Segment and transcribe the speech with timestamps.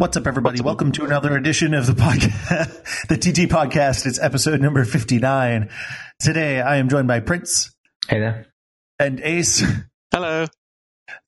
[0.00, 0.62] What's up, everybody?
[0.62, 4.06] Welcome to another edition of the podcast, the TT podcast.
[4.06, 5.68] It's episode number 59.
[6.18, 7.76] Today, I am joined by Prince
[8.08, 8.46] Hey there.
[8.98, 9.62] and Ace.
[10.10, 10.46] Hello.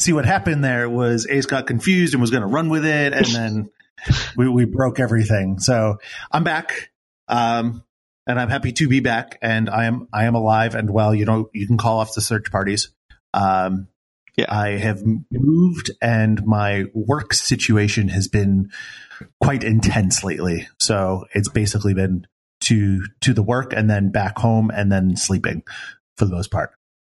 [0.00, 3.12] See what happened there was Ace got confused and was going to run with it,
[3.12, 3.70] and then
[4.38, 5.58] we, we broke everything.
[5.58, 5.98] So
[6.30, 6.92] I'm back,
[7.28, 7.84] um,
[8.26, 11.14] and I'm happy to be back, and I am I am alive and well.
[11.14, 12.90] You know, you can call off the search parties.
[13.34, 13.88] Um,
[14.36, 14.46] Yeah.
[14.48, 18.70] I have moved, and my work situation has been
[19.40, 20.68] quite intense lately.
[20.80, 22.26] So it's basically been
[22.62, 25.62] to to the work and then back home and then sleeping
[26.16, 26.70] for the most part.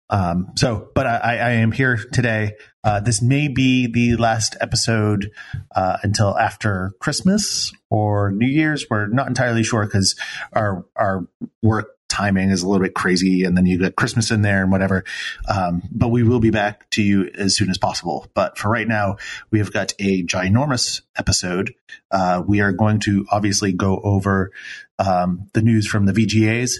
[0.10, 2.56] Um, so, but I, I am here today.
[2.84, 5.32] Uh, this may be the last episode
[5.74, 8.86] uh, until after Christmas or New Year's.
[8.90, 10.20] We're not entirely sure because
[10.52, 11.28] our our
[11.64, 14.72] work timing is a little bit crazy, and then you get Christmas in there and
[14.72, 15.04] whatever.
[15.48, 18.28] Um, but we will be back to you as soon as possible.
[18.34, 19.18] But for right now,
[19.50, 21.74] we have got a ginormous episode.
[22.12, 24.52] Uh, we are going to obviously go over
[25.00, 26.76] um, the news from the VGAs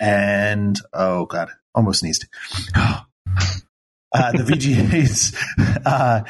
[0.00, 2.26] and oh god, almost sneezed.
[2.74, 3.02] uh,
[4.12, 5.36] the VGAs.
[5.84, 6.22] Uh,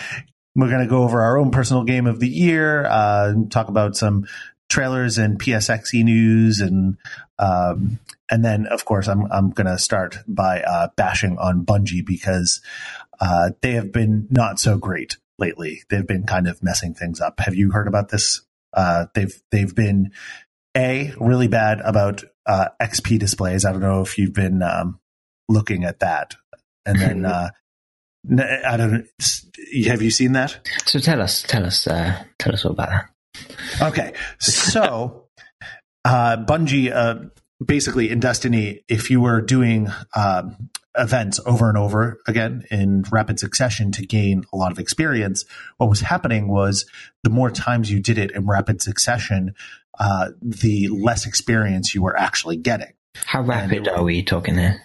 [0.55, 3.97] we're going to go over our own personal game of the year, uh, talk about
[3.97, 4.27] some
[4.69, 6.97] trailers and PSXE news, and
[7.39, 7.99] um,
[8.31, 12.61] and then of course I'm I'm going to start by uh, bashing on Bungie because
[13.21, 15.83] uh, they have been not so great lately.
[15.91, 17.41] They've been kind of messing things up.
[17.41, 18.43] Have you heard about this?
[18.73, 20.13] Uh, they've they've been
[20.77, 23.65] a really bad about uh, XP displays.
[23.65, 25.01] I don't know if you've been um,
[25.49, 26.37] looking at that,
[26.87, 27.51] and then uh,
[28.31, 29.07] I don't.
[29.87, 30.69] Have you seen that?
[30.85, 33.07] So tell us, tell us, uh, tell us all about that.
[33.83, 35.29] Okay, so
[36.05, 37.29] uh, Bungie, uh,
[37.65, 43.39] basically in Destiny, if you were doing um, events over and over again in rapid
[43.39, 45.45] succession to gain a lot of experience,
[45.77, 46.87] what was happening was
[47.23, 49.55] the more times you did it in rapid succession,
[49.99, 52.93] uh, the less experience you were actually getting.
[53.15, 54.83] How rapid are we talking here?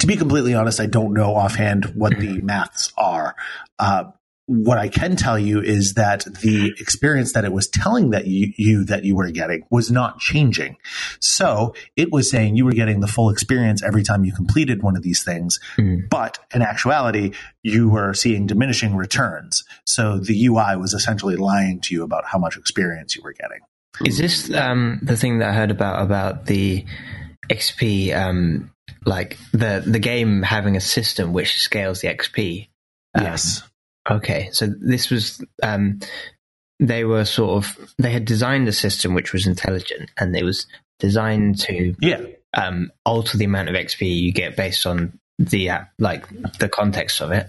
[0.00, 3.36] To be completely honest, I don't know offhand what the maths are.
[3.78, 4.04] Uh,
[4.46, 8.52] what I can tell you is that the experience that it was telling that you,
[8.56, 10.76] you that you were getting was not changing.
[11.20, 14.96] So it was saying you were getting the full experience every time you completed one
[14.96, 16.08] of these things, Mm.
[16.10, 17.32] but in actuality,
[17.62, 19.64] you were seeing diminishing returns.
[19.86, 23.60] So the UI was essentially lying to you about how much experience you were getting.
[24.04, 26.84] Is this um, the thing that I heard about about the
[27.48, 28.70] XP, um,
[29.04, 32.68] like the the game having a system which scales the XP?
[33.14, 33.62] Um, yes.
[34.10, 36.00] Okay, so this was um,
[36.80, 40.66] they were sort of they had designed a system which was intelligent and it was
[40.98, 42.20] designed to Yeah.
[42.54, 46.26] um, alter the amount of XP you get based on the uh, like
[46.58, 47.46] the context of it,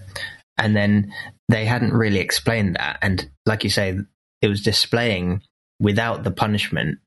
[0.58, 1.12] and then
[1.48, 3.98] they hadn't really explained that, and like you say,
[4.40, 5.42] it was displaying
[5.80, 6.98] without the punishment.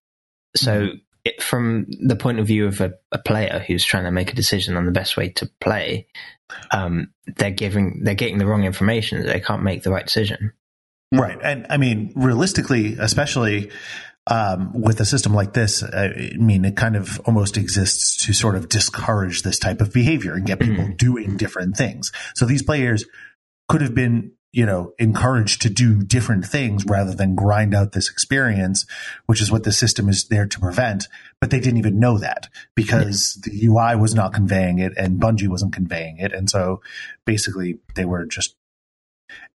[0.56, 0.90] So,
[1.28, 4.36] it, from the point of view of a, a player who's trying to make a
[4.36, 6.08] decision on the best way to play,
[6.72, 9.26] um, they're giving they're getting the wrong information.
[9.26, 10.54] They can't make the right decision.
[11.12, 11.38] Right.
[11.42, 13.72] And I mean, realistically, especially
[14.30, 18.56] um, with a system like this, I mean, it kind of almost exists to sort
[18.56, 22.12] of discourage this type of behavior and get people doing different things.
[22.36, 23.06] So these players
[23.70, 28.10] could have been, you know, encouraged to do different things rather than grind out this
[28.10, 28.88] experience,
[29.28, 31.08] which is what the system is there to prevent.
[31.40, 35.48] But they didn't even know that because the UI was not conveying it and Bungie
[35.48, 36.34] wasn't conveying it.
[36.34, 36.82] And so
[37.24, 38.56] basically they were just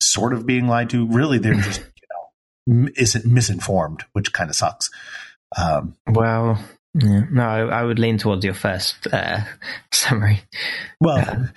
[0.02, 1.06] sort of being lied to.
[1.06, 4.90] Really, they're just you know m- isn't misinformed, which kind of sucks.
[5.56, 6.58] Um, Well,
[6.94, 9.42] yeah, no, I, I would lean towards your first uh,
[9.92, 10.40] summary.
[11.00, 11.50] well,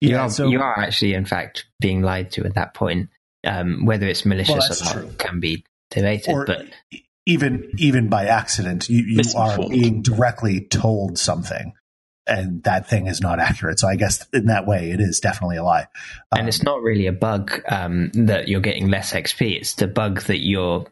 [0.00, 0.22] You yeah.
[0.22, 3.10] are, so you are actually, in fact, being lied to at that point.
[3.44, 5.12] Um, whether it's malicious that's or not true.
[5.18, 6.32] can be debated.
[6.32, 6.66] or but
[7.24, 11.72] even even by accident, you, you are being directly told something,
[12.26, 13.78] and that thing is not accurate.
[13.78, 15.86] So I guess in that way, it is definitely a lie.
[16.32, 19.56] Um, and it's not really a bug um, that you're getting less XP.
[19.56, 20.86] It's the bug that you're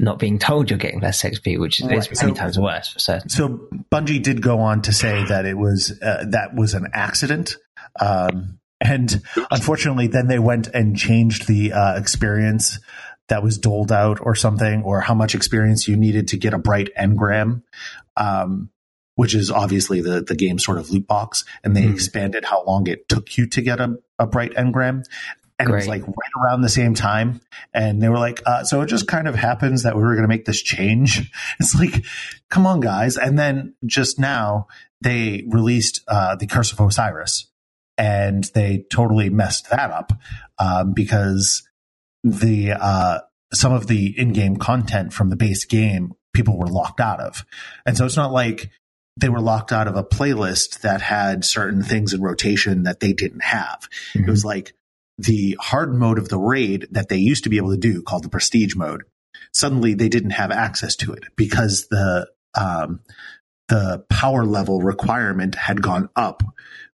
[0.00, 1.96] not being told you're getting less XP, which is Right.
[1.96, 3.28] many So- times worse for certain.
[3.28, 7.56] So Bungie did go on to say that it was uh, that was an accident,
[8.00, 12.78] um, and unfortunately, then they went and changed the uh, experience
[13.28, 16.58] that was doled out, or something, or how much experience you needed to get a
[16.58, 17.62] bright engram,
[18.16, 18.70] um,
[19.16, 21.92] which is obviously the the game sort of loot box, and they Hmm.
[21.92, 25.04] expanded how long it took you to get a, a bright engram.
[25.58, 27.40] And it was like right around the same time.
[27.74, 30.22] And they were like, uh, so it just kind of happens that we were going
[30.22, 31.32] to make this change.
[31.60, 32.04] It's like,
[32.48, 33.16] come on, guys.
[33.18, 34.68] And then just now
[35.00, 37.47] they released uh, the Curse of Osiris
[37.98, 40.12] and they totally messed that up
[40.58, 41.68] um, because
[42.22, 43.18] the uh,
[43.52, 47.44] some of the in-game content from the base game people were locked out of.
[47.84, 48.70] And so it's not like
[49.16, 53.12] they were locked out of a playlist that had certain things in rotation that they
[53.12, 53.88] didn't have.
[54.12, 54.28] Mm-hmm.
[54.28, 54.74] It was like
[55.18, 58.22] the hard mode of the raid that they used to be able to do called
[58.22, 59.02] the prestige mode.
[59.52, 63.00] Suddenly they didn't have access to it because the, um,
[63.68, 66.42] the power level requirement had gone up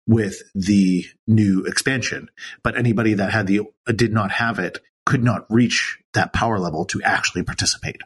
[0.07, 2.29] with the new expansion.
[2.63, 3.61] But anybody that had the,
[3.95, 8.01] did not have it could not reach that power level to actually participate.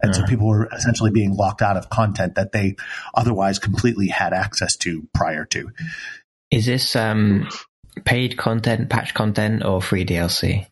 [0.00, 0.22] And uh-huh.
[0.22, 2.76] so people were essentially being locked out of content that they
[3.14, 5.70] otherwise completely had access to prior to.
[6.50, 7.48] Is this um,
[8.04, 10.66] paid content, patch content, or free DLC?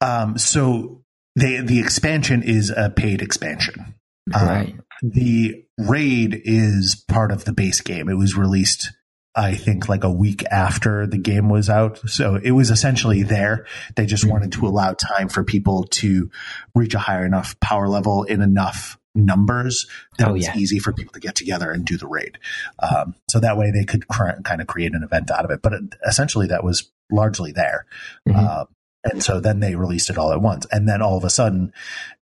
[0.00, 1.02] Um, so
[1.36, 3.94] they, the expansion is a paid expansion.
[4.32, 4.70] Right.
[4.70, 8.08] Um, the raid is part of the base game.
[8.08, 8.92] It was released
[9.36, 11.98] I think like a week after the game was out.
[12.08, 13.66] So it was essentially there.
[13.96, 16.30] They just wanted to allow time for people to
[16.74, 19.86] reach a higher enough power level in enough numbers
[20.18, 20.56] that oh, was yeah.
[20.56, 22.38] easy for people to get together and do the raid.
[22.80, 25.62] Um, so that way they could cr- kind of create an event out of it.
[25.62, 27.86] But it, essentially that was largely there.
[28.28, 28.38] Mm-hmm.
[28.38, 28.64] Uh,
[29.04, 30.66] and so then they released it all at once.
[30.70, 31.72] And then all of a sudden,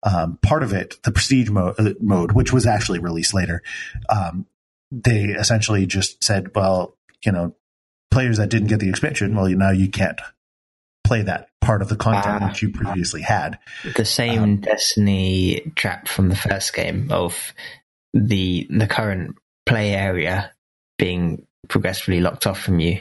[0.03, 3.63] um, part of it, the prestige mo- uh, mode, which was actually released later,
[4.09, 4.47] um,
[4.91, 7.55] they essentially just said, well, you know,
[8.11, 10.21] players that didn't get the expansion, well, you, now you can't
[11.05, 13.59] play that part of the content uh, that you previously had.
[13.97, 17.53] The same um, Destiny trap from the first game of
[18.13, 19.37] the the current
[19.67, 20.53] play area
[20.99, 23.01] being progressively locked off from you.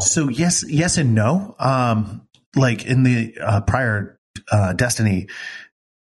[0.00, 1.54] So yes, yes and no.
[1.58, 2.26] Um,
[2.56, 4.18] like in the uh, prior
[4.50, 5.28] uh, Destiny,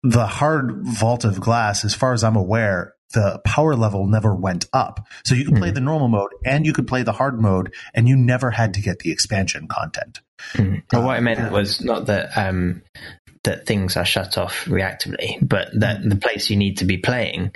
[0.02, 4.66] the hard vault of glass, as far as I'm aware, the power level never went
[4.72, 5.06] up.
[5.24, 5.74] So you could play mm-hmm.
[5.74, 8.80] the normal mode and you could play the hard mode and you never had to
[8.80, 10.20] get the expansion content.
[10.54, 10.80] Mm-hmm.
[10.92, 12.82] Well, what I meant was not that, um,
[13.44, 16.08] that things are shut off reactively, but that mm-hmm.
[16.08, 17.52] the place you need to be playing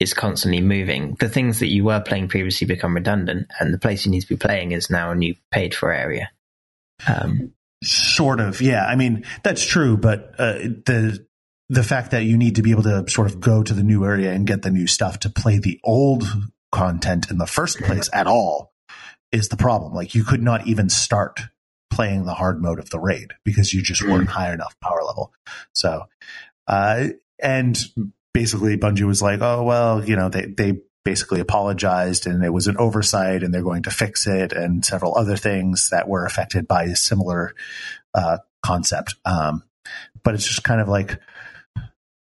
[0.00, 1.16] is constantly moving.
[1.20, 4.28] The things that you were playing previously become redundant and the place you need to
[4.28, 6.30] be playing is now a new paid for area.
[7.06, 7.52] Um,
[7.82, 8.84] sort of, yeah.
[8.84, 11.26] I mean, that's true, but uh, the
[11.68, 14.04] the fact that you need to be able to sort of go to the new
[14.04, 16.24] area and get the new stuff to play the old
[16.70, 18.72] content in the first place at all
[19.32, 19.94] is the problem.
[19.94, 21.40] Like you could not even start
[21.90, 24.32] playing the hard mode of the raid because you just weren't mm.
[24.32, 25.32] high enough power level.
[25.72, 26.04] So,
[26.66, 27.08] uh,
[27.40, 27.78] and
[28.32, 32.66] basically Bungie was like, oh, well, you know, they, they basically apologized and it was
[32.66, 36.66] an oversight and they're going to fix it and several other things that were affected
[36.66, 37.54] by a similar,
[38.12, 39.14] uh, concept.
[39.24, 39.62] Um,
[40.22, 41.20] but it's just kind of like,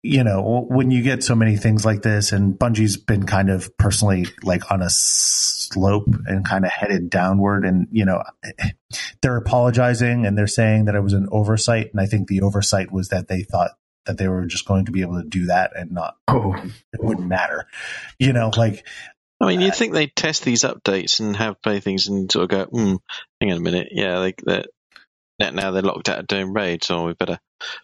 [0.02, 3.76] you know, when you get so many things like this, and Bungie's been kind of
[3.78, 8.24] personally like on a slope and kind of headed downward, and you know,
[9.22, 12.92] they're apologizing and they're saying that it was an oversight, and I think the oversight
[12.92, 13.72] was that they thought
[14.06, 16.56] that they were just going to be able to do that and not, oh,
[16.94, 17.68] it wouldn't matter,
[18.18, 18.86] you know, like.
[19.42, 22.50] I mean, you'd think they'd test these updates and have play things and sort of
[22.50, 22.96] go, hmm,
[23.40, 24.68] hang on a minute, yeah, like that
[25.40, 27.40] now they're locked out of doing raids, so we better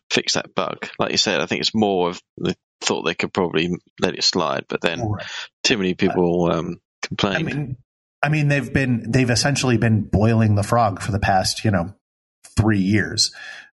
[0.10, 0.90] fix that bug.
[1.00, 4.24] Like you said, I think it's more of the thought they could probably let it
[4.24, 5.26] slide, but then right.
[5.64, 7.36] too many people um, complain.
[7.36, 7.78] I mean,
[8.24, 11.94] I mean, they've been they've essentially been boiling the frog for the past you know
[12.58, 13.34] three years.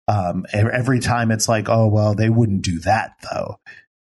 [0.07, 3.59] Um, every time it's like, oh well, they wouldn't do that though,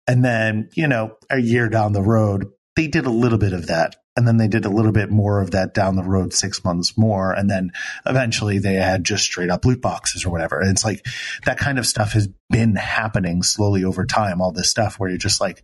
[0.07, 3.67] and then you know a year down the road, they did a little bit of
[3.67, 6.65] that and then they did a little bit more of that down the road six
[6.65, 7.31] months more.
[7.31, 7.71] And then
[8.05, 10.61] eventually they had just straight up loot boxes or whatever.
[10.61, 11.07] And it's like
[11.45, 14.41] that kind of stuff has been happening slowly over time.
[14.41, 15.63] All this stuff where you're just like,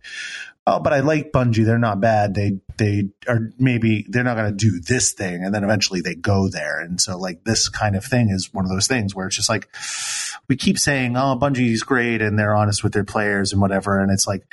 [0.65, 1.65] oh, but I like Bungie.
[1.65, 2.33] They're not bad.
[2.33, 5.43] They, they are maybe they're not going to do this thing.
[5.43, 6.79] And then eventually they go there.
[6.79, 9.49] And so like this kind of thing is one of those things where it's just
[9.49, 9.67] like,
[10.47, 13.99] we keep saying, oh, Bungie's great and they're honest with their players and whatever.
[13.99, 14.43] And it's like,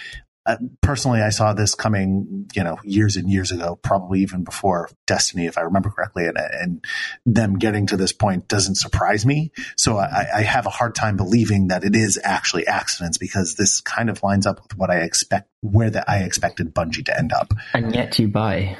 [0.45, 4.91] uh, personally, I saw this coming, you know, years and years ago, probably even before
[5.07, 6.85] Destiny, if I remember correctly, and, and
[7.25, 9.53] them getting to this point doesn't surprise me.
[9.77, 13.81] So I, I, have a hard time believing that it is actually accidents because this
[13.81, 17.33] kind of lines up with what I expect, where that I expected Bungie to end
[17.33, 17.55] up.
[17.73, 18.77] And yet you buy.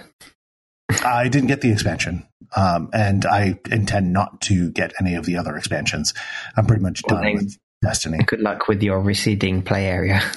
[1.05, 2.27] I didn't get the expansion,
[2.57, 6.13] um, and I intend not to get any of the other expansions.
[6.57, 8.19] I'm pretty much well, done with Destiny.
[8.27, 10.23] Good luck with your receding play area.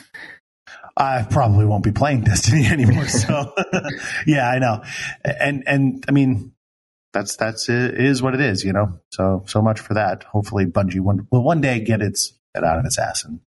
[0.97, 3.07] I probably won't be playing Destiny anymore.
[3.07, 3.53] So
[4.27, 4.83] yeah, I know.
[5.23, 6.53] And, and I mean,
[7.13, 8.99] that's, that's, it is what it is, you know?
[9.11, 10.23] So, so much for that.
[10.23, 13.39] Hopefully Bungie one, will one day get its head out of its ass and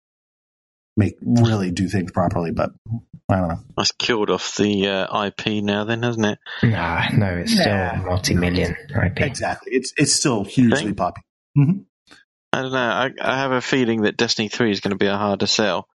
[0.96, 2.70] make, really do things properly, but
[3.28, 3.60] I don't know.
[3.76, 6.38] That's killed off the uh, IP now then, hasn't it?
[6.62, 9.20] Nah, no, it's still multi-million IP.
[9.20, 9.72] Exactly.
[9.72, 11.24] It's, it's still hugely popular.
[11.58, 11.80] Mm-hmm.
[12.52, 12.78] I don't know.
[12.78, 15.86] I, I have a feeling that Destiny Three is going to be a harder sell,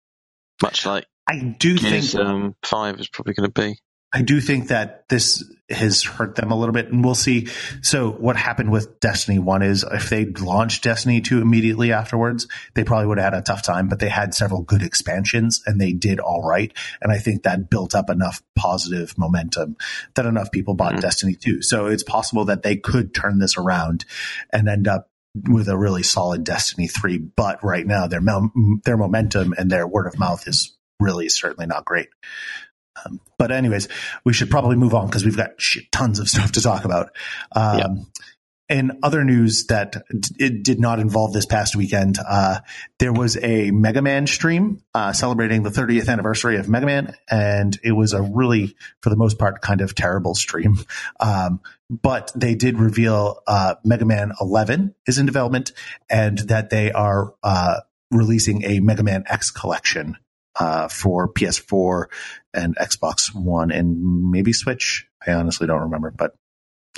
[0.61, 3.77] much like I do Gears think um, Five is probably going to be.
[4.15, 7.47] I do think that this has hurt them a little bit, and we'll see.
[7.81, 12.83] So, what happened with Destiny 1 is if they'd launched Destiny 2 immediately afterwards, they
[12.83, 15.93] probably would have had a tough time, but they had several good expansions and they
[15.93, 16.71] did all right.
[17.01, 19.77] And I think that built up enough positive momentum
[20.13, 21.01] that enough people bought Mhm.
[21.01, 21.63] Destiny 2.
[21.63, 24.05] So, it's possible that they could turn this around
[24.51, 25.09] and end up
[25.49, 27.17] with a really solid Destiny 3.
[27.17, 31.67] But right now, their, mom- their momentum and their word of mouth is really certainly
[31.67, 32.09] not great.
[33.05, 33.87] Um, but anyways,
[34.23, 37.09] we should probably move on because we've got shit tons of stuff to talk about.
[37.55, 37.87] Um, Yeah.
[38.69, 42.61] And other news that d- it did not involve this past weekend, uh,
[42.97, 47.77] there was a Mega Man stream uh, celebrating the 30th anniversary of Mega Man, and
[47.83, 50.77] it was a really, for the most part, kind of terrible stream.
[51.19, 55.73] Um, but they did reveal uh, Mega Man 11 is in development,
[56.09, 57.81] and that they are uh,
[58.11, 60.17] releasing a Mega Man X collection
[60.59, 62.05] uh, for PS4
[62.53, 65.07] and Xbox One and maybe Switch.
[65.25, 66.35] I honestly don't remember, but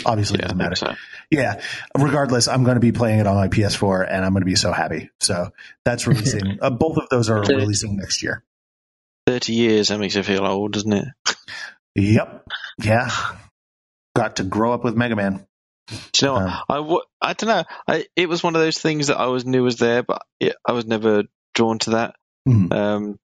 [0.06, 0.76] obviously it Yeah, I doesn't matter.
[0.76, 0.96] so.
[1.32, 1.62] Yeah.
[1.98, 4.56] Regardless, I'm going to be playing it on my PS4 and I'm going to be
[4.56, 5.10] so happy.
[5.20, 5.52] So
[5.86, 6.58] that's releasing.
[6.62, 7.56] uh, both of those are Okay.
[7.56, 8.44] releasing next year.
[9.28, 11.08] Thirty years that makes you feel old, doesn't it?
[11.96, 12.46] Yep.
[12.84, 13.10] Yeah.
[14.16, 15.46] Got to grow up with Mega Man.
[15.88, 16.44] Do you know what?
[16.70, 17.64] Um, I—I don't know.
[17.88, 20.56] I, it was one of those things that I always knew was there, but it,
[20.68, 22.16] I was never drawn to that.
[22.48, 22.72] Mhm.
[22.74, 23.20] Um,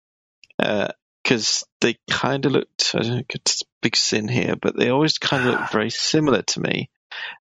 [0.58, 4.90] because they kind of looked, I don't know, it's a big sin here, but they
[4.90, 6.90] always kind of looked very similar to me.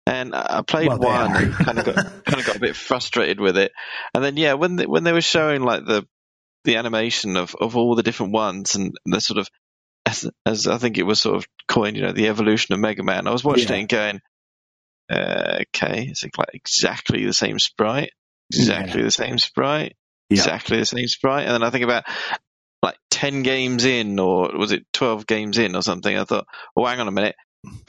[0.07, 1.95] And I played Well, one and kind of got
[2.25, 3.71] kind of got a bit frustrated with it.
[4.13, 6.07] And then yeah, when they, when they were showing like the
[6.63, 9.49] the animation of, of all the different ones and the sort of
[10.05, 13.03] as, as I think it was sort of coined, you know, the evolution of Mega
[13.03, 13.27] Man.
[13.27, 13.75] I was watching Yeah.
[13.75, 14.21] it and going,
[15.11, 18.11] uh, okay, it's like exactly the same sprite,
[18.51, 19.95] exactly the same sprite,
[20.29, 20.37] Yeah.
[20.37, 21.45] exactly the same sprite.
[21.45, 22.05] And then I think about
[22.85, 26.15] like 10 games in, or was it 12 games in or something?
[26.15, 27.35] I thought, oh, hang on a minute.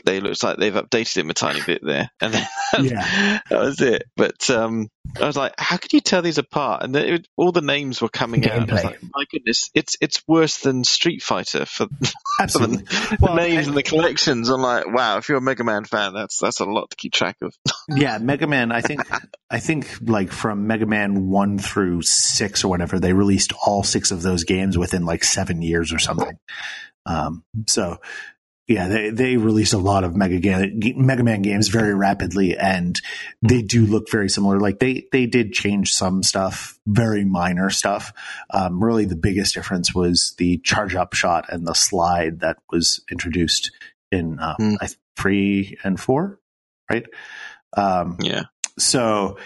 [0.04, 2.46] They looks like they've updated him a tiny bit there, and then
[2.84, 3.40] Yeah.
[3.50, 4.04] that was it.
[4.16, 4.88] But um,
[5.20, 6.82] I was like, how could you tell these apart?
[6.84, 8.70] And it, all the names were coming out.
[8.70, 12.76] I was like, my goodness, it's it's worse than Street Fighter for, for the, Absolutely.
[13.20, 14.48] the names I- and the collections.
[14.48, 17.12] I'm like, wow, if you're a Mega Man fan, that's that's a lot to keep
[17.12, 17.54] track of.
[17.88, 18.70] yeah, Mega Man.
[18.72, 19.00] I think
[19.50, 24.10] I think like from Mega Man one through six or whatever, they released all six
[24.10, 26.36] of those games within like seven years or something.
[27.08, 27.98] Um, so
[28.68, 33.00] yeah, they they released a lot of Mega Ga- Mega Man games very rapidly, and
[33.40, 34.58] they do look very similar.
[34.58, 38.12] Like they they did change some stuff, very minor stuff.
[38.50, 43.04] Um, really, the biggest difference was the charge up shot and the slide that was
[43.10, 43.70] introduced
[44.10, 44.74] in uh, Hmm.
[44.80, 46.40] I, three and four,
[46.90, 47.06] right?
[47.76, 48.44] Um, Yeah,
[48.78, 49.38] so,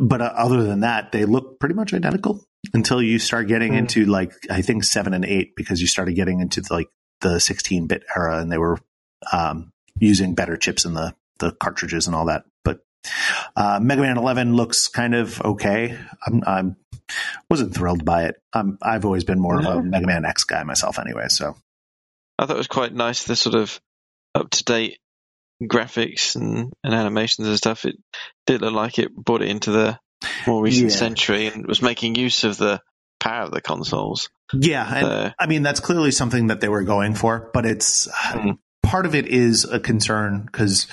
[0.00, 3.78] but uh, other than that, they look pretty much identical until you start getting Hmm.
[3.78, 6.88] into like I think seven and eight because you started getting into like
[7.24, 8.78] the 16 bit era and they were
[9.32, 12.44] um, using better chips in the the cartridges and all that.
[12.64, 12.80] But
[13.56, 15.98] uh, Mega Man 11 looks kind of okay.
[16.24, 16.76] I'm, I'm
[17.50, 18.36] wasn't thrilled by it.
[18.52, 21.26] I'm, I've always been more of a Mega Man X guy myself, anyway.
[21.28, 21.56] So
[22.38, 23.80] I thought it was quite nice the sort of
[24.34, 24.98] up to date
[25.62, 27.84] graphics and, and animations and stuff.
[27.84, 27.96] It
[28.46, 29.98] did look like it brought it into the
[30.46, 30.96] more recent Yeah.
[30.96, 32.80] century and was making use of the
[33.24, 34.28] power of the consoles.
[34.52, 38.06] yeah, and So, I mean, that's clearly something that they were going for, but it's
[38.32, 38.58] Mm.
[38.82, 40.86] part of it is a concern because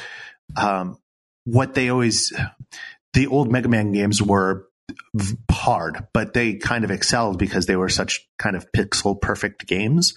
[0.55, 0.97] um,
[1.43, 2.33] what they always,
[3.13, 4.67] the old Mega Man games were
[5.49, 10.13] hard, but they kind of excelled because they were such kind of pixel perfect games.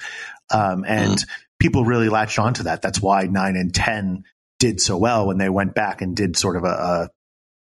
[0.53, 1.25] Um, and
[1.61, 2.83] people really latched onto that.
[2.83, 4.25] That's why nine and 10
[4.59, 7.09] did so well when they went back and did sort of a, a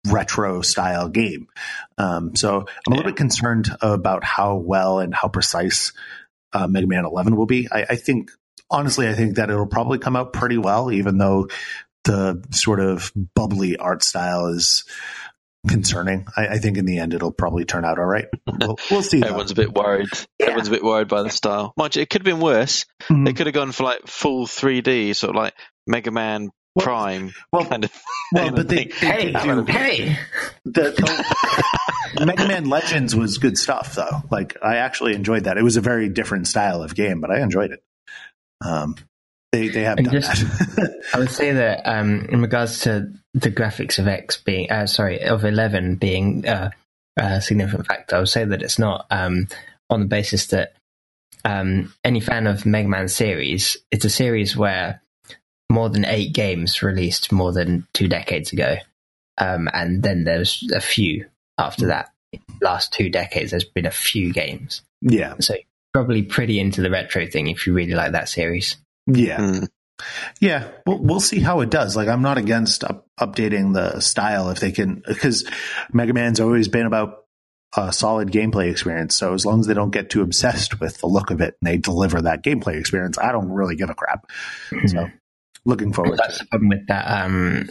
[0.09, 1.47] retro style game.
[1.99, 3.11] Um, so I'm a little Yeah.
[3.11, 5.93] bit concerned about how well and how precise
[6.53, 7.69] uh, Mega Man 11 will be.
[7.71, 8.31] I, I think,
[8.71, 11.49] honestly, I think that it'll probably come out pretty well, even though
[12.05, 14.85] the sort of bubbly art style is
[15.69, 16.27] concerning.
[16.37, 18.27] I, I think in the end it'll probably turn out all right.
[18.61, 19.21] We'll, we'll see.
[19.21, 19.29] though.
[19.29, 20.09] Everyone's a bit worried.
[20.41, 20.47] Yeah.
[20.47, 21.73] Everyone's a bit worried by the style.
[21.77, 22.85] Mind you, it could have been worse.
[23.09, 23.25] Mhm.
[23.27, 25.55] They could have gone for like full 3D, sort of like
[25.87, 27.93] Mega Man Well- Prime well, kind of.
[28.33, 28.89] well, but they, thing.
[29.01, 30.19] they Hey, did do- hey!
[30.65, 30.83] the,
[32.17, 34.23] the Mega Man Legends was good stuff, though.
[34.31, 35.59] Like I actually enjoyed that.
[35.59, 37.83] It was a very different style of game, but I enjoyed it.
[38.65, 38.97] Um,
[39.53, 40.41] they they have And done just-
[40.77, 41.03] that.
[41.13, 45.23] I would say that um, in regards to the graphics of X being, uh, sorry,
[45.25, 46.71] of 11 being uh,
[47.19, 49.49] a significant factor, I would say that it's not um,
[49.91, 50.73] on the basis that
[51.45, 55.02] um, any fan of Mega Man series, it's a series where
[55.73, 58.77] more than eight games released more than two decades ago.
[59.39, 61.27] Um, and then there's a few
[61.59, 62.11] after that.
[62.61, 64.83] Last two decades, there's been a few games.
[65.01, 65.55] Yeah, So
[65.93, 68.77] probably pretty into the retro thing if you really like that series.
[69.07, 69.69] yeah, Mm.
[70.41, 70.69] yeah.
[70.87, 71.97] We'll, we'll see how it does.
[71.97, 75.45] Like, I'm not against up, updating the style if they can, because
[75.93, 77.25] Mega Man's always been about
[77.77, 79.17] a solid gameplay experience.
[79.17, 81.69] So as long as they don't get too obsessed with the look of it and
[81.71, 84.27] they deliver that gameplay experience, I don't really give a crap.
[84.87, 85.09] So
[85.65, 87.69] looking forward That's to the problem with that um,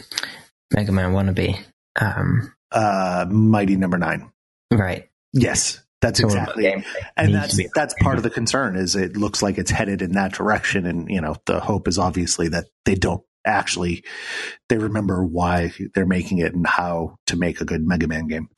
[0.74, 1.58] Mega Man wannabe.
[2.00, 4.30] Um, uh, Mighty Number Nine.
[4.70, 5.08] right.
[5.34, 6.84] Yes, that's about exactly.
[7.16, 10.32] and that's that's part of the concern is it looks like it's headed in that
[10.32, 14.04] direction and you know the hope is obviously that they don't actually
[14.68, 18.48] they remember why they're making it and how to make a good mega man game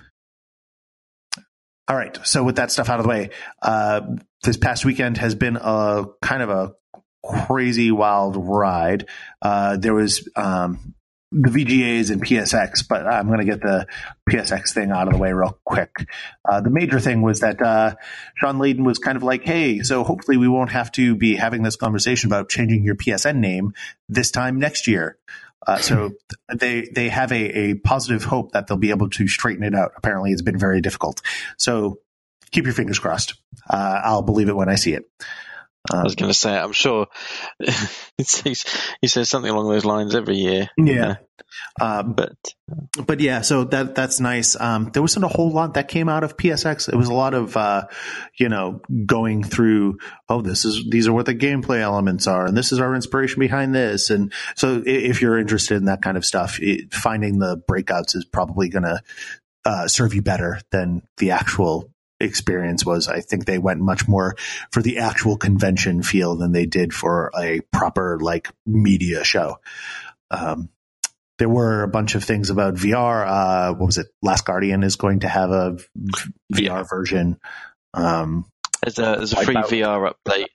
[1.86, 3.28] all right so with that stuff out of the way
[3.60, 4.00] uh,
[4.42, 6.72] this past weekend has been a kind of a
[7.46, 9.06] crazy wild ride
[9.42, 10.94] uh, there was um,
[11.34, 13.86] the VGAs and PSX, but I'm going to get the
[14.30, 16.08] PSX thing out of the way real quick.
[16.48, 17.96] Uh, the major thing was that uh,
[18.36, 21.62] Shawn Layden was kind of like, "Hey, so hopefully we won't have to be having
[21.62, 23.74] this conversation about changing your PSN name
[24.08, 25.18] this time next year."
[25.66, 26.12] Uh, so
[26.54, 29.92] they they have a, a positive hope that they'll be able to straighten it out.
[29.96, 31.20] Apparently, it's been very difficult.
[31.58, 31.98] So
[32.52, 33.34] keep your fingers crossed.
[33.68, 35.10] Uh, I'll believe it when I see it.
[35.92, 37.08] I was going to say, I'm sure
[38.16, 38.24] he
[39.06, 40.70] says something along those lines every year.
[40.78, 41.16] Yeah.
[41.80, 42.32] Um, But
[43.06, 44.58] but yeah, so that that's nice.
[44.58, 46.88] Um, there wasn't a whole lot that came out of PSX.
[46.88, 47.86] It was a lot of uh,
[48.38, 49.98] you know going through.
[50.28, 53.40] Oh, this is these are what the gameplay elements are, and this is our inspiration
[53.40, 54.10] behind this.
[54.10, 58.24] And so, if you're interested in that kind of stuff, it, finding the breakouts is
[58.24, 59.00] probably going to
[59.64, 61.93] uh, serve you better than the actual
[62.24, 63.08] experience was.
[63.08, 64.36] I think they went much more
[64.72, 69.58] for the actual convention feel than they did for a proper like media show.
[70.30, 70.68] Um,
[71.38, 73.26] there were a bunch of things about VR.
[73.26, 74.06] Uh, what was it?
[74.22, 75.72] Last Guardian is going to have a
[76.52, 76.82] VR Yeah.
[76.84, 77.38] version.
[77.92, 78.46] Um,
[78.82, 80.46] there's a, there's a free that- VR update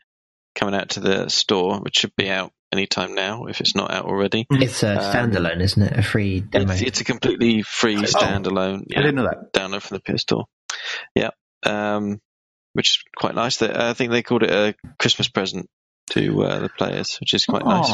[0.55, 4.05] coming out to the store, which should be out anytime now if it's not out
[4.05, 4.45] already.
[4.51, 4.99] It's a Um,
[5.31, 5.97] standalone, isn't it?
[5.97, 6.71] A free demo.
[6.73, 8.01] It's, it's a completely free Oh.
[8.01, 8.83] standalone.
[8.95, 9.53] I didn't know that.
[9.53, 10.45] download from the PS Store.
[11.15, 11.29] Yeah,
[11.65, 12.19] um,
[12.73, 13.57] which is quite nice.
[13.57, 15.67] That I think they called it a Christmas present
[16.11, 17.91] to uh, the players, which is quite nice.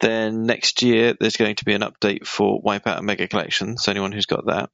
[0.00, 3.76] Then next year, there's going to be an update for Wipeout Omega Collection.
[3.76, 4.70] So anyone who's got that,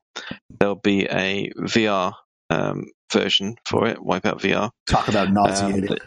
[0.61, 2.13] there'll be a VR
[2.49, 4.71] um, version for it, Wipeout VR.
[4.87, 5.81] Talk about Um, nauseating.
[5.87, 6.01] that,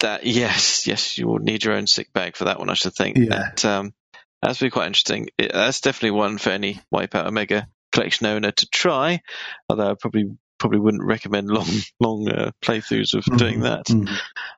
[0.00, 2.94] that- yes, yes, you will need your own sick bag for that one, I should
[2.94, 3.18] think.
[3.18, 3.50] Yeah.
[3.50, 3.92] But, um,
[4.40, 5.28] that's be quite interesting.
[5.38, 9.20] It, that's definitely one for any Wipeout Omega collection owner to try.
[9.68, 11.66] Although I probably probably wouldn't recommend long
[12.00, 13.84] long uh, playthroughs of doing that.
[13.84, 14.08] Mhm.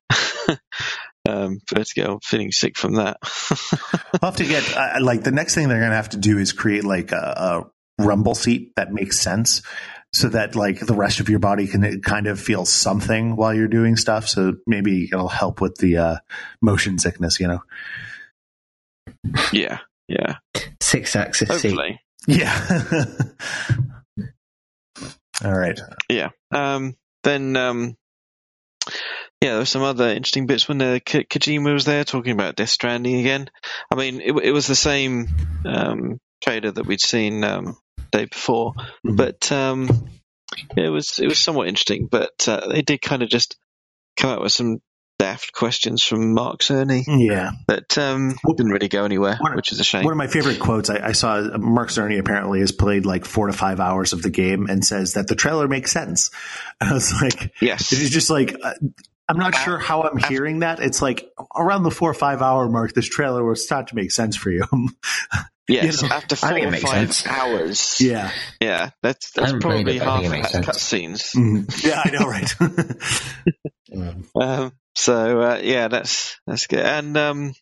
[1.29, 3.17] um, but yeah, I'm feeling sick from that.
[4.21, 6.37] I'll have to get uh, like the next thing they're going to have to do
[6.37, 7.65] is create like a,
[7.99, 9.63] a rumble seat that makes sense
[10.13, 13.67] so that like the rest of your body can kind of feel something while you're
[13.67, 16.15] doing stuff so maybe it'll help with the uh,
[16.61, 17.61] motion sickness you know
[19.51, 20.35] yeah, yeah.
[20.81, 21.71] Six axis seat.
[21.71, 23.13] Hopefully, yeah
[25.43, 26.29] all right yeah.
[26.51, 27.97] Um, then um,
[29.41, 32.55] yeah, there were some other interesting bits when uh, Ko- Kojima was there talking about
[32.55, 33.49] Death Stranding again.
[33.91, 35.27] I mean, it, it was the same
[35.65, 37.77] um, trailer that we'd seen um,
[38.11, 38.73] day before,
[39.05, 39.17] Mhm.
[39.17, 39.89] but um,
[40.75, 42.07] it was it was somewhat interesting.
[42.09, 43.57] But uh, they did kind of just
[44.15, 44.79] come out with some
[45.19, 49.71] daft questions from Mark Cerny yeah that um, Well, didn't really go anywhere, one- which
[49.71, 50.03] is a shame.
[50.03, 53.47] One of my favorite quotes I, I saw Mark Cerny apparently has played like four
[53.47, 56.29] to five hours of the game and says that the trailer makes sense.
[56.79, 58.73] And I was like, yes, it's just like, uh,
[59.29, 60.79] I'm not sure how I'm hearing that.
[60.79, 64.11] It's like around the four or five hour mark, this trailer will start to make
[64.11, 64.63] sense for you.
[65.67, 66.01] yes.
[66.01, 67.27] you know, After I four think it or makes five sense.
[67.27, 68.31] hours, yeah.
[68.61, 70.67] yeah, that's that's haven't probably it, half think it makes of sense.
[70.67, 71.35] cutscenes.
[71.35, 71.83] Mhm.
[71.85, 74.27] Yeah, I know, right?
[74.35, 76.79] Um, so uh, yeah, that's that's good.
[76.79, 77.53] And um,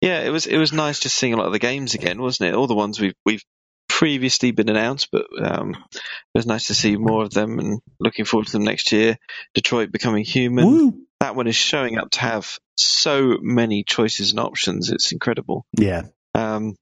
[0.00, 2.48] yeah, it was it was nice just seeing a lot of the games again, wasn't
[2.48, 2.54] it?
[2.54, 3.44] All the ones we've we've
[3.88, 6.00] previously been announced, but um, it
[6.34, 7.58] was nice to see more of them.
[7.58, 9.18] And looking forward to them next year.
[9.52, 10.66] Detroit becoming human.
[10.66, 10.98] Woo.
[11.20, 14.90] That one is showing up to have so many choices and options.
[14.90, 15.66] It's incredible.
[15.78, 16.04] Yeah.
[16.34, 16.76] Um,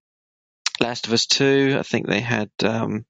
[0.80, 3.04] Last of Us Two, I think they had um,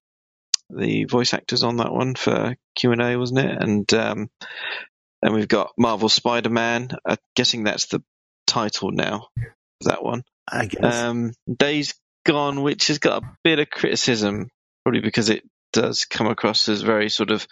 [0.71, 3.63] the voice actors on that one for Q and A, wasn't it?
[3.63, 4.31] And um,
[5.23, 6.91] and we've got Marvel Spider Man.
[7.07, 8.03] I'm guessing that's the
[8.47, 9.29] title now.
[9.83, 10.25] That one.
[10.51, 10.95] I guess.
[10.95, 14.49] Um, Days Gone, which has got a bit of criticism,
[14.85, 17.47] probably because it does come across as very sort of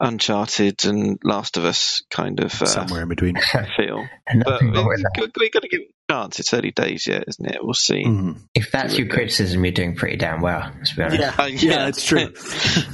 [0.00, 3.36] Uncharted and Last of Us kind of uh, Somewhere in between.
[3.76, 4.04] feel.
[4.26, 5.32] But Nothing wrong with that.
[5.38, 5.82] we got to give
[6.22, 6.40] chance.
[6.40, 7.58] It's early days yet, isn't it?
[7.62, 8.04] We'll see.
[8.04, 8.40] Mhm.
[8.54, 10.72] If that's your criticism, you're doing pretty damn well.
[10.84, 11.20] To be honest.
[11.20, 11.88] Yeah, Oh, yeah, yeah.
[11.88, 12.32] it's true.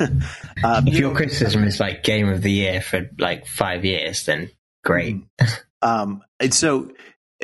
[0.64, 4.50] um, If your criticism is like game of the year for like five years, then
[4.84, 5.16] great.
[5.82, 6.90] Um, and so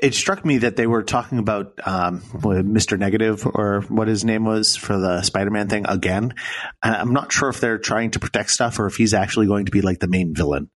[0.03, 2.99] it struck me that they were talking about um, Mr.
[2.99, 6.35] Negative or what his name was for the Spider-Man thing again.
[6.83, 9.65] And I'm not sure if they're trying to protect stuff or if he's actually going
[9.67, 10.69] to be like the main villain.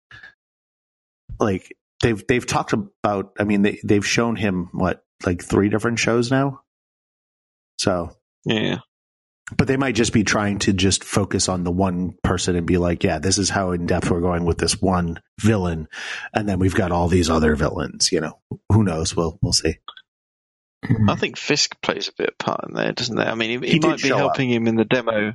[1.38, 3.32] Like they've they've talked about.
[3.38, 6.60] I mean, they they've shown him what like three different shows now.
[7.78, 8.10] So,
[8.44, 8.78] Yeah.
[9.56, 12.78] but they might just be trying to just focus on the one person and be
[12.78, 15.88] like, yeah, this is how in depth we're going with this one villain,
[16.34, 18.12] and then we've got all these other villains.
[18.12, 18.38] You know,
[18.70, 19.16] who knows?
[19.16, 19.76] We'll we'll see.
[20.84, 21.10] Mm-hmm.
[21.10, 23.28] I think Fisk plays a bit of part in there, doesn't there?
[23.28, 24.20] I mean, he, He he might be show up.
[24.20, 25.34] helping him in the demo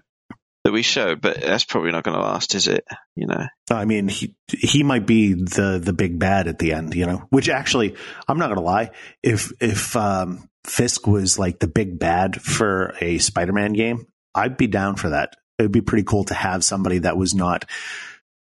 [0.65, 2.87] that we showed, but that's probably not going to last, is it?
[3.15, 3.45] You know.
[3.69, 6.95] I mean, he he might be the the big bad at the end.
[6.95, 7.95] You know, which actually,
[8.27, 8.89] I'm not gonna lie.
[9.21, 14.65] If if um, Fisk was like the big bad for a Spider-Man game, I'd be
[14.65, 15.35] down for that.
[15.59, 17.65] It would be pretty cool to have somebody that was not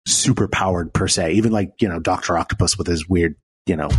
[0.07, 1.33] super powered per se.
[1.33, 3.89] Even like you know Doctor Octopus with his weird you know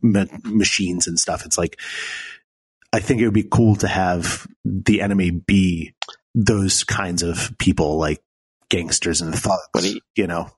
[0.00, 1.44] ma- machines and stuff.
[1.44, 1.80] It's like
[2.92, 5.94] I think it would be cool to have the enemy be
[6.34, 8.22] those kinds of people, like
[8.70, 9.68] gangsters and thugs.
[9.74, 10.48] Well, he- you know,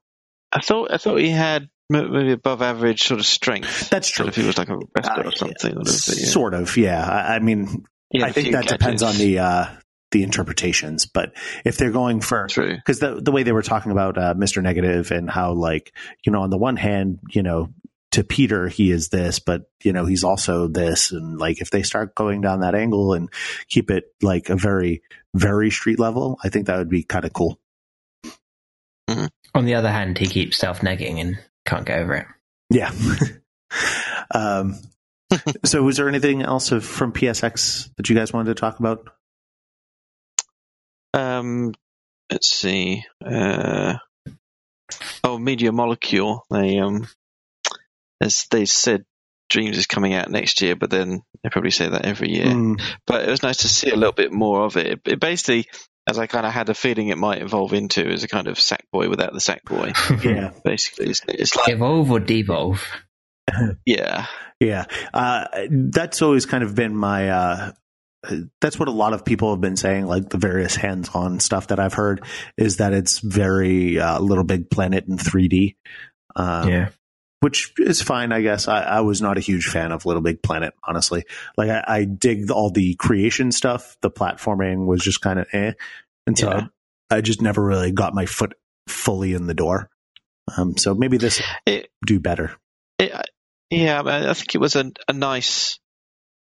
[0.53, 3.91] I thought I thought he had maybe above average sort of strength.
[3.91, 4.27] that's true.
[4.27, 5.73] If he was like a wrestler Uh, or something.
[5.73, 6.27] Or whatever, yeah.
[6.27, 7.05] Sort of, yeah.
[7.07, 9.67] I, I mean, He had think few that depends on the uh,
[10.13, 11.07] the interpretations.
[11.07, 11.33] But
[11.65, 14.63] if they're going for because the the way they were talking about uh, Mr.
[14.63, 15.93] Negative and how like
[16.25, 17.71] you know on the one hand you know
[18.15, 21.83] to Peter he is this, but you know he's also this, and like if they
[21.83, 23.29] start going down that angle and
[23.69, 25.03] keep it like a very
[25.35, 27.59] very street level, I think that would be kind of cool.
[29.55, 32.27] On the other hand, he keeps self negging and can't get over it.
[32.71, 32.93] Yeah.
[34.35, 34.79] um,
[35.65, 39.09] so was there anything else of, from PSX that you guys wanted to talk about?
[41.13, 41.75] Um,
[42.31, 43.05] let's see.
[43.25, 43.95] Uh,
[45.25, 46.45] oh, Media Molecule.
[46.51, 47.09] They um,
[48.25, 49.05] as they said,
[49.51, 52.47] Dreams is coming out next year, but then they probably say that every year.
[52.47, 54.87] Mm, But it was nice to see a little bit more of it.
[54.87, 55.67] It, it basically,
[56.09, 58.59] as I kind of had a feeling it might evolve into, is a kind of
[58.59, 59.93] sack boy without the sack boy.
[60.25, 60.53] yeah.
[60.65, 61.31] Basically, isn't?
[61.31, 62.83] It's like Evolve or devolve?
[63.87, 64.27] yeah,
[64.61, 67.29] Yeah, uh, that's always kind of been my.
[67.29, 67.73] Uh,
[68.63, 70.07] that's what a lot of people have been saying.
[70.07, 72.25] Like the various hands-on stuff that I've heard
[72.57, 75.77] is that it's very uh, Little Big Planet in 3D,
[76.35, 76.89] um, yeah.
[77.45, 78.69] Which is fine, I guess.
[78.69, 81.27] I, I was not a huge fan of Little Big Planet, honestly.
[81.59, 83.99] Like I, I dig all the creation stuff.
[84.01, 85.73] The platforming was just kind of eh,
[86.27, 86.67] and so Yeah.
[87.11, 88.55] I just never really got my foot
[88.89, 89.91] fully in the door.
[90.57, 92.57] Um, so maybe this it, do better.
[92.99, 93.13] it,
[93.69, 94.01] yeah.
[94.01, 95.79] I, I think it was a, a nice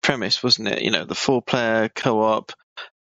[0.05, 0.83] premise, wasn't it?
[0.83, 2.53] You know, the four-player co-op,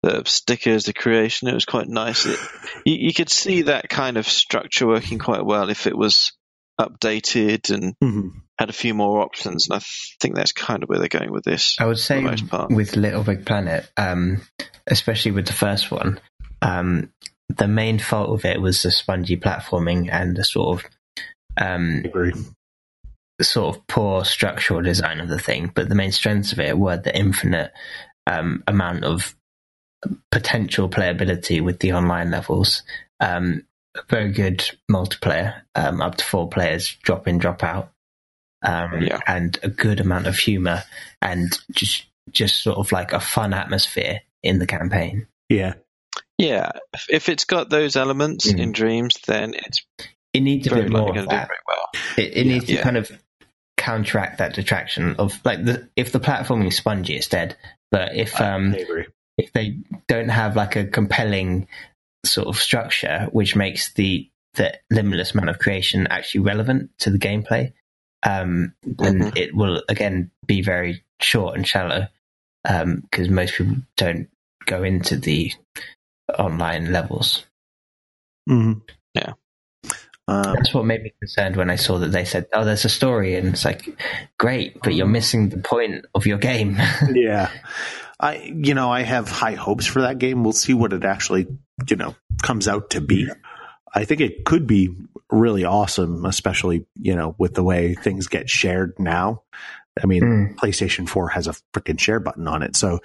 [0.02, 1.48] the stickers, the creation.
[1.48, 2.24] It was quite nice.
[2.24, 2.38] It,
[2.86, 6.32] you, you could see that kind of structure working quite well if it was
[6.80, 8.32] updated and Mhm.
[8.58, 9.68] had a few more options.
[9.68, 9.82] And I
[10.20, 11.76] think that's kind of where they're going with this.
[11.78, 12.70] I would for say the most part.
[12.70, 14.42] with Little Big Planet, um,
[14.86, 16.20] especially with the first one,
[16.62, 17.12] um,
[17.48, 20.90] the main fault of it was the spongy platforming and the sort of
[21.60, 22.32] um, I agree.
[23.40, 25.70] sort of poor structural design of the thing.
[25.74, 27.72] But the main strengths of it were the infinite
[28.26, 29.36] um, amount of
[30.30, 32.82] potential playability with the online levels.
[33.20, 33.73] Um, a
[34.08, 37.90] very good multiplayer, um, up to four players, drop in, drop out,
[38.62, 39.20] um, Yeah.
[39.26, 40.82] and a good amount of humor
[41.22, 45.26] and just just sort of like a fun atmosphere in the campaign.
[45.50, 45.74] Yeah.
[46.38, 48.58] Yeah, if, if it's got those elements Mm.
[48.60, 49.84] in Dreams, then it's
[50.32, 51.50] It needs a bit more of to do that.
[51.68, 51.86] well.
[52.16, 52.82] It, it needs to Yeah.
[52.82, 53.12] kind of
[53.76, 57.56] counteract that detraction of like the, if the platforming is spongy, it's dead.
[57.90, 58.74] But if um,
[59.36, 59.78] if they
[60.08, 61.68] don't have like a compelling
[62.24, 67.18] sort of structure which makes the the limitless amount of creation actually relevant to the
[67.18, 67.72] gameplay,
[68.24, 69.36] um, then Mhm.
[69.36, 72.06] it will again be very short and shallow
[72.62, 74.28] because most people don't
[74.66, 75.52] go into the
[76.38, 77.44] online levels.
[78.48, 78.80] Mm-hmm.
[79.14, 79.32] Yeah.
[80.26, 82.88] Um, That's what made me concerned when I saw that they said, "Oh, there's a
[82.88, 83.86] story," and it's like,
[84.38, 86.76] great, but you're missing the point of your game.
[87.14, 87.50] yeah.
[88.18, 90.42] I, you know, I have high hopes for that game.
[90.42, 91.46] We'll see what it actually,
[91.88, 93.28] you know, comes out to be.
[93.94, 94.94] I think it could be
[95.30, 99.42] really awesome, especially, you know, with the way things get shared now.
[100.02, 100.54] I mean, Mm.
[100.56, 102.76] PlayStation 4 has a freaking share button on it.
[102.76, 103.00] So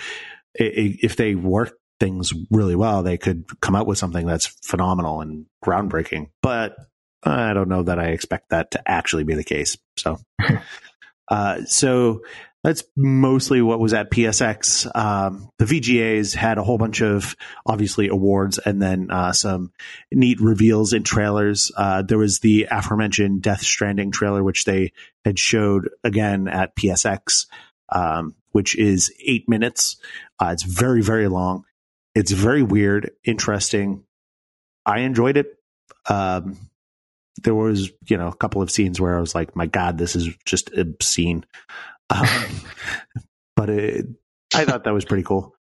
[0.59, 4.47] i- i- if they work things really well, they could come out with something that's
[4.63, 6.29] phenomenal and groundbreaking.
[6.41, 6.75] But
[7.23, 9.77] I don't know that I expect that to actually be the case.
[9.97, 10.19] So,
[11.29, 12.21] uh, so
[12.63, 14.93] that's mostly what was at PSX.
[14.95, 19.71] Um, the VGAs had a whole bunch of obviously awards and then uh, some
[20.11, 21.71] neat reveals in trailers.
[21.75, 24.91] Uh, there was the aforementioned Death Stranding trailer, which they
[25.23, 27.45] had showed again at PSX,
[27.89, 29.95] um, which is eight minutes.
[30.37, 31.63] Uh, it's very, very long.
[32.13, 34.03] It's very weird, interesting.
[34.85, 35.47] I enjoyed it.
[36.09, 36.57] Um,
[37.43, 40.17] there was, you know, a couple of scenes where I was like, my God, this
[40.17, 41.45] is just obscene.
[42.09, 42.25] Um,
[43.55, 44.05] but it,
[44.53, 45.55] I thought that was pretty cool.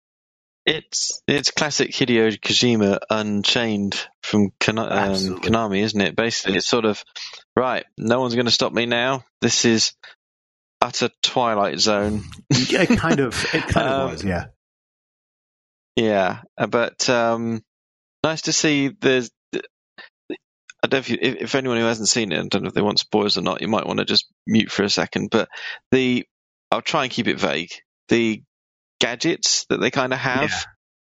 [0.67, 6.15] It's it's classic Hideo Kojima Unchained from Kon- um, Konami, isn't it?
[6.15, 7.03] Basically, it's sort of
[7.57, 7.87] right.
[7.97, 9.25] No one's going to stop me now.
[9.41, 9.93] This is
[10.83, 12.23] utter Twilight Zone.
[12.51, 14.47] Yeah, it kind of, it kind of Um, was, yeah.
[15.97, 17.63] Yeah, uh, but um,
[18.23, 18.89] nice to see.
[18.89, 19.31] There's.
[20.81, 22.69] I don't know if, you, if if anyone who hasn't seen it, I don't know
[22.69, 23.63] if they want spoilers or not.
[23.63, 25.31] You might want to just mute for a second.
[25.31, 25.49] But
[25.91, 26.25] the
[26.71, 27.71] I'll try and keep it vague.
[28.09, 28.43] The
[29.01, 30.63] gadgets that they kind of have Yeah.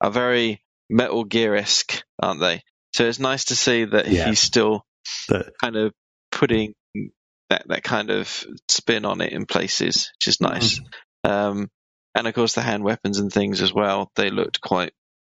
[0.08, 2.62] are very Metal Gear esque, aren't they?
[2.94, 4.26] So it's nice to see that Yeah.
[4.28, 4.86] he's still
[5.28, 5.94] The, kind of
[6.32, 6.74] putting
[7.50, 10.80] that that kind of spin on it in places, which is nice.
[11.24, 11.70] Um,
[12.16, 14.12] and of course, the hand weapons and things as well.
[14.16, 14.94] They looked quite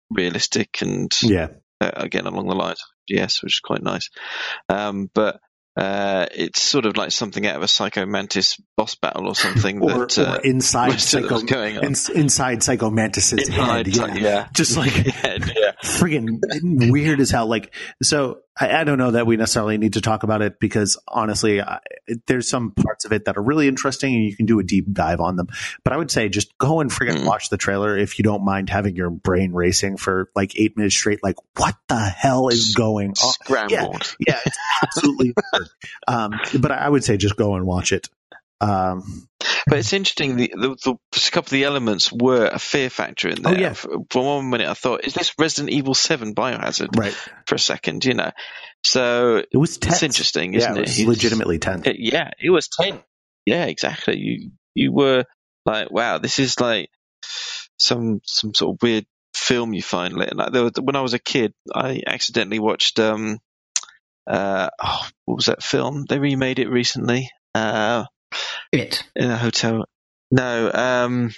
[0.09, 1.47] realistic and yeah.
[1.81, 4.09] uh, again along the lines of yes, which is quite nice.
[4.69, 5.39] Um, but
[5.75, 9.81] uh, it's sort of like something out of a Psycho Mantis boss battle or something
[9.81, 11.83] Or, that uh, or inside most Psycho, going on.
[11.85, 13.87] ins- inside Psycho Mantis's head.
[13.87, 14.15] Yeah.
[14.15, 14.47] yeah.
[14.53, 15.64] Just like yeah, yeah.
[15.85, 17.47] Friggin' weird as hell.
[17.47, 20.97] Like, so I, I don't know that we necessarily need to talk about it because
[21.07, 21.79] honestly, I,
[22.27, 24.91] there's some parts of it that are really interesting and you can do a deep
[24.91, 25.47] dive on them.
[25.83, 27.25] But I would say just go and friggin' Mm.
[27.25, 30.95] watch the trailer if you don't mind having your brain racing for like eight minutes
[30.95, 31.23] straight.
[31.23, 33.15] Like, what the hell is going on?
[33.15, 34.15] Scrambled.
[34.27, 35.33] Yeah, it's absolutely.
[36.07, 38.09] um, but I would say just go and watch it.
[38.61, 39.27] Um,
[39.67, 40.37] But it's interesting.
[40.37, 40.91] The, the, the
[41.27, 43.59] a couple of the elements were a fear factor in Oh, there.
[43.59, 43.73] yeah.
[43.73, 47.13] For, for one minute, I thought, "Is this Resident Evil Seven Biohazard?" right.
[47.47, 48.31] For a second, you know.
[48.83, 49.95] So It was tense.
[49.95, 50.81] it's interesting, isn't it it?
[50.81, 51.87] was It's- legitimately tense.
[51.87, 53.01] it- yeah, it was ten.
[53.45, 54.17] Yeah, exactly.
[54.17, 55.25] You you were
[55.65, 56.89] like, wow, this is like
[57.77, 60.35] some some sort of weird film you find later.
[60.35, 63.39] Like there was, when I was a kid, I accidentally watched um
[64.27, 66.05] uh oh, what was that film?
[66.07, 67.29] They remade it recently.
[67.53, 68.05] Uh,
[68.71, 69.03] It.
[69.15, 69.85] in a hotel.
[70.31, 71.31] No, um,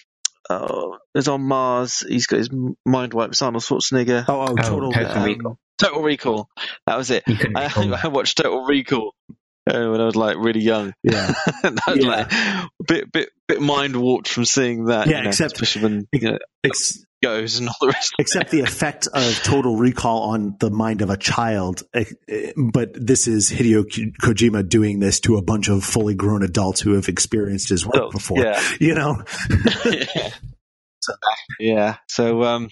[0.49, 1.99] oh, it's on Mars.
[2.07, 2.49] He's got his
[2.85, 3.41] mind wipes.
[3.41, 4.25] Arnold Schwarzenegger.
[4.27, 4.91] Oh, oh, total.
[4.91, 5.59] Total um, Recall.
[5.77, 6.49] Total Recall.
[6.87, 7.23] That was it.
[7.27, 7.99] I.
[8.03, 9.13] I watched Total Recall
[9.69, 10.93] uh, when I was like really young.
[11.03, 11.33] yeah.
[11.63, 12.09] and I was Yeah.
[12.09, 15.07] like a bit, bit, bit mind warped from seeing that.
[15.07, 18.13] Yeah, you know, except- especially when you know, Ex- goes and all the rest.
[18.19, 21.83] except the effect of total recall on the mind of a child.
[21.93, 23.83] Eh, eh, But this is Hideo
[24.21, 28.11] Kojima doing this to a bunch of fully grown adults who have experienced his work
[28.11, 28.39] before.
[28.39, 28.61] Yeah.
[28.79, 29.23] You know,
[29.85, 30.29] yeah.
[31.59, 31.97] yeah.
[32.07, 32.69] So, um,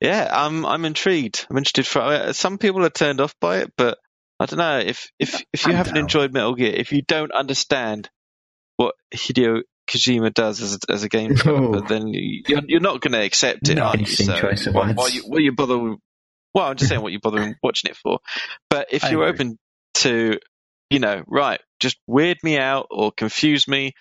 [0.00, 1.46] yeah, I'm I'm intrigued.
[1.50, 1.86] I'm interested.
[1.86, 3.98] For uh, some people are turned off by it, but
[4.40, 6.04] I don't know if if if you I'm haven't down.
[6.04, 8.08] enjoyed Metal Gear, if you don't understand
[8.76, 11.80] what Hideo Kojima does as a, as a game developer, Oh.
[11.88, 13.74] then you- you're you're not going to accept it.
[13.76, 14.06] No, are you?
[14.06, 14.96] So, choice of why, words.
[14.98, 15.78] why you, what you bother?
[16.54, 18.18] Well, I'm just saying what you bother watching it for.
[18.70, 19.34] But if I you're agree.
[19.46, 19.58] open
[19.96, 20.38] to,
[20.90, 23.92] you know, right, just weird me out or confuse me,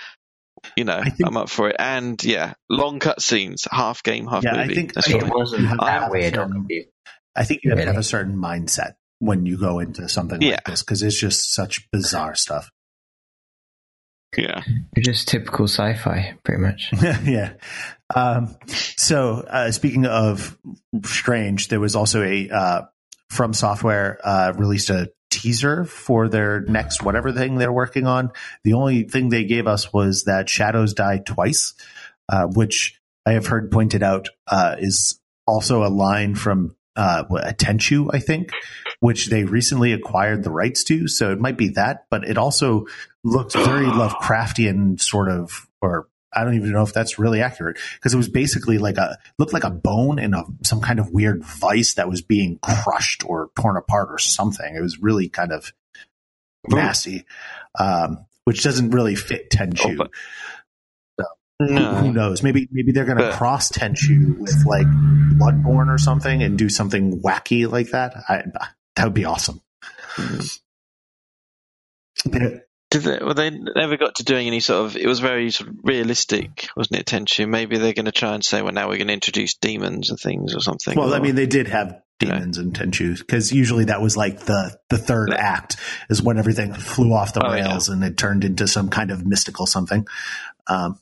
[0.77, 1.75] you know, I think- I'm up for it.
[1.79, 4.75] And yeah, long cutscenes, half game, half Yeah, I movie.
[4.75, 6.85] think- That's I think It wasn't You have to that have weird a on certain-
[7.35, 10.51] I think you have to have a certain mindset when you go into something Yeah.
[10.51, 12.69] like this because it's just such bizarre stuff.
[14.37, 14.63] Yeah.
[14.95, 16.89] It's just typical sci-fi, pretty much.
[17.23, 17.53] yeah.
[18.13, 20.57] Um, so uh, speaking of
[21.03, 22.81] strange, there was also a uh,
[23.31, 28.31] FromSoftware uh, released a teaser for their next whatever thing they're working on.
[28.63, 31.73] The only thing they gave us was that Shadows Die Twice,
[32.29, 37.57] uh, which I have heard pointed out uh, is also a line from uh, what,
[37.57, 38.51] Tenchu, I think,
[38.99, 41.07] which they recently acquired the rights to.
[41.07, 42.85] So it might be that, but it also
[43.25, 48.13] looked very Lovecraftian sort of, or I don't even know if that's really accurate because
[48.13, 51.43] it was basically like a looked like a bone in a some kind of weird
[51.43, 54.75] vice that was being crushed or torn apart or something.
[54.75, 55.73] It was really kind of
[56.67, 57.25] nasty,
[57.79, 59.93] um, which doesn't really fit Tenchu.
[59.93, 60.11] Oh, but-
[61.59, 62.43] Who- Who knows?
[62.43, 67.21] Maybe maybe they're going to cross Tenchu with like Bloodborne or something and do something
[67.21, 68.13] wacky like that.
[68.27, 68.43] I,
[68.97, 69.61] that would be awesome.
[70.17, 70.39] Yeah.
[72.29, 72.61] Did
[72.91, 74.95] they, well, they never got to doing any sort of.
[74.97, 77.05] It was very sort of realistic, wasn't it?
[77.07, 77.47] Tenchu.
[77.47, 80.19] Maybe they're going to try and say, well, now we're going to introduce demons and
[80.19, 80.97] things or something.
[80.97, 84.77] Well, I mean, they did have demons and Tenchu because usually that was like the
[84.89, 85.35] the third Yeah.
[85.37, 85.75] act
[86.09, 87.67] is when everything flew off the Oh, yeah.
[87.69, 90.07] rails and it turned into some kind of mystical something.
[90.67, 90.97] Um,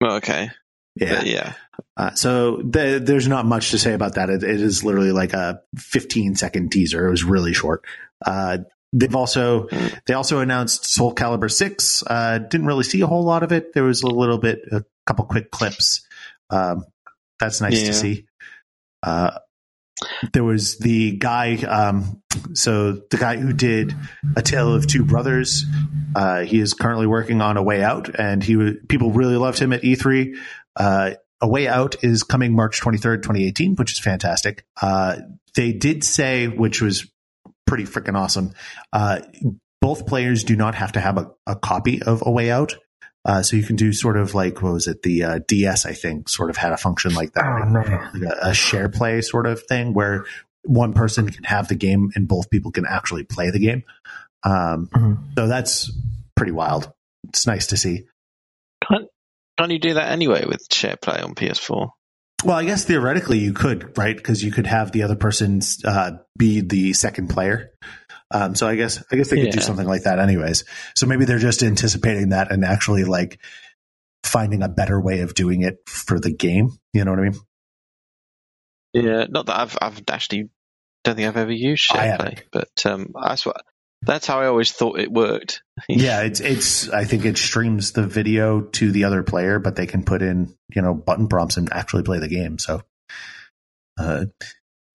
[0.00, 0.50] Well, okay.
[0.94, 1.16] Yeah.
[1.16, 1.52] But yeah.
[1.96, 4.30] Uh, so the, there's not much to say about that.
[4.30, 7.06] It, it is literally like a 15 second teaser.
[7.06, 7.84] It was really short.
[8.24, 8.58] Uh,
[8.92, 9.68] they've also
[10.06, 12.02] they also announced Soul Calibur six.
[12.06, 13.72] Uh, didn't really see a whole lot of it.
[13.74, 16.04] There was a little bit, a couple quick clips.
[16.50, 16.84] Um,
[17.38, 17.86] that's nice Yeah.
[17.88, 18.26] to see.
[19.02, 19.30] Uh,
[20.32, 21.56] there was the guy.
[21.56, 22.22] Um,
[22.54, 23.94] so the guy who did
[24.36, 25.64] A Tale of Two Brothers.
[26.14, 29.72] Uh, he is currently working on A Way Out, and he people really loved him
[29.72, 30.36] at E3.
[30.76, 34.64] Uh, a Way Out is coming March 23rd, 2018, which is fantastic.
[34.80, 35.16] Uh,
[35.54, 37.06] they did say, which was
[37.70, 38.52] pretty freaking awesome,
[38.92, 39.20] uh,
[39.80, 42.76] both players do not have to have a, a copy of A Way Out.
[43.24, 45.02] Uh, so you can do sort of like, what was it?
[45.02, 47.44] The uh, DS, I think, sort of had a function like that.
[47.44, 47.80] Oh no.
[47.80, 50.24] Like a, a share play sort of thing where
[50.64, 53.84] one person can have the game and both people can actually play the game.
[54.42, 55.18] Um, Mhm.
[55.38, 55.90] so that's
[56.34, 56.90] pretty wild.
[57.28, 58.06] It's nice to see.
[58.88, 59.06] Can't,
[59.58, 61.90] can't you do that anyway with share play on PS4?
[62.44, 64.16] Well, I guess theoretically you could, right?
[64.16, 67.72] Because you could have the other person uh, be the second player.
[68.30, 70.64] Um, so I guess I guess they could do something like that, anyways.
[70.94, 73.40] So maybe they're just anticipating that and actually like
[74.22, 76.78] finding a better way of doing it for the game.
[76.92, 77.40] You know what I mean?
[78.92, 80.48] Yeah, not that I've I've actually
[81.04, 83.64] don't think I've ever used I share play, but um, that's what
[84.02, 85.62] that's how I always thought it worked.
[85.88, 86.88] yeah, it's it's.
[86.88, 90.54] I think it streams the video to the other player, but they can put in
[90.74, 92.58] you know button prompts and actually play the game.
[92.58, 92.82] So,
[93.98, 94.26] uh,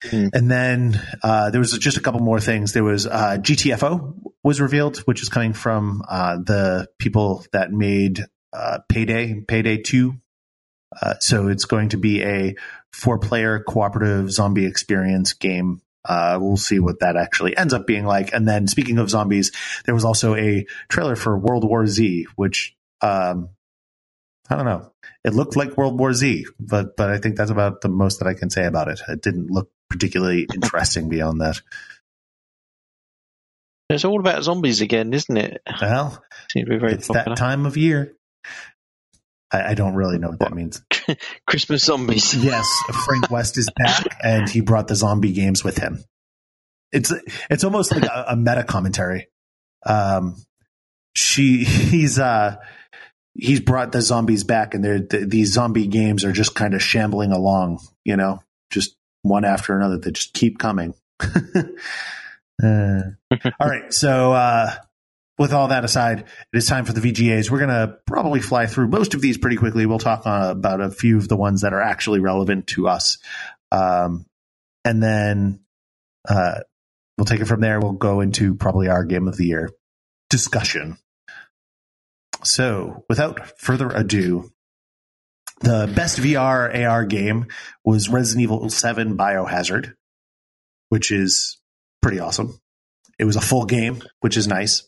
[0.04, 0.28] Hmm.
[0.32, 2.72] and then uh, there was just a couple more things.
[2.72, 4.14] There was uh, GTFO
[4.44, 10.16] was revealed, which is coming from uh, the people that made uh, Payday, Payday Two.
[11.00, 12.54] Uh, so it's going to be a
[12.92, 15.80] four-player cooperative zombie experience game.
[16.08, 18.32] Uh, we'll see what that actually ends up being like.
[18.32, 19.52] And then, speaking of zombies,
[19.84, 23.50] there was also a trailer for World War Z, which um,
[24.48, 24.92] I don't know.
[25.24, 28.28] It looked like World War Z, but but I think that's about the most that
[28.28, 29.00] I can say about it.
[29.08, 31.60] It didn't look particularly interesting beyond that.
[33.88, 35.62] It's all about zombies again, isn't it?
[35.80, 37.36] Well, Seems to be very it's popular.
[37.36, 38.14] that time of year.
[39.56, 40.82] I, I don't really know what that means.
[41.46, 42.34] Christmas zombies.
[42.44, 42.68] Yes,
[43.04, 46.04] Frank West is back, and he brought the zombie games with him.
[46.92, 47.12] It's
[47.50, 49.28] it's almost like a, a meta commentary.
[49.84, 50.36] Um,
[51.14, 52.56] she he's uh
[53.34, 56.82] he's brought the zombies back, and they're th- these zombie games are just kind of
[56.82, 59.98] shambling along, you know, just one after another.
[59.98, 60.94] They just keep coming.
[62.62, 63.02] Uh,
[63.60, 64.74] all right, so uh,
[65.38, 67.50] with all that aside, it is time for the VGAs.
[67.50, 69.86] We're going to probably fly through most of these pretty quickly.
[69.86, 73.18] We'll talk uh, about a few of the ones that are actually relevant to us.
[73.70, 74.26] Um,
[74.84, 75.60] and then
[76.28, 76.60] uh,
[77.18, 77.80] we'll take it from there.
[77.80, 79.70] We'll go into probably our game of the year
[80.30, 80.98] discussion.
[82.44, 84.52] So, without further ado,
[85.60, 87.46] the best VR AR game
[87.84, 89.94] was Resident Evil 7 Biohazard,
[90.90, 91.58] which is
[92.02, 92.60] pretty awesome.
[93.18, 94.86] It was a full game, which is nice.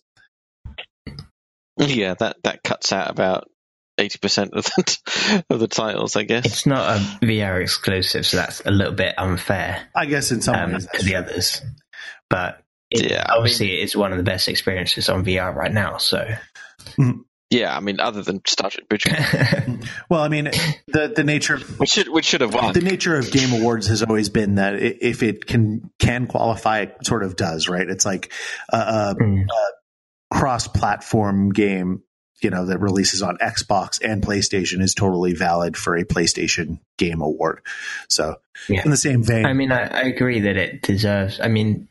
[1.78, 3.48] Yeah, that that cuts out about
[3.98, 6.44] eighty percent of the of the titles, I guess.
[6.46, 10.54] It's not a VR exclusive, so that's a little bit unfair I guess in some
[10.56, 10.86] um, ways.
[10.94, 11.60] to the others.
[12.30, 15.96] But it, Yeah, I obviously, it's one of the best experiences on VR right now.
[15.98, 16.26] So,
[17.50, 19.06] Yeah, I mean, other than Star Trek Bridge,
[20.10, 20.44] Well, I mean,
[20.88, 22.74] the the nature which should which should have won.
[22.74, 26.96] the nature of game awards has always been that if it can can qualify, it
[27.06, 27.88] sort of does, right?
[27.88, 28.30] It's like
[28.70, 29.46] a, a Mm.
[29.46, 29.72] cross
[30.30, 32.02] platform game,
[32.40, 37.20] you know, that releases on Xbox and PlayStation is totally valid for a PlayStation Game
[37.20, 37.60] Award.
[38.08, 38.36] So,
[38.68, 38.82] Yeah.
[38.84, 41.40] in the same vein, I mean, I, I agree that it deserves.
[41.40, 41.88] I mean,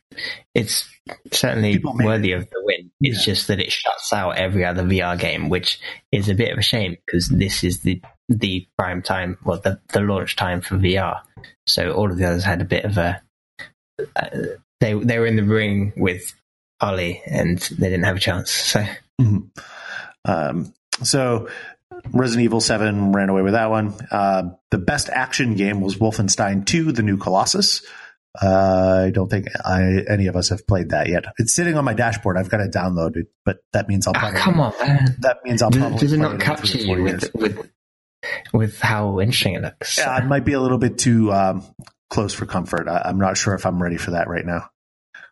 [0.55, 0.87] it's
[1.31, 2.91] certainly worthy of the win.
[3.01, 3.33] It's Yeah.
[3.33, 5.79] just that it shuts out every other VR game, which
[6.11, 9.79] is a bit of a shame because this is the the prime time, well, the
[9.93, 11.21] the launch time for VR.
[11.65, 13.21] So all of the others had a bit of a.
[14.15, 14.29] Uh,
[14.79, 16.33] they they were in the ring with
[16.81, 18.51] Ali, and they didn't have a chance.
[18.51, 18.85] So
[19.19, 19.49] Mhm.
[20.25, 20.73] Um,
[21.03, 21.47] so
[22.11, 23.93] Resident Evil 7 ran away with that one.
[24.11, 27.81] Uh, the best action game was Wolfenstein 2, The New Colossus.
[28.39, 31.25] Uh, I don't think I, any of us have played that yet.
[31.39, 32.37] It's sitting on my dashboard.
[32.37, 35.15] I've got it downloaded, but that means I'll Ah, probably, come on, man.
[35.21, 37.71] that means I'll Does, probably does it not capture you with, with
[38.53, 39.97] with how interesting it looks?
[39.97, 41.63] Yeah, it might be a little bit too um,
[42.11, 42.87] close for comfort.
[42.87, 44.69] I, I'm not sure if I'm ready for that right now.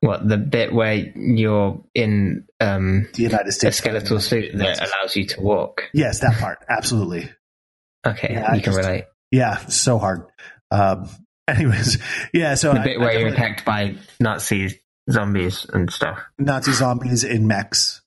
[0.01, 5.15] What the bit where you're in um, The United a States skeletal suit that allows
[5.15, 5.83] you to walk?
[5.93, 6.59] Yes, that part.
[6.69, 7.31] Absolutely.
[8.05, 9.05] Okay, Yeah, I you can just- relate.
[9.31, 10.25] Yeah, so hard.
[10.71, 11.09] Um,
[11.47, 11.97] anyways,
[12.33, 12.53] yeah.
[12.55, 14.79] So The I- bit I where you're definitely- attacked by Nazi
[15.09, 16.19] zombies and stuff.
[16.37, 18.01] Nazi zombies in mechs,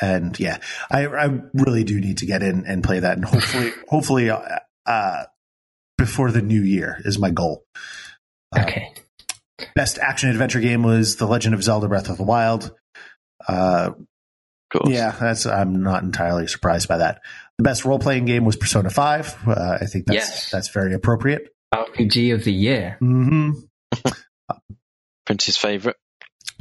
[0.00, 0.58] and yeah,
[0.90, 4.40] I, I really do need to get in and play that, and hopefully, hopefully, uh,
[4.86, 5.24] uh,
[5.98, 7.64] before the new year is my goal.
[8.56, 8.92] Uh, Okay.
[9.74, 12.72] Best action adventure game was The Legend of Zelda: Breath of the Wild.
[13.46, 13.90] Uh,
[14.74, 17.20] Of yeah, that's I'm not entirely surprised by that.
[17.58, 19.36] The best role playing game was Persona Five.
[19.46, 20.50] Uh, I think that's Yes.
[20.50, 21.48] that's very appropriate.
[21.74, 22.96] RPG of the year.
[23.00, 23.50] hmm
[25.26, 25.96] Prince's favourite.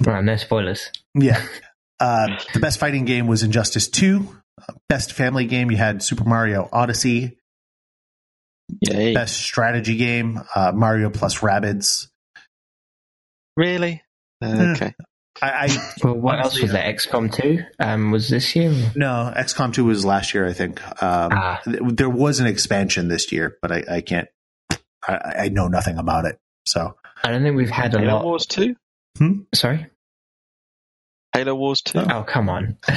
[0.06, 0.92] Well, no spoilers.
[1.16, 1.42] Yeah.
[2.00, 4.36] Uh, the best fighting game was Injustice 2.
[4.62, 7.38] Uh, Best family game, you had Super Mario Odyssey.
[8.82, 9.14] Yay.
[9.14, 12.08] Best strategy game, uh, Mario plus Rabbids.
[13.60, 14.02] Really?
[14.42, 14.72] Yeah.
[14.76, 14.94] okay.
[15.42, 16.94] I, I Well, what else was there?
[16.94, 18.72] XCOM 2 um, was this year?
[18.96, 20.82] no, XCOM 2 was last year, I think.
[21.04, 21.62] Um, Ah.
[21.66, 24.28] th- there was an expansion this year, but I, I can't.
[25.08, 26.40] I, I know nothing about it.
[26.66, 28.24] So I don't think we've had a Halo lot.
[28.26, 28.76] Wars 2?
[29.54, 29.88] Sorry?
[31.34, 32.00] Halo Wars 2?
[32.00, 32.78] Oh, come on.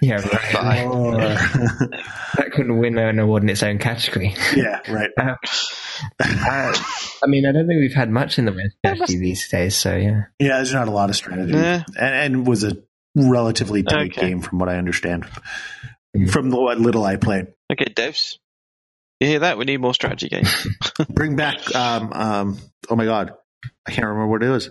[0.00, 0.20] yeah,
[0.54, 0.86] right.
[0.86, 1.16] Or-
[2.36, 4.34] That couldn't win an award in its own category.
[4.56, 5.10] yeah, right.
[5.16, 5.34] Uh,
[6.20, 9.94] I mean, I don't think we've had much in the West strategy these days, so
[9.96, 10.22] yeah.
[10.40, 11.84] Yeah, there's not a lot of strategy, Yeah.
[11.96, 12.76] and, and was a
[13.14, 14.20] relatively tight Okay.
[14.28, 15.26] game from what I understand.
[16.30, 17.48] From the, what little I played.
[17.72, 18.38] Okay, devs.
[19.20, 19.56] You hear that?
[19.58, 20.66] We need more strategy games.
[21.08, 21.74] Bring back.
[21.74, 22.58] Um, um,
[22.90, 23.32] oh my god,
[23.86, 24.70] I can't remember what it was.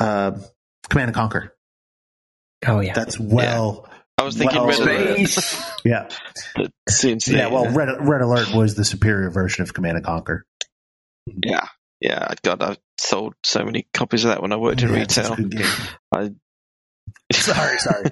[0.00, 0.32] Uh,
[0.88, 1.54] Command and Conquer.
[2.66, 2.94] Oh, yeah.
[2.94, 3.88] That's well.
[4.18, 5.54] I was thinking Well, Red Alert.
[5.84, 6.08] Yeah,
[6.54, 7.46] but Since yeah.
[7.46, 10.44] Well, Red Red Alert was the superior version of Command and Conquer.
[11.42, 11.66] yeah,
[12.02, 12.34] yeah.
[12.42, 15.38] God, I sold so many copies of that when I worked in Yeah, it's such
[15.38, 15.66] a retail.
[16.14, 16.30] I,
[17.32, 18.10] Sorry, sorry.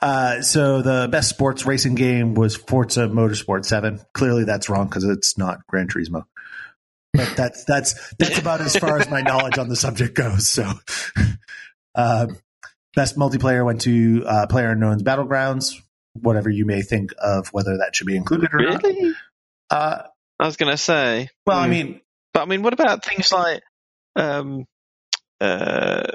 [0.00, 3.98] Uh, so the best sports racing game was Forza Motorsport Seven.
[4.12, 6.24] Clearly, that's wrong because it's not Gran Turismo.
[7.16, 10.48] But that's that's that's about as far as my knowledge on the subject goes.
[10.48, 10.70] So,
[11.94, 12.26] uh,
[12.94, 15.74] best multiplayer went to uh, Player Unknown's Battlegrounds.
[16.14, 18.82] Whatever you may think of whether that should be included or not.
[18.82, 19.14] really?
[19.70, 20.02] Uh,
[20.38, 21.28] I was going to say.
[21.46, 21.70] well, I hmm.
[21.70, 22.00] mean,
[22.32, 23.62] but I mean, what about things like,
[24.14, 24.66] um,
[25.40, 26.06] uh,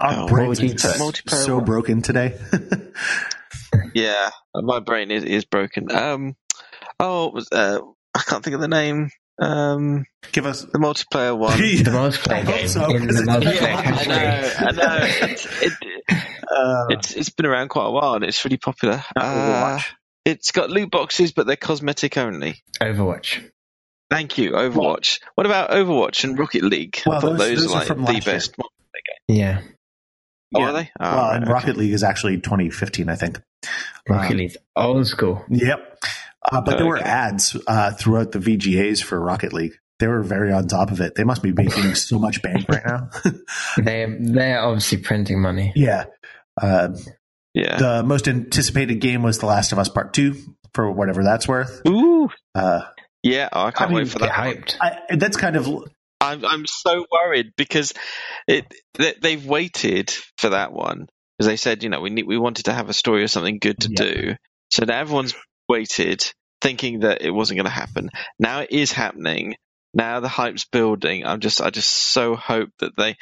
[0.00, 1.66] our Oh, brains are multiplayer- so what?
[1.66, 2.38] broken today.
[3.94, 5.90] yeah, my brain is, is broken.
[5.92, 6.36] Um,
[7.00, 7.80] oh, was, uh,
[8.14, 9.10] I can't think of the name.
[9.38, 11.58] Um, Give us the multiplayer one.
[11.58, 15.06] The multiplayer game so, in the 'cause multiplayer Yeah, I know, I know.
[15.28, 15.72] It's, it,
[16.50, 19.02] uh, it's it's been around quite a while and it's really popular.
[19.16, 19.22] Uh,
[19.78, 19.84] Overwatch.
[20.24, 22.62] it's got loot boxes, but they're cosmetic only.
[22.80, 23.42] Overwatch.
[24.10, 25.18] Thank you, Overwatch.
[25.34, 27.00] What about Overwatch and Rocket League?
[27.04, 28.34] Well, I thought those- those, those are are like the last year.
[28.34, 28.54] best.
[29.26, 29.60] Yeah.
[30.54, 30.66] Oh, Yeah.
[30.68, 30.90] are they?
[31.00, 31.52] Oh, well, right, and okay.
[31.52, 33.40] Rocket League is actually 2015, I think.
[34.08, 34.56] Rocket Um, League.
[34.76, 35.44] Old school.
[35.48, 35.98] Yep.
[36.50, 39.72] Uh, but there were ads uh, throughout the VGAs for Rocket League.
[40.00, 41.14] They were very on top of it.
[41.14, 43.10] They must be making so much bank right now.
[43.76, 45.72] They're, they're obviously printing money.
[45.76, 46.04] yeah.
[46.60, 46.90] Uh,
[47.54, 47.76] yeah.
[47.78, 50.34] the most anticipated game was The Last of Us Part 2,
[50.74, 51.80] for whatever that's worth.
[51.88, 52.28] Ooh.
[52.54, 52.82] Uh,
[53.22, 54.36] Yeah, oh, I can't I mean, wait for that.
[54.38, 54.56] one.
[54.56, 54.76] hyped.
[54.80, 55.68] I, that's kind of.
[56.20, 57.92] I'm I'm so worried because
[58.48, 58.64] it
[58.94, 61.06] they, they've waited for that one
[61.38, 63.58] because they said you know we need we wanted to have a story or something
[63.60, 64.04] good to Yeah.
[64.04, 64.34] do.
[64.70, 65.34] So now everyone's
[65.68, 66.24] waited,
[66.60, 68.10] thinking that it wasn't going to happen.
[68.38, 69.56] Now it is happening.
[69.92, 71.24] Now the hype's building.
[71.24, 73.16] I'm just I just so hope that they.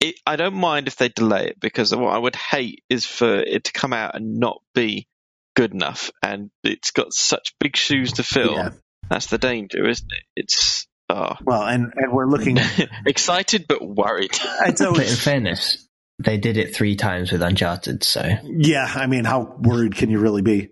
[0.00, 3.36] It, I don't mind if they delay it because what I would hate is for
[3.36, 5.06] it to come out and not be
[5.54, 8.54] good enough, and it's got such big shoes to fill.
[8.54, 8.70] Yeah.
[9.08, 10.24] That's the danger, isn't it?
[10.34, 11.34] It's oh.
[11.42, 12.58] Well, and, and we're looking.
[13.06, 14.30] excited but worried.
[14.66, 15.86] It's But in always, fairness,
[16.18, 18.22] they did it three times with Uncharted, so.
[18.44, 20.70] yeah, I mean, how worried can you really be?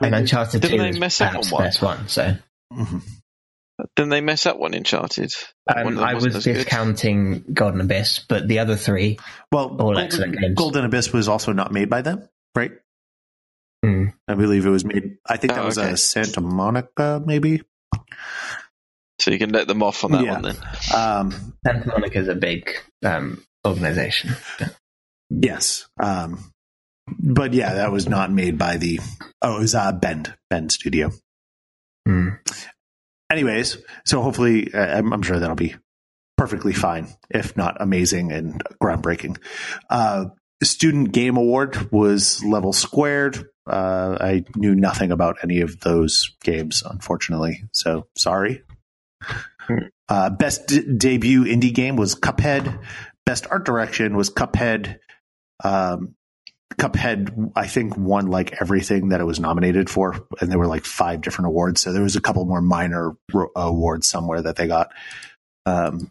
[0.00, 1.64] I And mean, Uncharted didn't 2 they is mess up perhaps on the one?
[1.64, 2.36] best one, so.
[2.72, 3.02] mhm.
[3.96, 5.32] Didn't they mess up one Uncharted?
[5.66, 6.54] That one Um, I wasn't was as good?
[6.64, 9.18] discounting Golden Abyss, but the other three,
[9.52, 10.54] Well, All Golden, excellent games.
[10.56, 12.72] Golden Abyss was also not made by them, right?
[13.84, 15.18] hmm, I believe it was made.
[15.28, 15.90] I think that Oh, was okay.
[15.92, 17.62] a Santa Monica, maybe.
[19.20, 20.32] So you can let them off on that Yeah.
[20.32, 20.56] one then.
[20.94, 22.70] Um, Santa is a big
[23.04, 24.30] um, organization.
[25.30, 26.52] yes, um,
[27.06, 29.00] but yeah, that was not made by the.
[29.42, 31.10] Oh, it was uh, Bend Bend Studio.
[32.06, 32.30] Hmm.
[33.30, 35.74] Anyways, so hopefully, uh, I'm, I'm sure that'll be
[36.36, 39.38] perfectly fine, if not amazing and groundbreaking.
[39.88, 40.26] Uh,
[40.62, 43.48] Student Game Award was level squared.
[43.66, 47.64] Uh, I knew nothing about any of those games, unfortunately.
[47.72, 48.62] So sorry.
[50.08, 52.82] Uh, best d- debut indie game was Cuphead.
[53.24, 54.98] Best art direction was Cuphead.
[55.62, 56.14] Um,
[56.78, 60.84] Cuphead, I think, won like everything that it was nominated for, and there were like
[60.84, 61.80] five different awards.
[61.80, 64.90] So there was a couple more minor ro- awards somewhere that they got.
[65.66, 66.10] Um,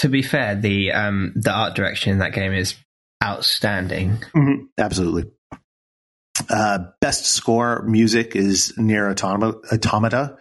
[0.00, 2.74] To be fair, the um, the art direction in that game is
[3.22, 4.18] outstanding.
[4.34, 5.30] Mhm, absolutely.
[6.50, 9.58] Uh, best score music is Nier Automata.
[9.72, 10.36] Automata.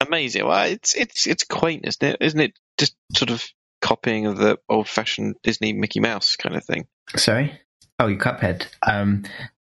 [0.00, 0.46] Amazing.
[0.46, 2.16] Well, it's it's it's quaint, isn't it?
[2.20, 3.42] Isn't it just sort of
[3.80, 6.86] copying of the old-fashioned Disney Mickey Mouse kind of thing?
[7.16, 7.58] Sorry.
[8.02, 8.66] Oh, you Cuphead.
[8.86, 9.24] Um,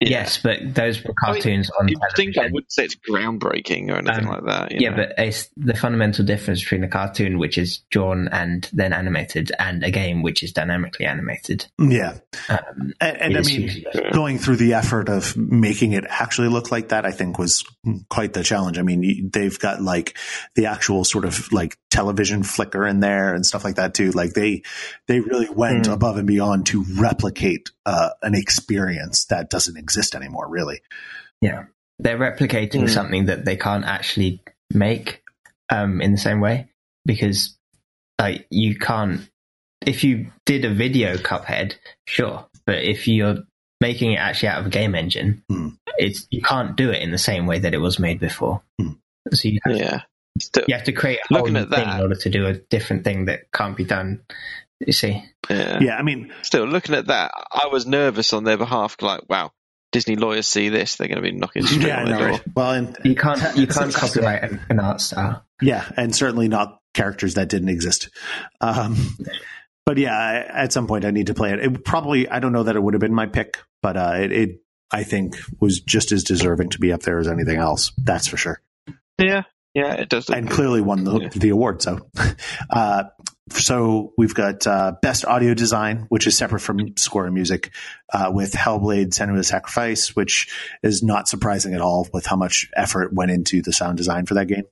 [0.04, 0.10] Yeah.
[0.10, 2.54] Yes, but those were cartoons on You'd think I television.
[2.56, 4.72] would say it's groundbreaking or anything Um, like that.
[4.72, 4.96] you Yeah, know?
[4.96, 9.84] but it's the fundamental difference between a cartoon, which is drawn and then animated, and
[9.84, 11.68] a game, which is dynamically animated.
[11.78, 12.16] Yeah,
[12.50, 14.14] Um, and, and I mean, hugely different.
[14.16, 17.64] going through the effort of making it actually look like that, I think was
[18.10, 18.80] quite the challenge.
[18.80, 20.18] I mean, they've got like
[20.56, 24.10] the actual sort of like television flicker in there and stuff like that too.
[24.10, 24.64] Like they,
[25.08, 25.94] they really went Mm.
[25.94, 30.82] above and beyond to replicate uh, an experience that doesn't exist anymore, really.
[31.42, 31.66] Yeah.
[32.00, 32.90] They're replicating Mm.
[32.90, 34.42] something that they can't actually
[34.74, 35.22] make
[35.70, 36.70] um, in the same way
[37.06, 37.58] because
[38.20, 39.30] like you can't
[39.86, 41.74] if you did a video cuphead
[42.08, 43.38] sure but if you're
[43.80, 45.78] making it actually out of a game engine Mm.
[45.98, 48.98] it's you can't do it in the same way that it was made before Mm.
[49.34, 50.02] so you have, yeah.
[50.40, 52.30] Still, you have to create a whole Looking new at thing that- in order to
[52.30, 54.22] do a different thing that can't be done
[54.86, 55.80] you see yeah.
[55.82, 58.96] Yeah, I mean, Still, looking at that, I was nervous on their behalf.
[59.02, 59.52] Like, wow,
[59.92, 62.28] Disney lawyers see this, they're going to be knocking straight yeah, on the know, door.
[62.30, 62.42] right?
[62.56, 66.80] Well, and you can't you can't copyright an, an art style Yeah, and certainly not
[66.94, 68.10] characters that didn't exist.
[68.62, 68.96] Um,
[69.86, 71.60] but yeah, I, at some point I need to play it.
[71.60, 74.32] It probably I don't know that it would have been my pick, but uh, it,
[74.32, 74.50] it
[74.92, 77.92] I think was just as deserving to be up there as anything else.
[77.98, 78.62] That's for sure,
[79.18, 80.30] Yeah, yeah, it does.
[80.30, 80.56] And good.
[80.56, 81.30] clearly won the Yeah.
[81.30, 81.82] the award.
[81.82, 82.08] So,
[82.70, 83.04] uh,
[83.60, 87.72] so we've got uh, best audio design, which is separate from score and music,
[88.14, 93.14] uh, with Hellblade: Senua's Sacrifice, which is not surprising at all with how much effort
[93.14, 94.66] went into the sound design for that game.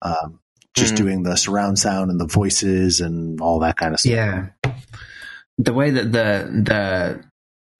[0.00, 0.40] Um,
[0.74, 0.96] just Mhm.
[0.96, 4.12] doing the surround sound and the voices and all that kind of stuff.
[4.12, 4.46] Yeah.
[5.58, 7.24] The way that the the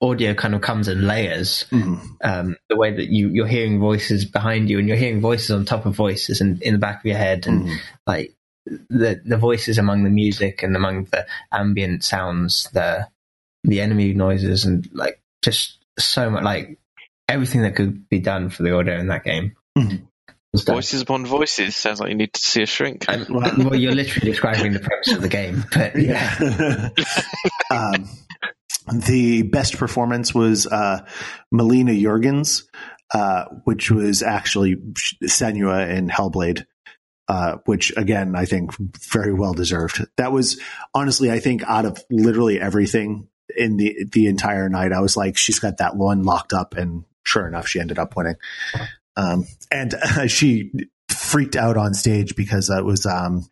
[0.05, 1.99] audio kind of comes in layers, Mhm.
[2.23, 5.63] um, the way that you, you're hearing voices behind you and you're hearing voices on
[5.65, 7.77] top of voices and in the back of your head and Mhm.
[8.05, 13.07] like the the voices among the music and among the ambient sounds, the
[13.63, 16.79] the enemy noises and like just so much like
[17.27, 19.55] everything that could be done for the audio in that game.
[19.77, 20.07] Mhm.
[20.67, 23.05] Voices upon voices sounds like you need to see a shrink.
[23.07, 26.37] And, well, you're literally describing the premise of the game, but yeah.
[26.39, 26.89] Yeah.
[27.71, 28.07] um,
[29.07, 31.07] the best performance was uh,
[31.51, 32.65] Melina Juergens,
[33.13, 34.75] uh, which was actually
[35.23, 36.65] Senua in Hellblade.
[37.27, 38.73] Uh, which again, I think
[39.11, 40.05] very well deserved.
[40.17, 40.59] That was
[40.93, 45.37] honestly, I think out of literally everything in the the entire night, I was like,
[45.37, 48.35] she's got that one locked up, and sure enough, she ended up winning.
[49.15, 50.71] Um, and uh, she
[51.09, 53.45] freaked out on stage because that was um,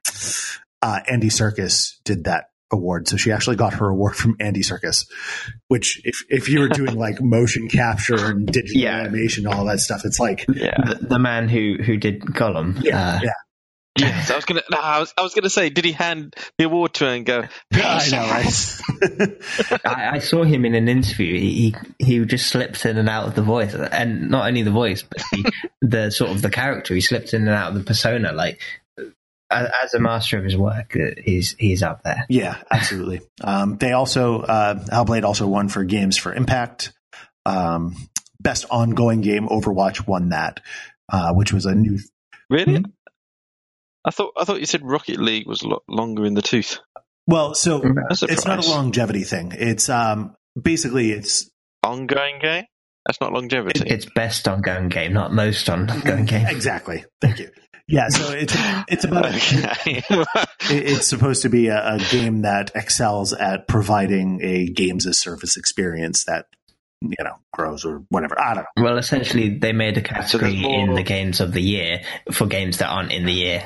[0.82, 3.07] uh, Andy Serkis did that award.
[3.07, 5.05] So she actually got her award from Andy Serkis,
[5.67, 8.97] which if, if you were doing like motion capture and digital Yeah.
[8.99, 10.76] animation, all that stuff, it's like, yeah.
[10.86, 12.82] the, the man who who did Gollum.
[12.84, 13.32] yeah, uh, yeah.
[13.98, 14.62] Yes, I was gonna.
[14.72, 15.14] No, I was.
[15.18, 17.44] I was gonna say, did he hand the award to her and go?
[17.74, 19.82] I know, right?
[19.86, 21.38] I, I saw him in an interview.
[21.38, 24.72] He, he he just slipped in and out of the voice, and not only the
[24.72, 26.94] voice, but the, the sort of the character.
[26.94, 28.32] He slipped in and out of the persona.
[28.32, 28.62] Like
[29.52, 32.26] as, as a master of his work, uh, he's he's up there.
[32.30, 33.22] yeah, absolutely.
[33.44, 36.94] Um, they also, uh, Hellblade also won for games for impact.
[37.46, 37.96] Um,
[38.39, 40.62] best ongoing game, Overwatch won that,
[41.10, 42.00] uh, which was a new
[42.52, 42.84] Really?
[44.04, 44.08] Hmm?
[44.08, 44.34] I thought.
[44.39, 46.80] I thought you said Rocket League was a lot longer in the tooth.
[47.28, 47.82] Well, so
[48.30, 49.52] it's not a longevity thing.
[49.56, 51.49] It's um basically it's
[51.84, 52.66] Ongoing game.
[53.08, 53.89] That's not longevity.
[53.89, 56.45] It's best ongoing game, not most ongoing game.
[56.49, 57.04] exactly.
[57.20, 57.49] Thank you.
[57.88, 58.56] Yeah, so it's
[58.88, 60.04] it's about okay.
[60.10, 65.18] it- it's supposed to be a, a game that excels at providing a games as
[65.18, 66.45] service experience that
[67.02, 68.39] you know grows or whatever.
[68.39, 68.84] I don't know.
[68.84, 72.78] Well, essentially, they made a category more- in the games of the year for games
[72.78, 73.64] that aren't in the year.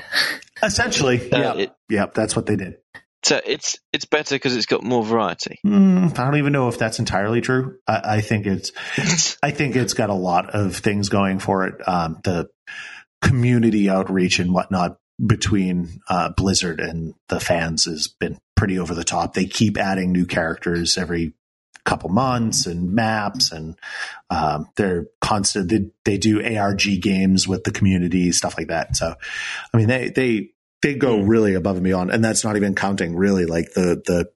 [0.63, 2.75] Essentially, Uh, yeah, it- yeah, that's what they did.
[3.23, 5.59] so it's it's better because it's got more variety.
[5.65, 7.77] Mm, I don't even know if that's entirely true.
[7.87, 8.71] I, I think it's
[9.43, 11.75] I think it's got a lot of things going for it.
[11.87, 12.47] Um, the
[13.21, 19.03] community outreach and whatnot between uh, Blizzard and the fans has been pretty over the
[19.03, 19.33] top.
[19.33, 21.33] They keep adding new characters every
[21.85, 23.77] couple months and maps, and
[24.29, 25.69] um, they're constant.
[25.69, 28.95] They, they do ARG games with the community, stuff like that.
[28.95, 29.15] So,
[29.73, 30.49] I mean, they they
[30.81, 34.29] they go really above and beyond, and that's not even counting really like the the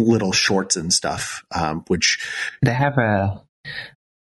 [0.00, 2.26] little shorts and stuff, um, which
[2.62, 3.42] They have a.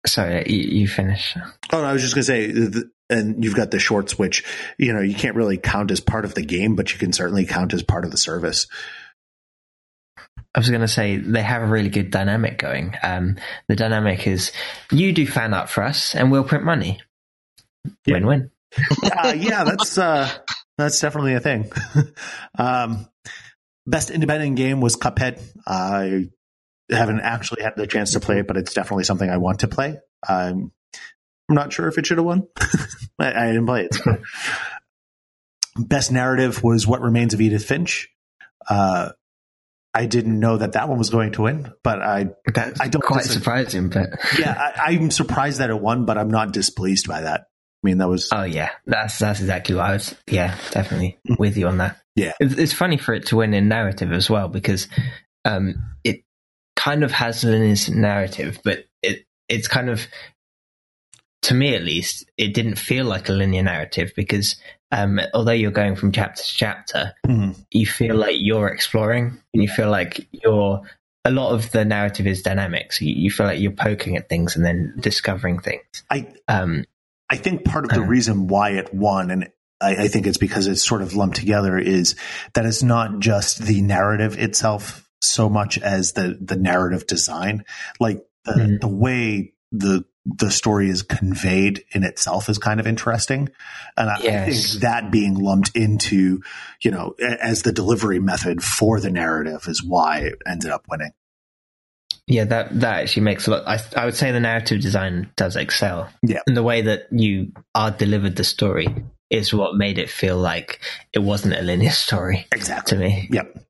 [0.06, 1.36] Sorry, you, you finish.
[1.74, 4.44] Oh, no, I was just going to say, th- and you've got the shorts, which
[4.78, 7.46] you know you can't really count as part of the game, but you can certainly
[7.46, 8.68] count as part of the service.
[10.58, 12.96] I was going to say they have a really good dynamic going.
[13.04, 13.36] Um,
[13.68, 14.52] the dynamic is
[14.92, 17.00] you do fan art for us, and we'll print money.
[18.08, 18.16] Yeah.
[18.16, 18.52] Win win.
[19.04, 20.28] uh, yeah, that's uh,
[20.76, 21.72] that's definitely a thing.
[22.58, 23.08] um,
[23.86, 25.40] best independent game was Cuphead.
[25.68, 26.30] I
[26.90, 29.68] haven't actually had the chance to play it, but it's definitely something I want to
[29.68, 30.00] play.
[30.28, 30.72] Um,
[31.50, 32.48] I'm not sure if it should have won.
[33.20, 33.96] I, I didn't play it.
[35.78, 38.10] best narrative was What Remains of Edith Finch.
[38.68, 39.12] Uh,
[39.94, 43.04] I didn't know that that one was going to win, but I That's I don't
[43.04, 43.40] quite disagree.
[43.42, 44.10] surprising, but
[44.40, 47.42] yeah I, I'm surprised that it won, but I'm not displeased by that.
[47.42, 50.16] I mean that was oh yeah, that's that's exactly what I was.
[50.30, 51.98] Yeah, definitely with you on that.
[52.16, 52.34] Yeah.
[52.40, 54.88] it's, it's funny for it to win in narrative as well because
[55.46, 56.24] um, it
[56.76, 60.08] kind of has Linus narrative, but it it's kind of
[61.44, 64.56] to me at least it didn't feel like a linear narrative because
[64.92, 67.56] um, although you're going from chapter to chapter, Mhm.
[67.72, 70.82] you feel like you're exploring and you feel like you're
[71.26, 74.30] a lot of the narrative is dynamic so you, you feel like you're poking at
[74.30, 76.86] things and then discovering things I um
[77.30, 78.06] I think part of the Uh.
[78.06, 79.50] reason why it won, and
[79.82, 82.16] I, I think it's because it's sort of lumped together, is
[82.54, 87.66] that it's not just the narrative itself so much as the the narrative design.
[88.00, 88.80] Like the Mhm.
[88.80, 90.06] the way the
[90.36, 93.50] the story is conveyed in itself is kind of interesting,
[93.96, 94.72] and I, Yes.
[94.72, 96.42] think that being lumped into
[96.82, 101.12] you know as the delivery method for the narrative is why it ended up winning.
[102.28, 105.56] yeah that that actually makes a lot I, I would say the narrative design does
[105.56, 106.40] excel Yeah.
[106.46, 108.88] and the way that you are delivered the story
[109.30, 110.80] is what made it feel like
[111.14, 112.98] it wasn't a linear story Exactly.
[112.98, 113.64] to me Yep.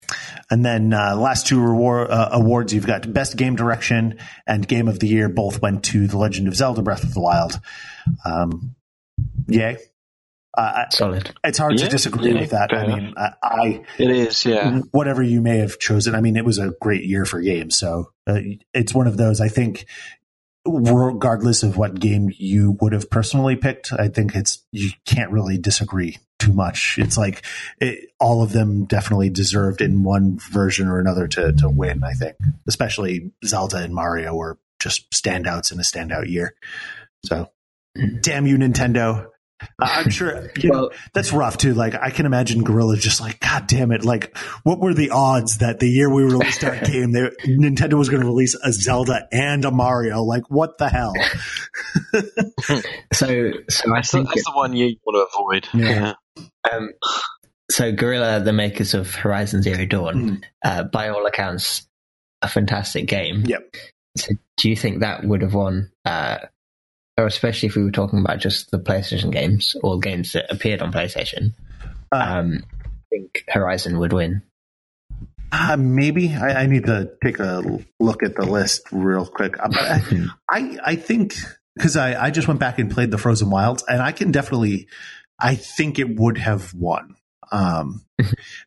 [0.49, 4.88] And then uh, last two reward, uh, awards you've got best game direction and game
[4.88, 7.60] of the year both went to The Legend of Zelda: Breath of the Wild.
[8.24, 8.76] Um,
[9.47, 9.78] yay!
[10.58, 12.74] Uh, solid it's hard to disagree yeah, with that.
[12.74, 14.80] I mean, I, I It is, yeah.
[14.91, 16.16] whatever you may have chosen.
[16.16, 18.39] I mean, it was a great year for games, so uh,
[18.74, 19.39] it's one of those.
[19.39, 19.86] I think,
[20.68, 25.57] regardless of what game you would have personally picked, I think it's you can't really
[25.57, 26.97] disagree too much.
[26.99, 27.43] It's like
[27.80, 32.03] it, all of them definitely deserved in one version or another to to win.
[32.03, 32.36] I think,
[32.68, 36.55] especially Zelda and Mario were just standouts in a standout year.
[37.26, 37.51] So,
[38.22, 39.28] damn you, Nintendo.
[39.80, 41.74] I- I'm sure you know, well that's rough too.
[41.74, 44.05] Like I can imagine Guerrilla just like, God damn it!
[44.05, 48.10] Like, what were the odds that the year we released our game, they, Nintendo was
[48.10, 50.22] going to release a Zelda and a Mario?
[50.24, 51.14] Like, what the hell?
[53.14, 55.68] so so i That's the, think that's the one you want to avoid.
[55.74, 56.14] Yeah.
[56.72, 56.91] Um,
[57.70, 60.43] so Guerrilla, the makers of Horizon Zero Dawn, Mm.
[60.64, 61.88] uh, by all accounts,
[62.41, 63.43] a fantastic game.
[63.45, 63.76] Yep.
[64.18, 66.49] So do you think that would have won, uh, or
[67.26, 70.91] especially if we were talking about just the PlayStation games or games that appeared on
[70.93, 71.53] PlayStation?
[72.11, 74.41] Uh, Um, I think Horizon would win.
[75.51, 79.57] uh, maybe I, I need to take a look at the list real quick.
[79.59, 80.01] Uh, but I,
[80.49, 81.36] I, I think
[81.76, 84.88] because I, I just went back and played the Frozen Wilds, and I can definitely,
[85.39, 87.15] I think it would have won.
[87.52, 88.04] Um,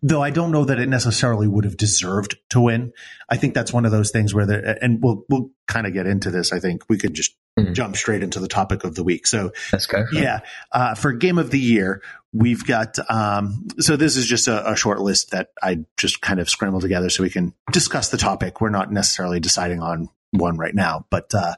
[0.02, 2.92] though I don't know that it necessarily would have deserved to win.
[3.28, 6.06] I think that's one of those things where there, and we'll we'll kind of get
[6.06, 6.52] into this.
[6.52, 7.74] I think we could just Mhm.
[7.74, 9.26] jump straight into the topic of the week.
[9.26, 10.06] So Let's go.
[10.06, 12.00] For yeah, uh, for game of the year,
[12.32, 12.96] we've got.
[13.10, 16.82] Um, so this is just a, a short list that I just kind of scrambled
[16.82, 18.60] together so we can discuss the topic.
[18.60, 21.54] We're not necessarily deciding on one right now, but uh,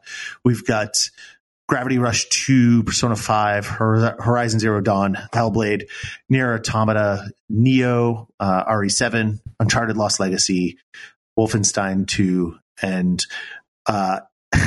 [0.47, 1.11] we've got
[1.73, 5.89] Gravity Rush 2, Persona 5, Hor- Horizon Zero Dawn, Hellblade,
[6.29, 10.77] Nier Automata, Nioh, uh, RE7, Uncharted Lost Legacy,
[11.39, 13.25] Wolfenstein 2, and
[13.87, 14.20] uh,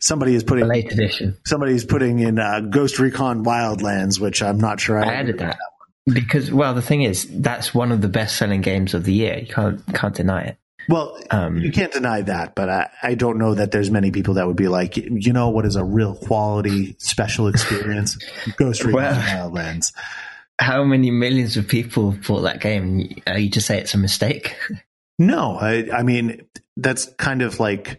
[0.00, 1.36] somebody is putting late edition.
[1.44, 5.58] somebody's putting in uh, Ghost Recon Wildlands, which I'm not sure I added that
[6.06, 9.38] because, well, the thing is, that's one of the best-selling games of the year.
[9.38, 10.58] You can't can't deny it.
[10.88, 14.34] Well, Um, you can't deny that, but I, I don't know that there's many people
[14.34, 18.16] that would be like, you know, what is a real quality special experience?
[18.56, 19.92] Ghost Recon Well- Wildlands.
[20.58, 23.20] how many millions of people bought that game?
[23.26, 24.56] Uh, you just say it's a mistake.
[25.18, 27.98] No, I, I mean that's kind of like,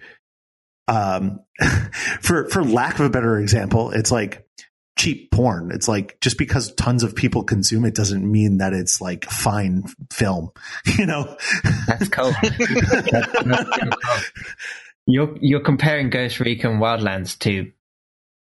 [0.88, 1.42] um,
[2.22, 4.47] for for lack of a better example, it's like
[4.98, 5.72] cheap porn.
[5.72, 9.84] It's like just because tons of people consume it doesn't mean that it's like fine
[10.12, 10.52] film.
[10.98, 11.38] You know,
[11.88, 12.36] That's cold.
[12.41, 13.95] That's- that's cold.
[15.06, 17.72] You're you're comparing Ghost Recon Wildlands to,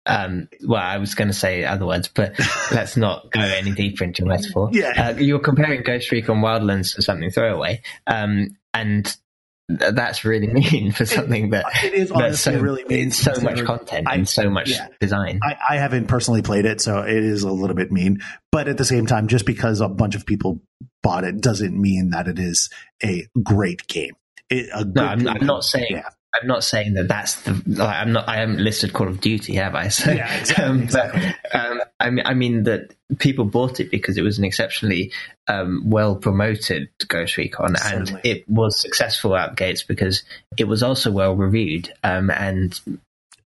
[0.05, 0.48] um.
[0.66, 2.38] Well, I was going to say other words, but
[2.72, 4.68] let's not go any deeper into metaphor.
[4.72, 5.12] Yeah.
[5.16, 9.16] uh, you're comparing Ghost Recon Wildlands to something throwaway, um, and th-
[9.78, 13.64] that's really mean for something that it is that's honestly so really mean so much
[13.64, 14.88] content I- and so much yeah.
[15.00, 15.40] design.
[15.42, 18.20] I, I haven't personally played it, so it is a little bit mean.
[18.52, 20.60] But at the same time, just because a bunch of people
[21.02, 22.70] bought it doesn't mean that it is
[23.02, 24.12] a great game.
[24.50, 25.86] it, a good No, I'm, game- I'm not saying.
[25.90, 26.08] Yeah.
[26.32, 27.60] I'm not saying that that's the.
[27.66, 28.28] Like, I'm not.
[28.28, 29.88] I haven't listed Call of Duty, have I?
[30.00, 31.34] So, Yeah, exactly, um, exactly.
[31.52, 35.12] But, um, I mean, I mean that people bought it because it was an exceptionally
[35.48, 40.22] um, well promoted Ghost Recon, and it was successful out gates because
[40.56, 42.78] it was also well reviewed, um, and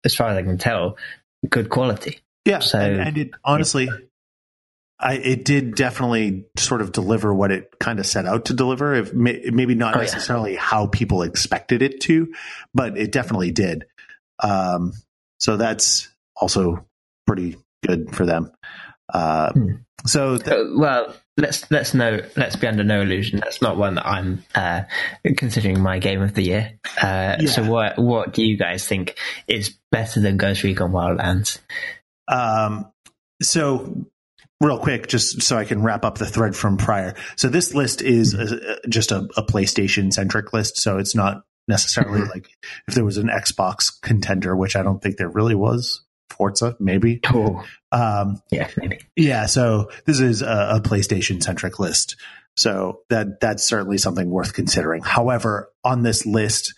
[0.03, 0.97] as far as I can tell,
[1.49, 2.19] good quality.
[2.45, 3.89] Yeah, So- and, and it honestly,
[4.99, 8.93] I it did definitely sort of deliver what it kind of set out to deliver.
[8.93, 10.05] If may, maybe not Oh, yeah.
[10.05, 12.33] necessarily how people expected it to,
[12.73, 13.85] but it definitely did.
[14.41, 14.93] Um,
[15.39, 16.85] so that's also
[17.27, 18.51] pretty good for them.
[19.13, 19.67] Uh, Hmm.
[20.05, 22.19] So th- Uh, well, let's let's know.
[22.35, 23.39] Let's be under no illusion.
[23.39, 24.81] That's not one that I'm uh,
[25.37, 26.73] considering my game of the year.
[27.01, 27.45] Uh, Yeah.
[27.47, 29.17] So, what what do you guys think
[29.47, 31.59] is better than Ghost Recon Wildlands?
[32.27, 32.91] Um,
[33.41, 34.05] so
[34.61, 37.15] real quick, just so I can wrap up the thread from prior.
[37.35, 40.77] So this list is a, just a, a PlayStation centric list.
[40.77, 42.29] So it's not necessarily Mhm.
[42.29, 42.47] like
[42.87, 46.01] if there was an Xbox contender, which I don't think there really was.
[46.29, 47.19] Forza, maybe.
[47.31, 48.99] Oh, Um, yeah, maybe.
[49.15, 49.45] yeah.
[49.45, 52.15] So this is a, a PlayStation centric list.
[52.55, 55.03] So that that's certainly something worth considering.
[55.03, 56.73] However, on this list,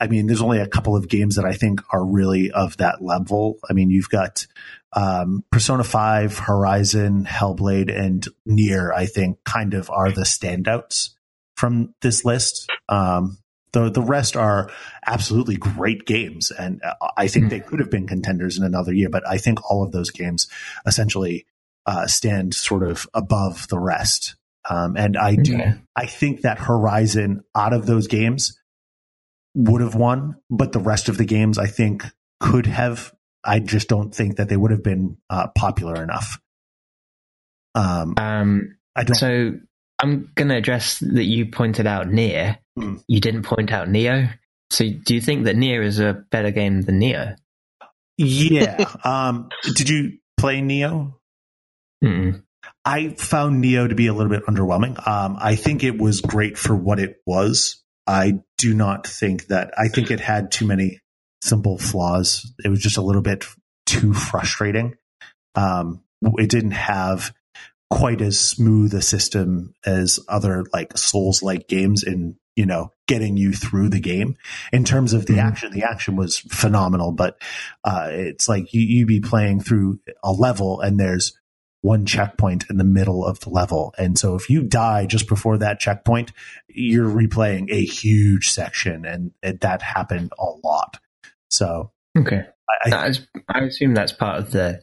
[0.00, 3.02] I mean, there's only a couple of games that I think are really of that
[3.02, 3.58] level.
[3.68, 4.46] I mean, you've got
[4.92, 11.10] um, Persona 5, Horizon, Hellblade, and Nier, I think, kind of are the standouts
[11.56, 12.70] from this list.
[12.88, 13.38] Um,
[13.72, 14.70] the, the rest are
[15.06, 16.50] absolutely great games.
[16.50, 19.70] And uh, I think they could have been contenders in another year, but I think
[19.70, 20.48] all of those games
[20.86, 21.46] essentially
[21.86, 24.36] uh, stand sort of above the rest.
[24.68, 25.58] Um, and I do.
[25.96, 28.58] I think that Horizon out of those games
[29.54, 32.04] would have won, but the rest of the games I think
[32.40, 33.12] could have.
[33.44, 36.38] I just don't think that they would have been uh, popular enough.
[37.74, 39.14] Um, Um, I don't.
[39.14, 39.52] so
[40.02, 42.58] I'm going to address that you pointed out Nier.
[42.78, 42.96] Hmm.
[43.06, 44.32] You didn't point out Nioh.
[44.70, 47.36] So do you think that Nier is a better game than Nioh?
[48.16, 48.84] yeah.
[49.04, 51.14] um, did you play Nioh?
[52.04, 52.42] Mm-mm.
[52.84, 55.06] I found Nioh to be a little bit underwhelming.
[55.06, 57.82] Um, I think it was great for what it was.
[58.06, 59.72] I do not think that.
[59.76, 61.00] I think it had too many
[61.42, 62.52] simple flaws.
[62.64, 63.44] It was just a little bit
[63.86, 64.96] too frustrating.
[65.54, 67.32] Um, it didn't have
[67.90, 73.36] quite as smooth a system as other like Souls like games in you know getting
[73.36, 74.36] you through the game.
[74.72, 75.44] In terms of the Mhm.
[75.44, 77.40] action, the action was phenomenal, but
[77.84, 81.32] uh, it's like you you be playing through a level and there's
[81.80, 83.94] one checkpoint in the middle of the level.
[83.96, 86.32] And so if you die just before that checkpoint,
[86.66, 90.98] you're replaying a huge section and it, that happened a lot.
[91.50, 92.42] So Okay.
[92.84, 93.12] I, I I,
[93.48, 94.82] I assume that's part of the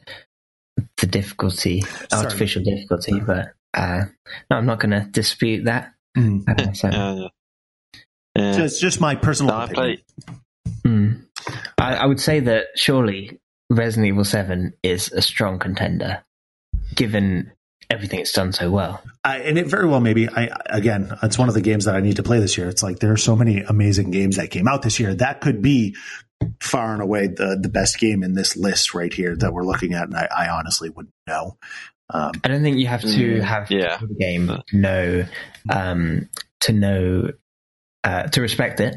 [0.98, 2.26] the difficulty, Sorry.
[2.26, 4.06] artificial difficulty, but uh,
[4.50, 5.94] no, I'm not going to dispute that.
[6.18, 6.48] Mm.
[6.48, 7.28] Uh, so, Yeah,
[8.36, 8.52] yeah.
[8.54, 9.98] So it's just my personal No, I opinion.
[10.26, 10.38] played.
[10.86, 11.22] mm.
[11.78, 13.40] I, I would say that surely
[13.70, 16.24] Resident Evil 7 is a strong contender,
[16.96, 17.52] given
[17.90, 19.02] everything it's done so well.
[19.24, 20.28] I, and it very well maybe.
[20.28, 22.68] I again, it's one of the games that I need to play this year.
[22.70, 25.14] It's like there are so many amazing games that came out this year.
[25.16, 25.96] That could be
[26.62, 29.94] far and away the the best game in this list right here that we're looking
[29.94, 30.04] at.
[30.04, 31.58] And I, I honestly wouldn't know.
[32.10, 33.98] Um, I don't think you have to Mm, have yeah.
[33.98, 35.26] the game know
[35.70, 36.30] um,
[36.62, 37.32] to know
[38.04, 38.96] uh, to respect it,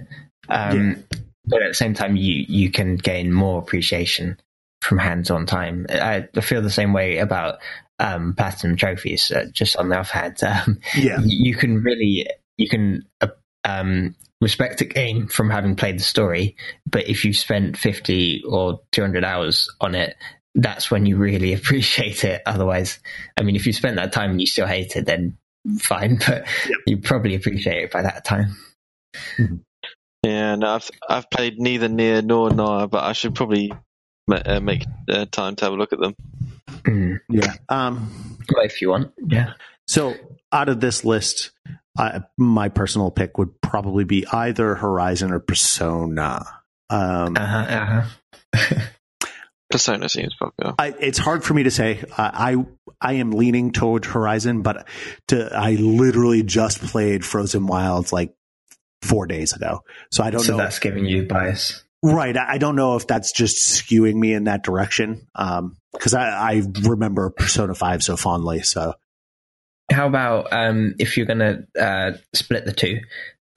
[0.49, 1.03] um,
[1.47, 4.39] but at the same time, you you can gain more appreciation
[4.83, 5.87] from hands-on time.
[5.89, 7.59] I, I feel the same way about
[7.99, 9.31] um, platinum trophies.
[9.33, 12.27] Uh, just on the other hand, um, yeah, you can really
[12.59, 13.29] you can uh,
[13.69, 16.57] um, respect a game from having played the story,
[16.91, 20.17] but if you spent fifty or two hundred hours on it,
[20.55, 22.43] that's when you really appreciate it.
[22.47, 22.99] Otherwise,
[23.37, 25.37] I mean, if you spent that time and you still hate it, then
[25.81, 26.79] fine, but Yep.
[26.87, 28.57] you probably appreciate it by that time.
[30.25, 33.73] Yeah, no, I've I've played neither Nier nor nor, but I should probably
[34.27, 36.15] ma- uh, make uh, time to have a look at them.
[36.83, 37.19] Mm.
[37.31, 37.55] yeah.
[37.69, 38.11] Um,
[38.53, 39.53] Well, if you want, yeah.
[39.89, 40.15] So
[40.53, 41.51] out of this list,
[41.99, 46.45] I, my personal pick would probably be either Horizon or Persona.
[46.91, 48.05] Um, Uh-huh,
[48.55, 48.81] uh-huh.
[49.71, 50.75] Persona seems popular.
[50.79, 52.03] I, it's hard for me to say.
[52.17, 52.65] I, I
[53.01, 54.89] I am leaning toward Horizon, but
[55.29, 58.35] to, I literally just played Frozen Wilds like
[59.03, 60.59] four days ago, so I don't So know.
[60.59, 61.85] that's giving you bias.
[62.03, 65.27] Right, I I don't know if that's just skewing me in that direction.
[65.35, 68.63] Because I, I remember Persona Five so fondly.
[68.63, 68.95] So
[69.91, 73.01] How about um, if you're going to uh, split the two,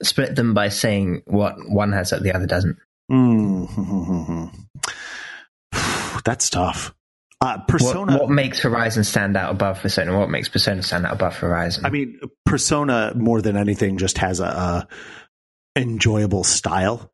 [0.02, 2.76] split them by saying what one has that the other doesn't?
[3.10, 4.50] Mm.
[6.24, 6.94] That's tough.
[7.40, 8.12] Uh, Persona.
[8.12, 10.16] What, what makes Horizon stand out above Persona?
[10.16, 11.84] What makes Persona stand out above Horizon?
[11.84, 14.88] I mean, Persona more than anything just has a, a
[15.76, 17.10] enjoyable style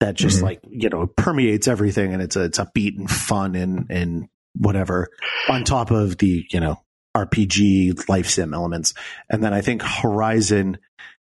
[0.00, 0.42] that just Mhm.
[0.42, 5.08] like you know permeates everything and it's a, it's upbeat and fun and and whatever
[5.48, 6.76] on top of the you know
[7.16, 8.94] RPG life sim elements.
[9.28, 10.78] And then I think Horizon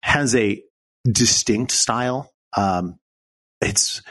[0.02, 0.62] has a
[1.10, 2.32] distinct style.
[2.56, 2.98] Um
[3.60, 4.02] it's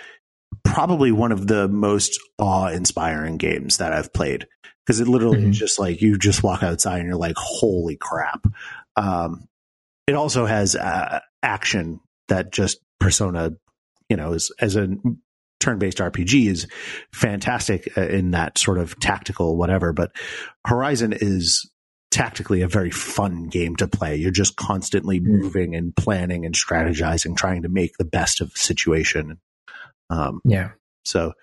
[0.63, 4.47] probably one of the most awe-inspiring games that I've played.
[4.85, 5.49] Because it literally Mhm.
[5.51, 8.45] is just like you just walk outside and you're like holy crap.
[8.95, 9.47] Um
[10.07, 13.51] it also has uh, action that just persona
[14.09, 14.89] you know is as a
[15.63, 16.67] turn-based rpg is
[17.13, 20.11] fantastic uh, in that sort of tactical whatever but
[20.67, 21.69] horizon is
[22.11, 25.25] tactically a very fun game to play you're just constantly Mm.
[25.39, 29.39] moving and planning and strategizing trying to make the best of the situation
[30.11, 30.71] um Yeah,
[31.05, 31.33] so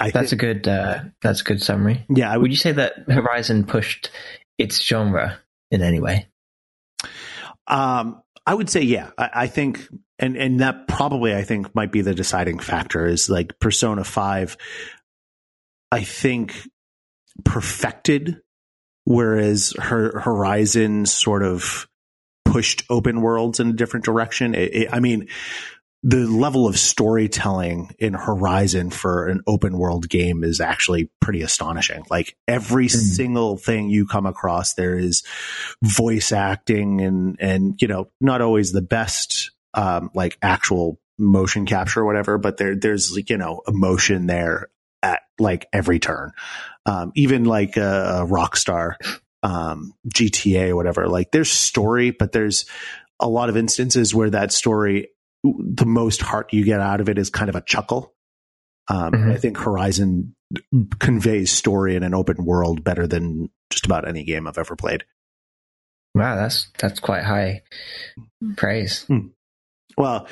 [0.00, 0.68] i that's think a good.
[0.68, 2.04] Uh, that's a good summary.
[2.14, 4.10] yeah would Would you say that Horizon pushed
[4.58, 5.38] its genre
[5.70, 6.28] in any way?
[7.66, 9.10] Um, I would say, yeah.
[9.18, 9.86] I, I think,
[10.18, 14.56] and and that probably I think might be the deciding factor is like Persona Five.
[15.90, 16.54] I think
[17.44, 18.40] perfected,
[19.04, 21.88] whereas her Horizon sort of
[22.44, 24.54] pushed open worlds in a different direction.
[24.54, 25.28] It, it, I mean,
[26.02, 32.04] the level of storytelling in Horizon for an open world game is actually pretty astonishing.
[32.08, 32.90] Like every Mm.
[32.90, 35.22] single thing you come across, there is
[35.82, 42.00] voice acting and, and, you know, not always the best, um, like actual motion capture
[42.00, 44.68] or whatever, but there, there's like, you know, emotion there
[45.02, 46.32] at like every turn.
[46.86, 48.94] Um, even like a, a Rockstar,
[49.42, 52.64] um, GTA or whatever, like there's story, but there's
[53.20, 55.08] a lot of instances where that story
[55.44, 58.14] the most heart you get out of it is kind of a chuckle.
[58.88, 59.32] Um, Mhm.
[59.32, 60.34] I think Horizon
[60.98, 65.04] conveys story in an open world better than just about any game I've ever played.
[66.14, 67.62] Wow, that's that's quite high
[68.56, 69.06] praise.
[69.98, 70.26] Well,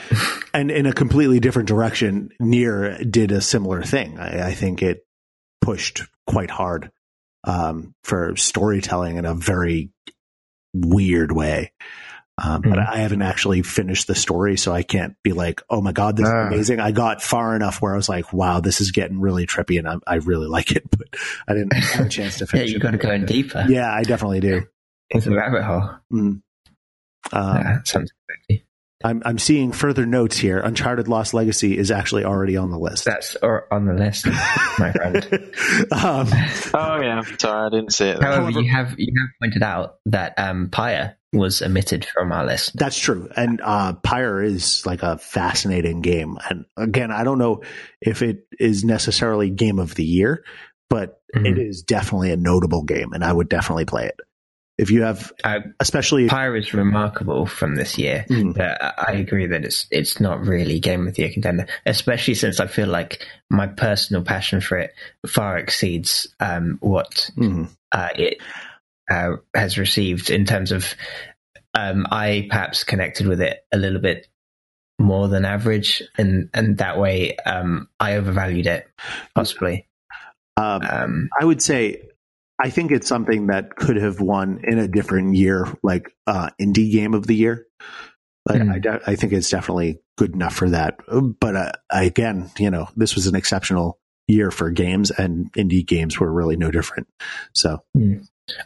[0.54, 4.18] and in a completely different direction, Nier did a similar thing.
[4.18, 5.04] I, I think it
[5.60, 6.90] pushed quite hard
[7.44, 9.90] um, for storytelling in a very
[10.74, 11.72] weird way.
[12.42, 12.86] Um, But Mhm.
[12.88, 16.28] I haven't actually finished the story, so I can't be like, "Oh my god, this
[16.28, 16.48] Ah.
[16.48, 19.46] is amazing!" I got far enough where I was like, "Wow, this is getting really
[19.46, 20.84] trippy," and I, I really like it.
[20.90, 21.08] But
[21.48, 22.68] I didn't have a chance to finish.
[22.68, 24.66] Yeah, you've got to go in deeper Yeah, I definitely do.
[25.10, 25.88] into the rabbit hole.
[26.12, 26.42] Mm.
[27.32, 28.12] Um, yeah, sounds
[28.48, 28.65] crazy.
[29.06, 30.58] I'm I'm seeing further notes here.
[30.58, 33.04] Uncharted Lost Legacy is actually already on the list.
[33.04, 34.26] That's or on the list,
[34.78, 35.24] my friend.
[35.92, 36.28] um,
[36.74, 38.22] Oh yeah, sorry, I didn't see it.
[38.22, 42.46] However, However- you have you have pointed out that um, Pyre was omitted from our
[42.46, 42.76] list.
[42.78, 43.28] that's true.
[43.36, 46.38] And uh, Pyre is like a fascinating game.
[46.48, 47.62] And again, I don't know
[48.00, 50.44] if it is necessarily game of the year,
[50.88, 51.44] but Mhm.
[51.46, 54.18] it is definitely a notable game, and I would definitely play it.
[54.78, 58.26] If you have, Uh, especially, Pyre is remarkable from this year.
[58.28, 58.54] Mm.
[58.54, 62.60] But I agree that it's it's not really game of the year contender, especially since
[62.60, 64.92] I feel like my personal passion for it
[65.26, 67.70] far exceeds um, what Mhm.
[67.92, 68.38] uh, it
[69.10, 70.94] uh, has received in terms of
[71.74, 74.28] um, I perhaps connected with it a little bit
[74.98, 78.86] more than average, and and that way um, I overvalued it
[79.34, 79.86] possibly.
[80.56, 82.05] um, Um, I would say
[82.58, 86.90] I think it's something that could have won in a different year, like uh, indie
[86.90, 87.66] game of the year.
[88.48, 88.72] Mm.
[88.72, 91.00] I, de- I think it's definitely good enough for that.
[91.40, 93.98] But uh, again, you know, this was an exceptional
[94.28, 97.08] year for games, and indie games were really no different.
[97.54, 97.82] So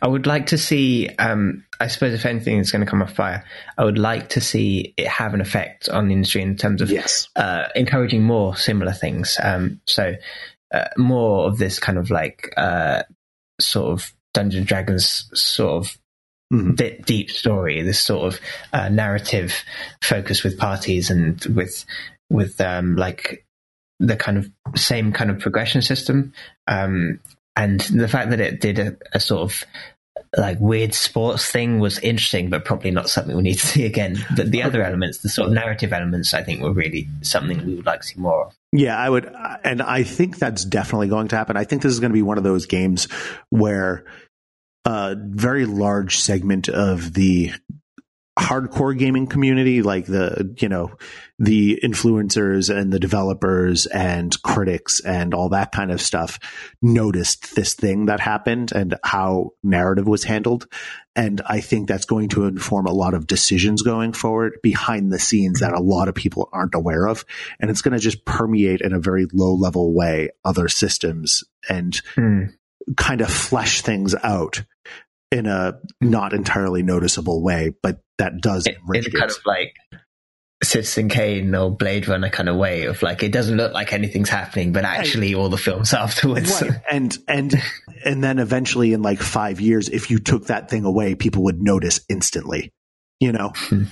[0.03, 1.09] I would like to see.
[1.19, 3.45] Um, I suppose if anything is going to come off fire,
[3.79, 6.91] I would like to see it have an effect on the industry in terms of
[6.91, 9.39] yes, uh, encouraging more similar things.
[9.43, 10.15] Um, so
[10.73, 13.03] uh, more of this kind of like uh,
[13.61, 15.99] sort of Dungeons and Dragons sort of
[16.53, 16.77] Mhm.
[16.77, 18.41] bit deep story, this sort of
[18.73, 19.55] uh, narrative
[20.03, 21.85] focus with parties and with
[22.29, 23.47] with um, like
[24.01, 26.33] the kind of same kind of progression system.
[26.67, 27.21] Um,
[27.55, 29.65] and the fact that it did a, a sort of
[30.37, 34.17] like weird sports thing was interesting, but probably not something we need to see again.
[34.35, 37.77] But the other elements, the sort of narrative elements, I think were really something we
[37.77, 38.57] would like to see more of.
[38.73, 39.33] Yeah, I would,
[39.65, 41.57] and I think that's definitely going to happen.
[41.57, 43.09] I think this is going to be one of those games
[43.49, 44.05] where
[44.85, 47.53] a very large segment of the
[48.39, 50.93] hardcore gaming community, like the, you know,
[51.39, 56.39] the influencers and the developers and critics and all that kind of stuff
[56.81, 60.67] noticed this thing that happened and how narrative was handled.
[61.17, 65.19] And I think that's going to inform a lot of decisions going forward behind the
[65.19, 67.25] scenes that a lot of people aren't aware of.
[67.59, 72.01] And it's going to just permeate in a very low level way other systems and
[72.15, 72.45] hmm.
[72.97, 74.63] kind of flesh things out
[75.33, 79.75] in a not entirely noticeable way, but that does It, enrich it's kind of like
[80.63, 84.29] Citizen Kane or Blade Runner kind of way of like it doesn't look like anything's
[84.29, 86.61] happening, but actually all the films afterwards.
[86.61, 86.81] Right.
[86.91, 87.55] And and
[88.05, 91.63] and then eventually in like five years, if you took that thing away, people would
[91.63, 92.71] notice instantly.
[93.21, 93.53] You know?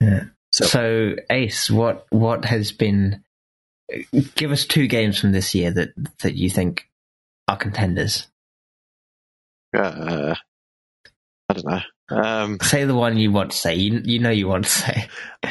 [0.00, 0.24] Yeah.
[0.52, 3.24] So, So Ace, what what has been?
[4.36, 5.88] Give us two games from this year that
[6.20, 6.88] that you think
[7.48, 8.28] are contenders.
[9.76, 10.34] Uh,
[11.48, 11.80] I don't know.
[12.10, 13.74] Um, Say the one you want to say.
[13.74, 15.08] You you know you want to say.
[15.44, 15.48] uh,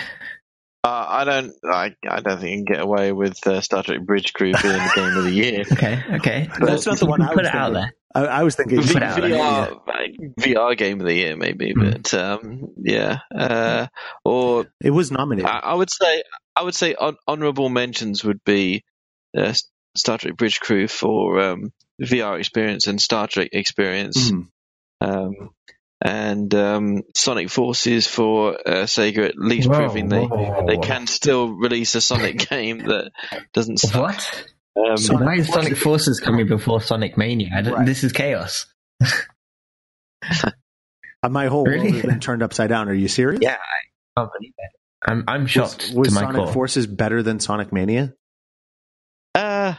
[0.83, 1.53] I don't.
[1.63, 4.73] I, I don't think you can get away with uh, Star Trek Bridge Crew being
[4.73, 5.63] the game of the year.
[5.71, 6.49] Okay, okay.
[6.59, 7.93] But that's not the one I Put was it out there.
[8.15, 9.29] I, I was thinking Put it out there.
[9.29, 11.91] VR, VR game of the year, maybe, Hmm.
[11.91, 13.19] but um, yeah.
[13.35, 13.87] Uh,
[14.25, 15.49] or it was nominated.
[15.49, 16.23] I, I would say,
[16.55, 18.83] I would say, hon- honourable mentions would be
[19.37, 19.53] uh,
[19.95, 24.31] Star Trek Bridge Crew for um, VR experience and Star Trek experience.
[24.31, 24.47] Mhm.
[25.01, 25.49] um,
[26.01, 31.07] and um, Sonic Forces for uh, Sega, at least Whoa, proving they, whoa, they can
[31.07, 33.11] still release a Sonic game that
[33.53, 34.01] doesn't suck.
[34.03, 34.45] What?
[34.91, 37.49] Um, Sonic Why is Forces- Sonic Forces coming before Sonic Mania?
[37.55, 37.85] I Right.
[37.85, 38.67] This is chaos.
[41.23, 41.79] Uh, my whole Really?
[41.91, 42.89] world has been turned upside down.
[42.89, 43.39] Are you serious?
[43.41, 44.71] Yeah, I can't believe it.
[45.03, 46.53] I'm I'm shocked was to my Sonic core.
[46.53, 48.13] Forces better than Sonic Mania?
[49.33, 49.73] uh,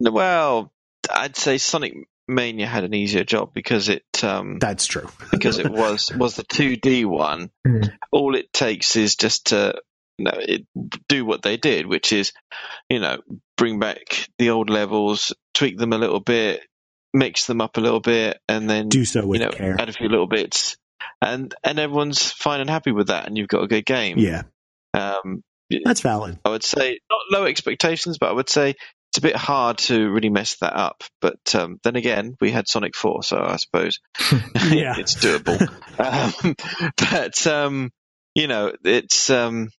[0.00, 0.72] well,
[1.12, 1.94] I'd say Sonic
[2.28, 5.08] Mania had an easier job because it um, That's true.
[5.30, 7.50] because it was was the 2D one.
[7.66, 7.80] Hmm.
[8.12, 9.74] All it takes is just to
[10.18, 10.66] you know it,
[11.08, 12.32] do what they did, which is
[12.90, 13.18] you know
[13.56, 16.60] bring back the old levels, tweak them a little bit,
[17.14, 19.76] mix them up a little bit, and then Do so with you know care.
[19.80, 20.76] add a few little bits,
[21.22, 24.18] and and everyone's fine and happy with that, and you've got a good game.
[24.18, 24.42] Yeah,
[24.94, 25.42] Um,
[25.84, 26.38] that's valid.
[26.44, 28.74] I would say not low expectations, but I would say
[29.10, 31.02] it's a bit hard to really mess that up.
[31.20, 34.00] But um, then again, we had Sonic Four, so I suppose
[34.70, 34.94] Yeah.
[34.98, 35.60] it's doable.
[36.44, 36.54] um,
[36.96, 37.90] but um,
[38.34, 39.70] you know, it's um,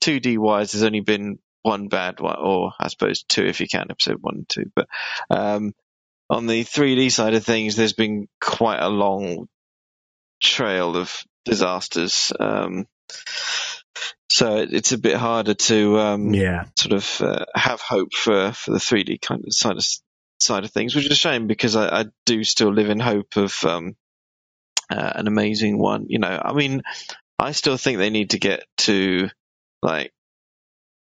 [0.00, 0.72] two D wise.
[0.72, 4.34] There's only been one bad one, or I suppose two if you count episode one
[4.36, 4.70] and two.
[4.74, 4.88] But
[5.30, 5.72] um,
[6.28, 9.46] on the 3D side of things, there's been quite a long
[10.42, 12.32] trail of disasters.
[14.34, 18.50] So it, it's a bit harder to um, yeah, sort of uh, have hope for,
[18.50, 19.86] for the 3D kind of side of
[20.40, 23.36] side of things, which is a shame because I, I do still live in hope
[23.36, 23.94] of um,
[24.90, 26.06] uh, an amazing one.
[26.08, 26.82] You know, I mean,
[27.38, 29.30] I still think they need to get to
[29.82, 30.12] like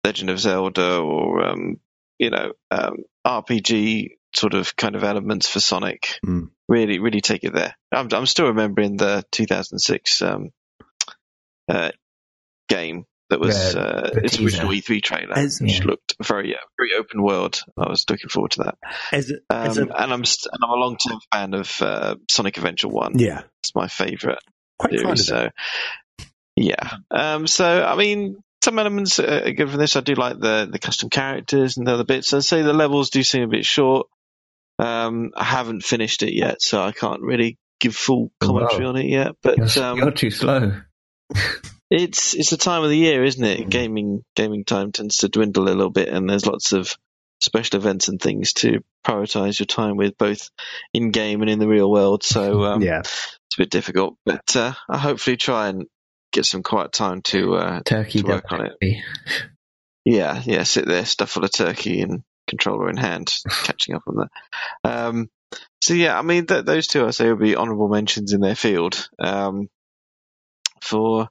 [0.03, 1.79] Legend of Zelda or um,
[2.19, 6.19] you know um, RPG sort of kind of elements for Sonic.
[6.25, 6.49] Mm.
[6.67, 7.77] Really, really take it there.
[7.93, 10.49] I'm, I'm still remembering the 2006 um,
[11.69, 11.91] uh,
[12.67, 14.43] game that was The- uh, the its teaser.
[14.45, 15.85] original E3 trailer, As- which Yeah.
[15.85, 17.63] looked very, uh, very open world.
[17.77, 18.77] I was looking forward to that.
[19.11, 22.15] as, Um, as a, and I'm st- and I'm a long term fan of uh,
[22.29, 23.17] Sonic Adventure One.
[23.17, 24.39] yeah, It's my favourite
[24.77, 25.31] quite fond series.
[25.31, 25.53] of it.
[26.19, 26.25] So
[26.55, 26.97] yeah.
[27.09, 29.95] Um, so I mean, some elements are are good from this.
[29.95, 32.33] I do like the the custom characters and the other bits.
[32.33, 34.07] I'd say the levels do seem a bit short.
[34.79, 38.89] Um, I haven't finished it yet, so I can't really give full commentary Wow.
[38.89, 39.31] on it yet.
[39.41, 40.73] But You're, um, you're too slow.
[41.91, 43.59] it's it's the time of the year, isn't it?
[43.59, 43.69] Mhm.
[43.69, 46.95] Gaming gaming time tends to dwindle a little bit, and there's lots of
[47.41, 50.49] special events and things to prioritize your time with, both
[50.93, 52.23] in game and in the real world.
[52.23, 55.85] So um, yeah, it's a bit difficult, but uh, I hopefully try and
[56.31, 58.73] get some quiet time to uh, Turkey to work on it.
[60.03, 63.31] Yeah yeah sit there stuff full of turkey and controller in hand,
[63.63, 64.29] catching up on that.
[64.89, 65.29] Um,
[65.81, 68.55] so yeah, I mean th- those two I say would be honourable mentions in their
[68.55, 69.09] field.
[69.19, 69.67] Um,
[70.81, 71.29] for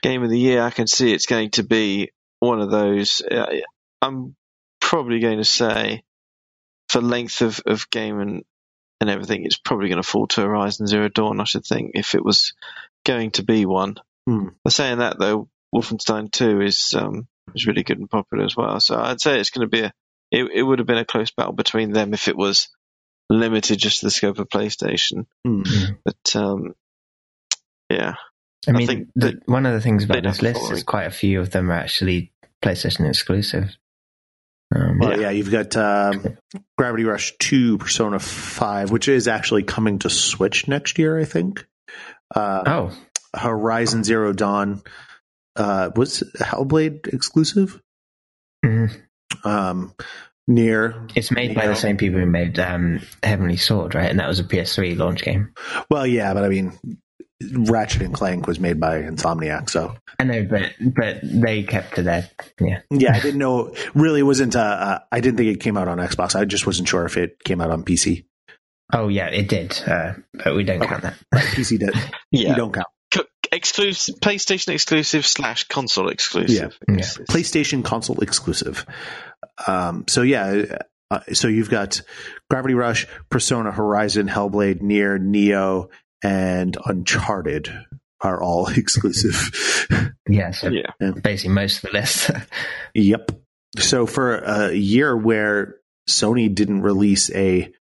[0.00, 3.20] game of the year, I can see it's going to be one of those.
[3.20, 3.60] Uh,
[4.00, 4.34] I'm
[4.80, 6.02] probably going to say
[6.88, 8.44] for length of, of game and
[9.00, 11.40] and everything, it's probably going to fall to Horizon Zero Dawn.
[11.40, 12.54] I should think if it was
[13.04, 13.96] going to be one.
[14.28, 14.48] Hmm.
[14.68, 18.78] Saying that though, Wolfenstein Two is um, is really good and popular as well.
[18.78, 19.92] So I'd say it's going to be a.
[20.30, 22.68] It, it would have been a close battle between them if it was
[23.28, 25.26] limited just to the scope of PlayStation.
[25.46, 25.98] Mm.
[26.04, 26.74] But um,
[27.90, 28.14] yeah,
[28.68, 31.04] I mean, think the, that one of the things about this list follow is quite
[31.06, 32.32] a few of them are actually
[32.62, 33.76] PlayStation exclusive.
[34.74, 36.38] Um, Well, yeah, you've got um,
[36.78, 41.66] Gravity Rush 2, Persona 5, which is actually coming to Switch next year, I think.
[42.34, 42.92] Uh, Oh,
[43.36, 44.82] Horizon Zero Dawn
[45.56, 47.80] uh, was Hellblade exclusive.
[48.64, 48.90] mhm.
[49.44, 49.94] Um,
[50.48, 51.68] Nier, it's made by Yeah.
[51.68, 54.10] the same people who made um, Heavenly Sword, right?
[54.10, 55.52] And that was a PS3 launch game.
[55.90, 56.72] well, yeah, but I mean,
[57.52, 62.02] Ratchet and Clank was made by Insomniac, so I know, but but they kept to
[62.02, 62.28] their
[62.60, 62.80] yeah.
[62.90, 63.74] yeah, I didn't know.
[63.94, 64.56] Really, wasn't.
[64.56, 66.34] Uh, uh, I didn't think it came out on Xbox.
[66.34, 68.24] I just wasn't sure if it came out on PC.
[68.92, 70.88] Oh yeah, it did, uh, but we don't Okay.
[70.88, 71.14] count that.
[71.32, 71.94] Right, PC did.
[72.30, 72.50] yeah.
[72.50, 72.86] You don't count.
[73.14, 76.76] C- exclusive PlayStation exclusive slash console exclusive.
[76.88, 76.94] Yeah.
[76.94, 78.84] It's- it's- PlayStation console exclusive.
[79.66, 80.78] Um, so yeah,
[81.10, 82.00] uh, so you've got
[82.50, 85.88] Gravity Rush, Persona, Horizon, Hellblade, Nier, Nioh,
[86.22, 87.72] and Uncharted
[88.20, 89.86] are all exclusive.
[90.28, 90.90] Yeah, so Yeah.
[91.22, 92.30] basically most of the list.
[92.94, 93.30] yep.
[93.78, 95.76] So for a year where
[96.08, 97.72] Sony didn't release a,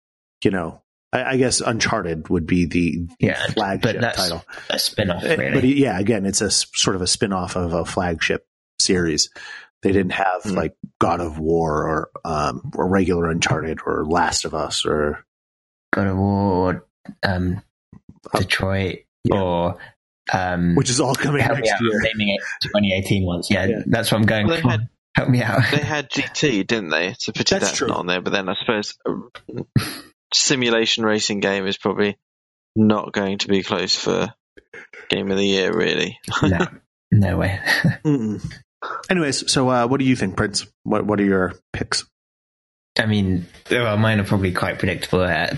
[0.45, 0.83] you know,
[1.13, 4.45] I, I guess Uncharted would be the yeah, flagship but that's title.
[4.71, 5.53] a spin-off, Uh, really.
[5.53, 8.47] But yeah, again, it's a sort of a spin off of a flagship
[8.79, 9.31] series.
[9.83, 10.51] They didn't have Hmm.
[10.55, 15.25] like God of War or um, or regular Uncharted or Last of Us or
[15.93, 16.87] God of War,
[17.25, 17.63] um,
[18.37, 19.41] Detroit, yeah.
[19.41, 19.79] or
[20.33, 22.01] um, which is all coming help me next out, year.
[22.15, 23.49] Naming it 2018 ones.
[23.51, 23.83] Yeah, Yeah.
[23.87, 24.69] that's what I'm going Well, for.
[24.71, 25.63] had help me out.
[25.71, 27.15] they had GT, didn't they?
[27.19, 27.89] So pity That's that's true.
[27.89, 28.21] not on there.
[28.21, 29.65] But then I suppose a
[30.35, 32.17] simulation racing game is probably
[32.77, 34.33] not going to be close for
[35.09, 36.19] game of the year, really.
[36.43, 36.67] no,
[37.11, 37.59] no way.
[39.11, 40.67] Anyways, so uh, what do you think, Prince?
[40.85, 42.07] What what are your picks?
[42.99, 45.21] I mean, well, mine are probably quite predictable.
[45.23, 45.57] Uh,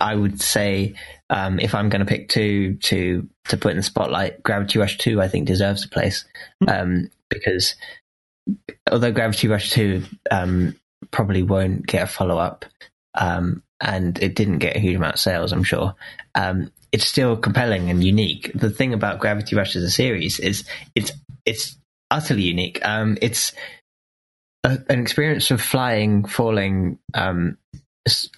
[0.00, 0.94] I would say
[1.30, 4.98] um, if I'm going to pick two to to put in the spotlight, Gravity Rush
[4.98, 6.24] Two, I think deserves a place
[6.68, 7.74] um, because
[8.90, 10.76] although Gravity Rush Two um,
[11.10, 12.64] probably won't get a follow up,
[13.14, 15.94] um, and it didn't get a huge amount of sales, I'm sure.
[16.34, 18.52] Um, it's still compelling and unique.
[18.54, 20.64] The thing about Gravity Rush as a series is
[20.94, 21.12] it's
[21.44, 21.76] it's
[22.10, 22.84] utterly unique.
[22.86, 23.52] Um, it's
[24.62, 27.58] a, an experience of flying, falling, um,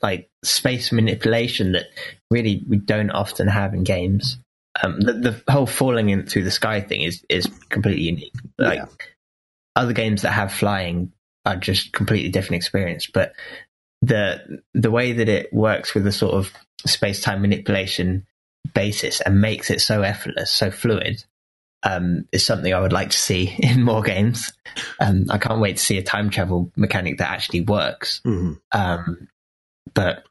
[0.02, 1.86] like space manipulation that
[2.30, 4.38] really we don't often have in games.
[4.82, 5.12] Um, the,
[5.46, 8.34] the whole falling in through the sky thing is is completely unique.
[8.58, 8.86] Like Yeah.
[9.74, 11.12] other games that have flying
[11.44, 13.32] are just completely different experience, but
[14.02, 16.52] the the way that it works with the sort of
[16.86, 18.26] space time manipulation
[18.74, 21.24] basis and makes it so effortless, so fluid,
[21.82, 24.52] um, is something I would like to see in more games.
[25.00, 28.20] Um, I can't wait to see a time travel mechanic that actually works.
[28.26, 28.60] Mhm.
[28.72, 29.28] Um,
[29.95, 30.24] but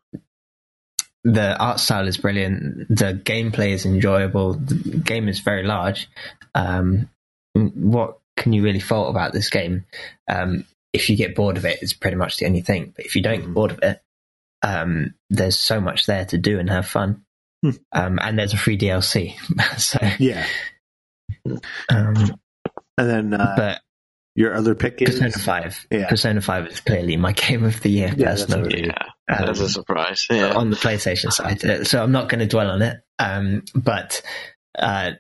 [1.24, 2.88] the art style is brilliant.
[2.90, 4.54] The gameplay is enjoyable.
[4.54, 6.08] The game is very large.
[6.54, 7.10] Um,
[7.54, 9.86] what can you really fault about this game?
[10.30, 12.94] Um, if you get bored of it, it's pretty much the only thing.
[12.96, 14.02] But if you don't get bored of it,
[14.62, 17.24] um, there's so much there to do and have fun.
[17.64, 17.72] Hmm.
[17.92, 19.36] Um, and there's a free DLC.
[19.78, 20.46] so, Yeah,
[21.90, 22.36] um,
[22.98, 23.82] and then uh, but
[24.36, 25.88] your other pick is Persona 5.
[25.92, 26.10] Yeah.
[26.10, 28.86] Persona 5 is clearly my game of the year, Yeah, that's personally.
[28.88, 30.26] yeah, Um, that's a surprise.
[30.30, 30.54] Yeah.
[30.54, 31.64] on the PlayStation side.
[31.66, 32.98] Uh, So I'm not going to dwell on it.
[33.18, 34.22] Um, but
[34.78, 35.12] uh,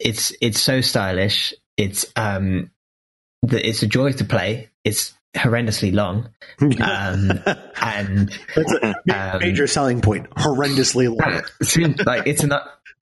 [0.00, 1.54] it's it's so stylish.
[1.76, 2.70] It's um,
[3.42, 4.68] the, it's a joy to play.
[4.84, 7.30] It's horrendously long, um,
[7.80, 8.94] and That's a
[9.34, 10.28] um, major selling point.
[10.30, 11.42] Horrendously long.
[11.60, 12.52] it seems like it's an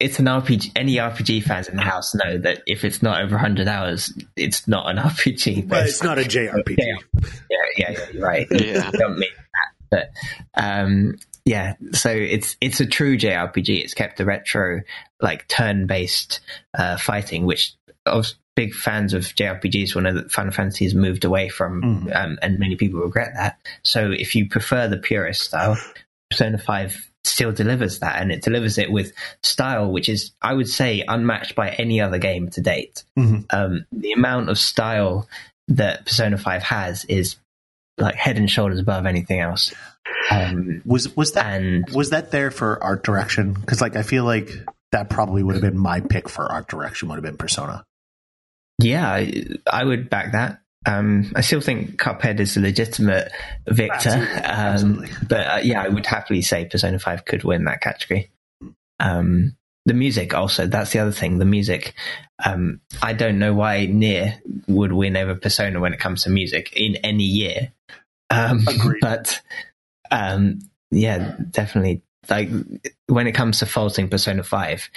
[0.01, 0.73] it's an RPG.
[0.77, 4.67] Any RPG fans in the house know that if it's not over 100 hours, it's
[4.69, 5.69] not an RPG.
[5.69, 6.77] But it's not a JRPG.
[6.79, 6.97] Yeah.
[7.21, 8.47] yeah, yeah, yeah, you're right.
[8.51, 8.91] Yeah.
[8.91, 9.31] Don't mean
[9.91, 10.11] that,
[10.55, 11.75] but um, yeah.
[11.93, 13.83] So it's it's a true JRPG.
[13.83, 14.81] It's kept the retro
[15.21, 16.41] like turn based
[16.77, 17.75] uh, fighting, which
[18.07, 18.27] of
[18.57, 22.15] big fans of JRPGs will know that Final Fantasy has moved away from, Mhm.
[22.17, 23.59] um, and many people regret that.
[23.83, 25.77] So if you prefer the purist style,
[26.31, 30.69] Persona Five still delivers that, and it delivers it with style, which is I would
[30.69, 33.05] say unmatched by any other game to date.
[33.19, 33.47] Mhm.
[33.51, 35.29] Um, the amount of style
[35.69, 37.37] that Persona Five has is
[37.99, 39.73] like head and shoulders above anything else.
[40.31, 43.53] Um, Was was that and was that there for art direction?
[43.55, 44.51] Because like I feel like
[44.93, 47.09] that probably would have been my pick for art direction.
[47.09, 47.85] Would have been Persona.
[48.79, 50.61] yeah, I, I would back that.
[50.87, 53.33] Um, I still think Cuphead is a legitimate
[53.67, 55.09] victor, Absolutely, um, absolutely.
[55.29, 58.31] but uh, yeah, I would happily say Persona Five could win that category.
[59.01, 59.57] Um,
[59.87, 61.39] the music also, that's the other thing.
[61.39, 61.95] The music,
[62.45, 66.73] um, I don't know why Nier would win over Persona when it comes to music
[66.77, 67.73] in any year.
[68.31, 68.67] Um.
[69.01, 69.41] But
[70.11, 72.03] um, yeah, definitely.
[72.29, 72.49] Like
[73.07, 74.89] when it comes to faulting Persona Five,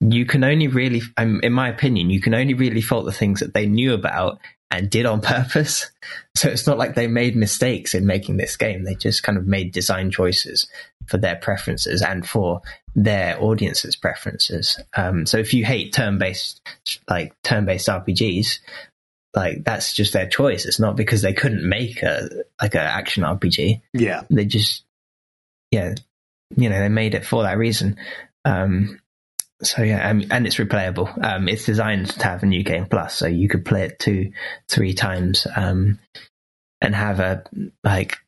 [0.00, 3.54] you can only really, in my opinion, you can only really fault the things that
[3.54, 4.38] they knew about
[4.70, 5.90] and did on purpose.
[6.34, 8.84] So it's not like they made mistakes in making this game.
[8.84, 10.68] They just kind of made design choices
[11.06, 12.60] for their preferences and for
[12.94, 14.78] their audience's preferences.
[14.96, 16.60] Um, so if you hate turn-based,
[17.08, 18.58] like turn-based RPGs,
[19.34, 20.66] like that's just their choice.
[20.66, 22.28] It's not because they couldn't make a
[22.60, 23.80] like an action RPG.
[23.94, 24.22] Yeah.
[24.30, 24.84] They just,
[25.70, 25.94] yeah,
[26.56, 27.96] you know, they made it for that reason.
[28.44, 29.00] Um,
[29.62, 31.22] so yeah, um, and it's replayable.
[31.24, 34.32] Um, it's designed to have a new game plus, so you could play it two,
[34.68, 35.98] three times, um,
[36.80, 37.44] and have a
[37.82, 38.18] like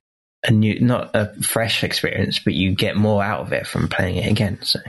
[0.45, 4.17] a new, not a fresh experience, but you get more out of it from playing
[4.17, 4.59] it again.
[4.63, 4.81] So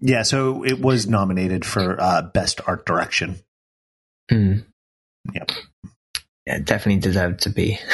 [0.00, 3.36] Yeah, so it was nominated for uh, best art direction.
[4.30, 4.64] mm.
[5.34, 5.50] Yep.
[6.46, 7.78] yeah, it definitely deserved to be.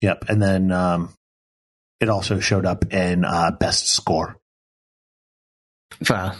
[0.00, 1.12] Yep, and then um,
[2.00, 4.36] it also showed up in uh, best score.
[6.08, 6.36] Well,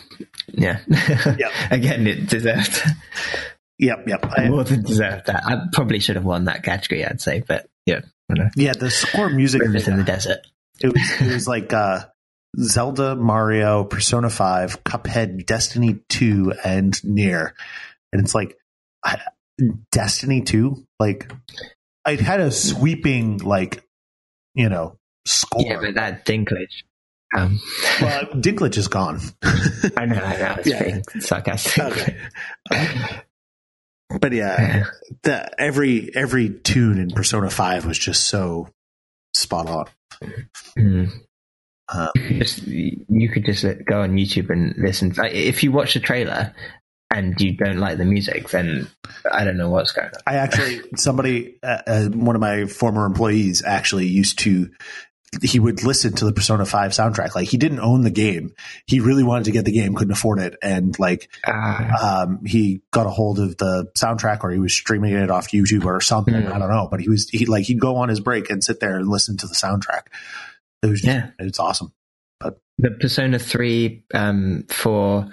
[0.53, 0.81] yeah.
[0.89, 1.53] Yep.
[1.70, 2.83] again, it deserved
[3.79, 4.20] Yep, yep.
[4.37, 5.43] I- more than deserved that.
[5.47, 8.01] I probably should have won that category, I'd say, but yeah,
[8.31, 8.51] I don't know.
[8.57, 9.62] yeah, the score music.
[9.62, 10.39] Rivers in the desert.
[10.81, 12.05] It was it was like uh,
[12.59, 17.55] Zelda, Mario, Persona Five, Cuphead, Destiny Two, and Nier,
[18.12, 18.57] and it's like
[19.05, 19.20] I,
[19.93, 20.85] Destiny Two.
[20.99, 21.31] Like
[22.07, 23.85] it had a sweeping like
[24.55, 25.62] you know score.
[25.65, 26.83] Yeah, but that Dinklage.
[27.37, 27.61] Um,
[28.01, 29.21] well, Dinklage is gone.
[29.97, 30.83] I know, I know, I was Yeah.
[30.83, 31.79] being sarcastic.
[31.83, 32.17] Okay.
[34.21, 34.85] but yeah,
[35.23, 38.69] the, every every tune in Persona Five was just so
[39.35, 39.87] spot on.
[40.79, 41.11] Mm.
[41.91, 45.13] Um, Just you could just go on YouTube and listen.
[45.17, 46.55] Like, if you watch the trailer
[47.15, 48.89] and you don't like the music, then
[49.31, 50.21] I don't know what's going on.
[50.27, 54.71] I actually, somebody, uh, uh, one of my former employees actually used to,
[55.43, 57.35] he would listen to the Persona 5 soundtrack.
[57.35, 58.55] Like he didn't own the game.
[58.87, 60.57] He really wanted to get the game, couldn't afford it.
[60.63, 65.13] And like, Ah, um, he got a hold of the soundtrack or he was streaming
[65.13, 66.35] it off YouTube or something.
[66.35, 66.53] Hmm.
[66.53, 68.81] I don't know, but he was, he like, he'd go on his break and sit
[68.81, 70.05] there and listen to the soundtrack.
[70.83, 71.31] It was, just, Yeah.
[71.39, 71.93] it's awesome.
[72.41, 75.29] the Persona three, um, four,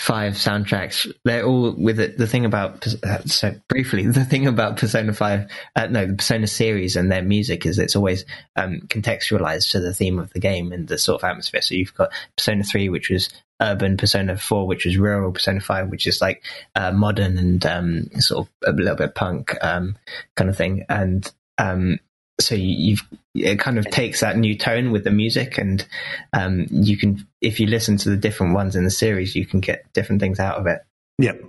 [0.00, 1.12] five soundtracks.
[1.26, 2.16] They're all with it.
[2.16, 6.46] The thing about uh, so briefly, the thing about Persona five, uh, no, the Persona
[6.46, 8.24] series and their music is it's always
[8.56, 11.60] um, contextualized to the theme of the game and the sort of atmosphere.
[11.60, 13.28] So you've got Persona three, which was
[13.60, 16.42] urban, Persona four, which was rural, Persona five, which is like
[16.74, 19.96] uh, modern and um, sort of a little bit punk um,
[20.34, 21.98] kind of thing, and um,
[22.40, 25.86] so you, you've it kind of takes that new tone with the music and
[26.32, 29.60] um, you can if you listen to the different ones in the series you can
[29.60, 30.80] get different things out of it
[31.18, 31.42] Yep.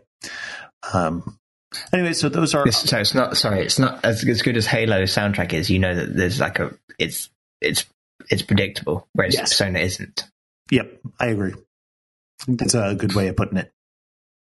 [0.94, 1.38] Um,
[1.94, 5.04] anyway, so those are, so it's not sorry it's not as, as good as halo
[5.04, 7.30] soundtrack is you know that there's like a it's
[7.62, 7.86] it's
[8.30, 9.50] it's predictable whereas Yes.
[9.50, 10.28] persona isn't
[10.72, 11.54] Yep, I agree.
[12.48, 13.72] That's a good way of putting it.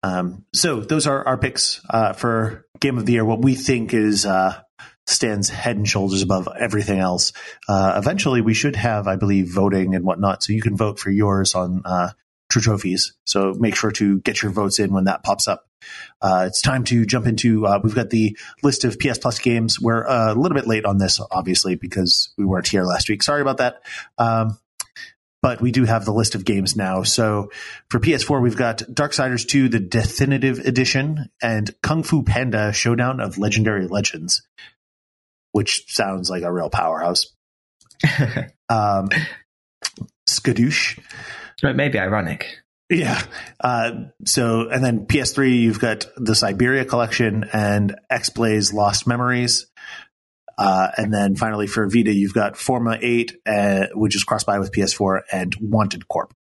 [0.03, 3.25] Um, so those are our picks uh, for game of the year.
[3.25, 4.61] What we think is uh,
[5.09, 7.33] stands head and shoulders above everything else.
[7.69, 11.11] Uh, eventually, we should have, I believe, voting and whatnot, so you can vote for
[11.11, 12.11] yours on uh,
[12.53, 13.13] TrueTrophies.
[13.25, 15.65] So make sure to get your votes in when that pops up.
[16.21, 17.67] Uh, it's time to jump into.
[17.67, 19.81] Uh, we've got the list of PS Plus games.
[19.81, 23.23] We're uh, a little bit late on this, obviously, because we weren't here last week.
[23.23, 23.83] Sorry about that.
[24.19, 24.59] Um,
[25.41, 27.05] but we do have the list of games now.
[27.05, 27.51] So
[27.91, 33.39] for PS4, we've got Darksiders 2, the definitive edition, and Kung Fu Panda Showdown of
[33.39, 34.43] Legendary Legends,
[35.53, 37.27] which sounds like a real powerhouse.
[38.71, 39.09] Um,
[40.29, 40.99] Skadoosh.
[41.63, 42.59] it may be ironic
[42.91, 43.23] Yeah.
[43.59, 43.93] Uh,
[44.27, 49.67] so, and then PS3, you've got the Syberia collection and XBlaze Lost Memories.
[50.59, 55.21] Uh, and then finally for Vita, you've got Forma.8, uh, which is cross-buy with PS4,
[55.33, 56.35] and Wanted Corp.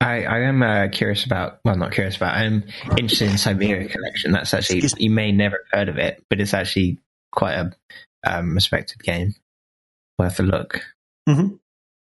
[0.00, 2.62] I, I am uh, curious about well not curious about I'm
[2.96, 6.54] interested in Syberia collection that's actually you may never have heard of it but it's
[6.54, 7.72] actually quite a
[8.24, 9.34] um, respected game
[10.18, 10.82] worth a look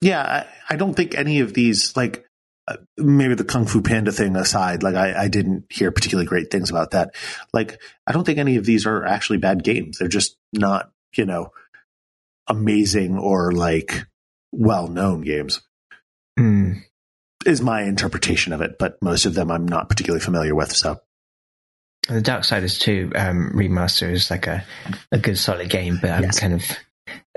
[0.02, 0.20] Yeah,
[0.68, 2.26] I, I don't think any of these, like
[2.68, 6.50] uh, maybe the Kung Fu Panda thing aside, like I, I didn't hear particularly great
[6.50, 7.14] things about that.
[7.52, 9.98] Like, I don't think any of these are actually bad games.
[9.98, 11.50] They're just not, you know,
[12.46, 14.06] amazing or like
[14.52, 15.62] well known games,
[16.38, 16.72] Hmm.
[17.46, 18.78] is my interpretation of it.
[18.78, 20.72] But most of them I'm not particularly familiar with.
[20.72, 21.00] So,
[22.08, 24.64] The Dark Darksiders 2 um, remaster is like a,
[25.12, 26.38] a good solid game, but I'm Yes.
[26.40, 26.62] kind of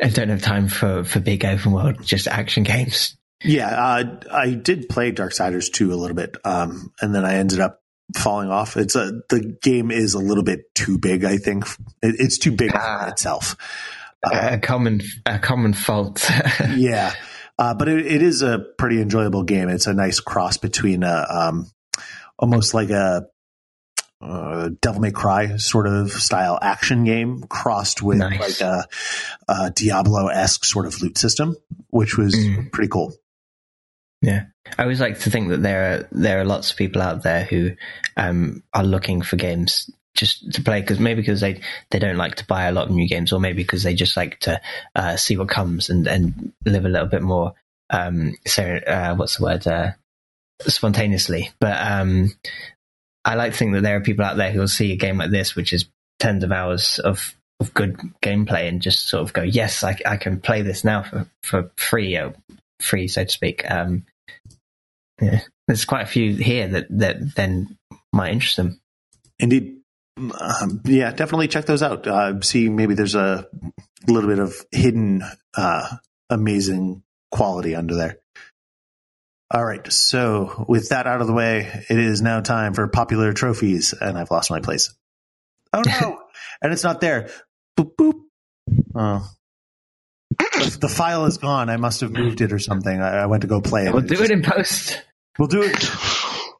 [0.02, 3.18] I don't have time for, for big open world just action games.
[3.44, 7.36] yeah, uh, I did play Dark Darksiders 2 a little bit, um, and then I
[7.36, 7.82] ended up
[8.16, 8.78] falling off.
[8.78, 11.66] It's a, the game is a little bit too big, I think.
[12.02, 13.04] It, it's too big Ah.
[13.06, 13.56] for itself.
[14.24, 16.30] Uh, a common a common fault.
[16.76, 17.14] yeah,
[17.58, 19.70] uh, but it, it is a pretty enjoyable game.
[19.70, 21.70] It's a nice cross between a um,
[22.38, 23.28] almost like a
[24.22, 28.60] uh, Devil May Cry sort of style action game crossed with Nice.
[28.62, 28.86] like a,
[29.48, 31.56] a Diablo esque sort of loot system,
[31.90, 32.72] which was Mm.
[32.72, 33.14] pretty cool.
[34.22, 34.46] yeah,
[34.78, 37.46] I always like to think that there are there are lots of people out there
[37.46, 37.72] who
[38.18, 42.36] um, are looking for games just to play because maybe because they they don't like
[42.36, 44.60] to buy a lot of new games or maybe because they just like to
[44.96, 47.54] uh, see what comes and and live a little bit more
[47.92, 49.92] um so uh, what's the word uh,
[50.68, 52.30] spontaneously but um
[53.30, 55.20] I like to think that there are people out there who will see a game
[55.20, 55.86] like this which is
[56.20, 60.18] tens of hours of of good gameplay and just sort of go, yes, I, I
[60.18, 62.32] can play this now for for free, uh,
[62.80, 63.70] free so to speak.
[63.70, 64.06] Um,
[65.22, 67.78] yeah, there's quite a few here that that then
[68.12, 68.80] might interest them.
[69.38, 69.76] Indeed.
[70.18, 72.08] Um, yeah, definitely check those out.
[72.08, 73.48] Uh, see, maybe there's a
[74.08, 75.24] little bit of hidden,
[75.56, 75.96] uh,
[76.30, 78.18] amazing quality under there.
[79.52, 79.92] All right.
[79.92, 84.18] So with that out of the way, it is now time for popular trophies and
[84.18, 84.94] I've lost my place.
[85.74, 86.20] Oh no.
[86.62, 87.30] and it's not there.
[87.78, 88.20] Boop, boop.
[88.94, 89.28] Oh.
[90.38, 91.70] The, the file is gone.
[91.70, 93.02] I must have moved it or something.
[93.02, 93.94] I, I went to go play it.
[93.94, 95.02] We'll do it in post.
[95.40, 95.90] We'll do it.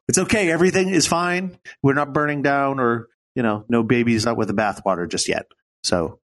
[0.08, 0.50] It's okay.
[0.50, 1.56] Everything is fine.
[1.82, 5.46] We're not burning down or, you know, no babies out with the bathwater just yet.
[5.84, 6.18] So,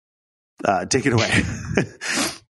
[0.63, 1.43] uh, take it away.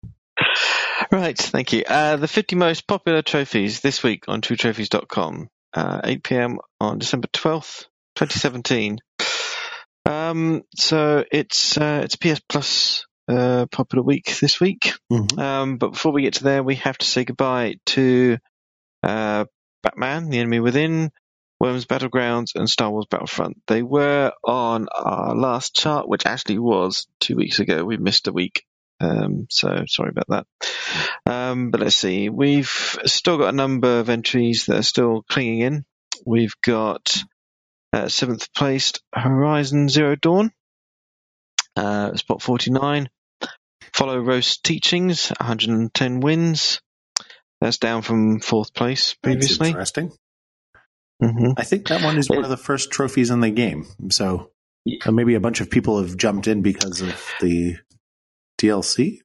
[1.14, 1.84] Right, thank you.
[1.86, 6.58] Uh, the 50 most popular trophies this week on TrueTrophies.com, uh, 8 p.m.
[6.80, 7.84] on December 12th,
[8.16, 8.98] 2017.
[10.06, 14.92] Um, so it's uh, it's PS Plus uh, popular week this week.
[15.12, 15.38] Mhm.
[15.38, 18.38] Um, but before we get to there, we have to say goodbye to
[19.04, 19.44] uh,
[19.84, 21.12] Batman: The Enemy Within,
[21.60, 23.62] Worms Battlegrounds, and Star Wars Battlefront.
[23.68, 27.84] They were on our last chart, which actually was two weeks ago.
[27.84, 28.64] We missed a week.
[29.00, 30.46] Um, so sorry about that.
[31.30, 32.28] Um, but let's see.
[32.28, 32.68] We've
[33.04, 35.84] still got a number of entries that are still clinging in.
[36.26, 37.16] We've got
[37.92, 40.52] uh, seventh placed Horizon Zero Dawn,
[41.76, 43.08] uh, spot 49.
[43.92, 46.80] Follow Rost Teachings, 110 wins.
[47.60, 49.68] That's down from fourth place That's previously.
[49.68, 50.12] interesting.
[51.22, 53.86] hmm I think that one is one of the first trophies in the game.
[54.10, 54.50] So
[55.06, 57.76] uh, maybe a bunch of people have jumped in because of the
[58.60, 59.18] DLC.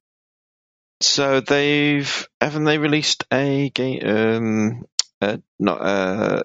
[1.02, 4.00] So they've haven't they released a game?
[4.06, 4.84] Um,
[5.20, 6.42] uh, not uh,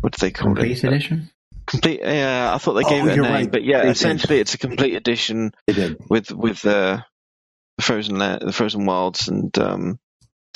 [0.00, 0.88] what do they call Complete it?
[0.88, 1.30] edition.
[1.66, 2.00] Complete.
[2.02, 3.50] Yeah, I thought they Oh, gave it a name, right.
[3.50, 3.90] but yeah, They did.
[3.96, 5.96] essentially it's a complete edition They did.
[6.08, 6.98] with with uh,
[7.76, 9.98] the frozen La- the frozen wilds and um,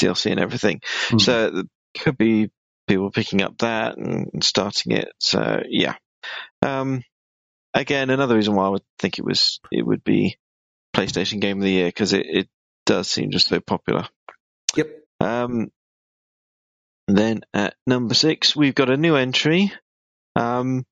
[0.01, 0.81] DLC and everything.
[1.09, 1.21] Mhm.
[1.21, 1.65] So there
[1.99, 2.51] could be
[2.89, 5.09] people picking up that and and starting it.
[5.21, 5.95] So yeah.
[6.63, 7.03] Um,
[7.75, 10.37] again, another reason why I would think it was it would be
[10.95, 12.49] PlayStation Game of the Year because it, it
[12.87, 14.09] does seem just so popular.
[14.77, 14.89] Yep.
[15.21, 15.69] Um,
[17.09, 19.73] then at number six, we've got a new entry.
[20.37, 20.85] Um,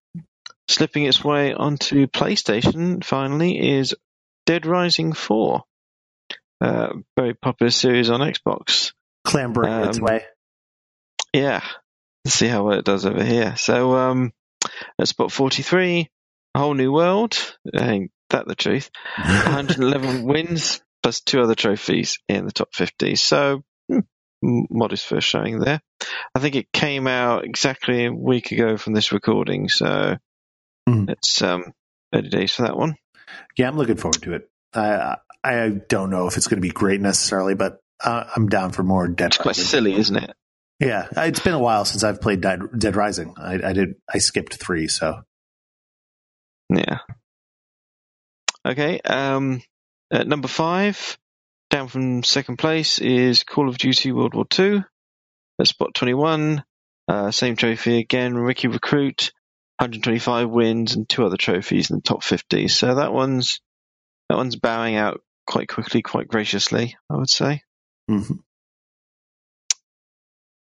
[0.69, 3.95] slipping its way onto PlayStation finally is
[4.47, 5.63] Dead Rising 4.
[6.61, 8.93] Uh, very popular series on Xbox.
[9.25, 10.25] Clambering its Um, way.
[11.33, 11.63] Yeah.
[12.25, 13.57] Let's see how well it does over here.
[13.57, 14.33] So, um,
[14.99, 16.09] at spot 43,
[16.55, 17.37] A Whole New World.
[17.75, 18.91] Ain't that the truth?
[19.17, 23.17] 111 wins plus two other trophies in the top 50.
[23.17, 24.01] So, hmm,
[24.43, 25.81] modest first showing there.
[26.35, 30.17] I think it came out exactly a week ago from this recording, so
[30.89, 31.11] Mhm.
[31.11, 31.73] it's um,
[32.15, 32.97] early days for that one.
[33.57, 34.49] Yeah, I'm looking forward to it.
[34.75, 38.71] I I don't know if it's going to be great necessarily, but uh, I'm down
[38.73, 40.35] for more Dead It's quite silly, isn't it?
[40.81, 43.35] Yeah, it's been a while since I've played Dead, Dead Rising.
[43.37, 43.95] I, I did.
[44.13, 45.23] I skipped three, so
[46.71, 46.99] Yeah.
[48.67, 49.01] Okay.
[49.01, 49.63] Um,
[50.13, 51.19] at number five,
[51.71, 54.83] down from second place, is Call of Duty World War Two.
[55.61, 56.63] At spot 21,
[57.09, 59.33] uh, same trophy again, Ricky Recruit,
[59.81, 62.69] 125 wins and two other trophies in the top 50.
[62.69, 63.61] So that one's
[64.29, 67.63] that one's bowing out quite quickly, quite graciously, I would say.
[68.11, 68.39] mhm.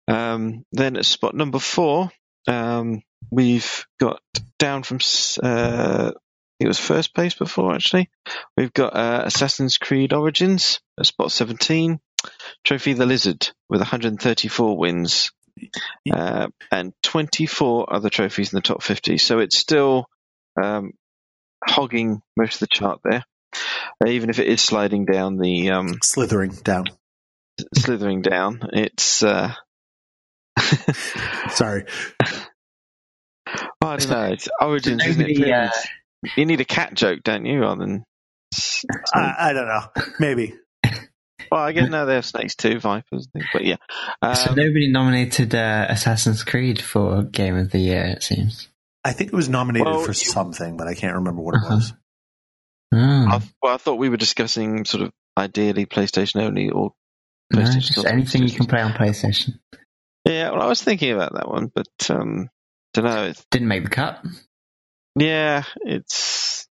[0.07, 2.11] Um, then at spot number four,
[2.47, 4.21] um, we've got
[4.59, 4.99] down from,
[5.43, 6.13] uh,
[6.61, 8.11] it was first place before actually.
[8.57, 12.01] We've got uh, Assassin's Creed Origins at spot 17,
[12.65, 15.33] Trophy the Lizard with 134 wins,
[16.13, 19.19] uh, and 24 other trophies in the top 50.
[19.19, 20.07] So it's still
[20.63, 20.93] um,
[21.67, 23.25] hogging most of the chart there,
[24.05, 26.87] uh, even if it is sliding down the um, slithering down.
[27.75, 28.69] slithering down.
[28.73, 29.53] It's uh,
[31.51, 31.85] Sorry,
[32.27, 34.25] I don't know.
[34.27, 35.37] It's Origins, isn't it?
[36.25, 37.61] Nobody, You need a cat joke, don't you?
[37.61, 38.05] Rather than.
[39.15, 39.83] I, I don't know.
[40.21, 40.55] Maybe
[41.51, 43.77] Well, I guess now they have snakes too, vipers, but yeah.
[44.35, 48.05] so Um, nobody nominated uh, Assassin's Creed for Game of the Year.
[48.05, 48.69] It seems.
[49.05, 51.61] I think it was nominated Well, for you- something, but I can't remember what it
[51.65, 51.75] Uh-huh.
[51.77, 51.93] was.
[52.93, 56.93] Oh, I, well, I thought we were discussing sort of ideally PlayStation only or
[57.53, 59.59] no, PlayStation just console anything you can play on PlayStation.
[60.25, 62.49] Yeah, well, I was thinking about that one, but um,
[62.95, 63.25] don't know.
[63.25, 64.25] It's, Didn't make the cut.
[65.17, 66.67] Yeah, it's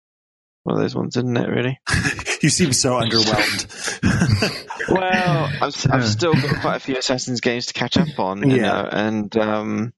[0.64, 1.48] one of those ones, isn't it?
[1.48, 1.78] Really.
[2.42, 4.60] you seem so underwhelmed.
[4.86, 8.56] Well, I've, I've still got quite a few Assassin's games to catch up on, you
[8.58, 8.62] Yeah.
[8.82, 9.94] know, and um,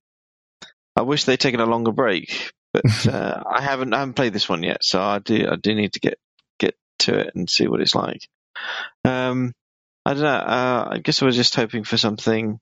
[0.94, 4.48] I wish they'd taken a longer break, but uh, I haven't I haven't played this
[4.48, 6.18] one yet, so I do I do need to get
[6.60, 8.28] get into it and see what it's like.
[9.05, 9.52] Um,
[10.05, 10.28] I don't know.
[10.28, 12.60] Uh, I guess I was just hoping for something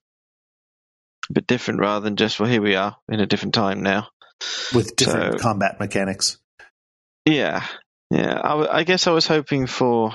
[1.28, 4.08] a bit different rather than just well, here we are in a different time now.
[4.74, 6.38] With different So- combat mechanics.
[7.26, 7.64] Yeah,
[8.10, 8.38] yeah.
[8.42, 10.12] I, w- I guess I was hoping for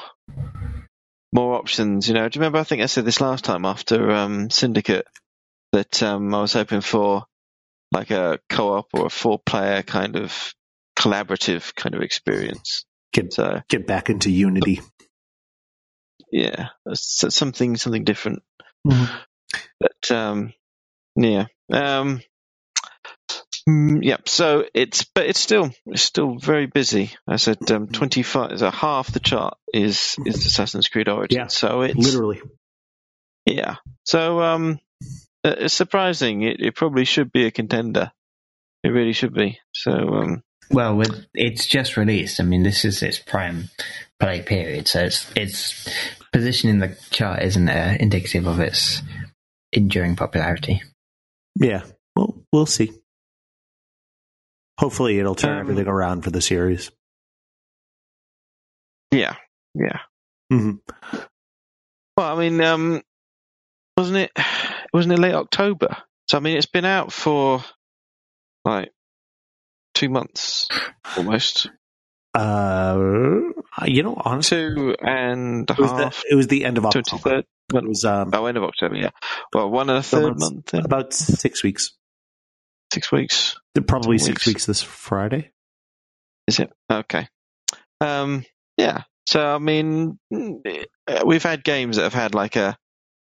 [1.34, 2.08] more options.
[2.08, 2.60] You know, do you remember?
[2.60, 5.08] I think I said this last time after um, Syndicate
[5.72, 7.24] that um, I was hoping for
[7.92, 10.54] like a co-op or a four-player kind of
[10.98, 12.86] collaborative kind of experience.
[13.14, 14.82] Get So get back into Unity.
[16.32, 18.44] yeah, something something different.
[18.86, 19.10] Mhm.
[19.80, 20.54] But um,
[21.16, 22.22] yeah, um,
[23.70, 24.18] mm, yeah.
[24.26, 27.12] So it's but it's still it's still very busy.
[27.28, 28.60] I said um, twenty five.
[28.60, 31.38] So half the chart is is Assassin's Creed Origins.
[31.38, 32.42] Yeah, so it's Literally.
[33.46, 33.76] yeah.
[34.06, 34.80] So um,
[35.44, 36.42] uh, it's surprising.
[36.44, 38.12] It, it probably should be a contender.
[38.84, 39.60] It really should be.
[39.74, 42.40] So um, Well, with it's just released.
[42.40, 43.70] I mean, this is its prime
[44.20, 45.88] play period, so it's its
[46.32, 49.02] position in the chart isn't uh, indicative of its
[49.74, 50.82] enduring popularity.
[51.56, 51.84] Yeah.
[52.16, 52.92] Well, we'll see.
[54.80, 56.90] Hopefully, it'll turn Um, everything around for the series.
[59.12, 59.36] yeah,
[59.76, 60.00] yeah.
[60.50, 60.72] hmm
[62.18, 63.02] Well, I mean, um,
[63.98, 64.32] wasn't it?
[64.94, 65.98] Wasn't it late October?
[66.30, 67.64] So I mean, it's been out for
[68.66, 68.92] like
[69.94, 70.68] two months
[71.16, 71.70] almost,
[72.34, 72.98] Uh,
[73.86, 76.24] you know, honestly, two and a it was, half.
[76.24, 77.18] the, it was the end of October.
[77.18, 77.46] third.
[77.74, 78.96] It was um, Oh, end of October.
[78.96, 79.12] Yeah.
[79.54, 80.68] Well, one and a third month.
[80.72, 80.86] Then.
[80.86, 81.92] about six weeks.
[82.94, 83.56] Six weeks.
[83.88, 84.48] Probably six weeks.
[84.48, 85.52] weeks this Friday.
[86.48, 87.28] Is it okay?
[88.02, 88.44] Um,
[88.78, 89.04] yeah.
[89.28, 90.86] So I mean, mm,
[91.26, 92.76] we've had games that have had like a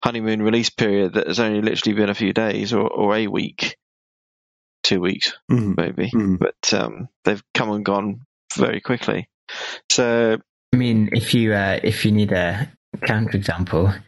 [0.04, 3.76] honeymoon release period that has only literally been a few days or, or a week,
[4.84, 6.38] two weeks hmm maybe, Mhm.
[6.38, 8.20] but um, they've come and gone
[8.56, 9.28] very quickly.
[9.90, 10.36] So
[10.72, 13.98] I mean, if you uh, if you need a counterexample,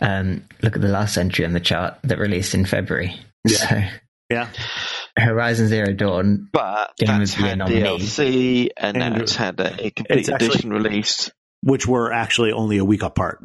[0.00, 3.14] um, look at the last entry on the chart that released in February.
[3.44, 3.56] Yeah.
[3.58, 3.82] So,
[4.30, 4.48] Yeah.
[5.18, 6.48] Horizon Zero Dawn.
[6.52, 7.80] but Game that's of the had nominee.
[7.82, 11.32] DLC and, And now it's had a, a complete actually- edition released.
[11.62, 13.42] Which were actually only a week apart.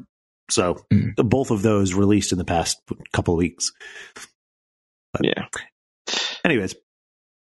[0.50, 1.16] So Mm.
[1.16, 2.78] both of those released in the past
[3.14, 3.72] couple of weeks.
[5.22, 5.46] Yeah.
[6.44, 6.76] Anyways,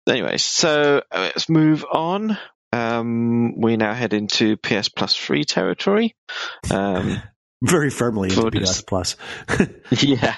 [0.08, 2.36] Anyways, so uh, let's move on.
[2.72, 6.16] Um, we now head into PS Plus free territory.
[6.70, 7.22] Um,
[7.70, 9.16] very firmly into For PS this- Plus.
[10.02, 10.36] yeah,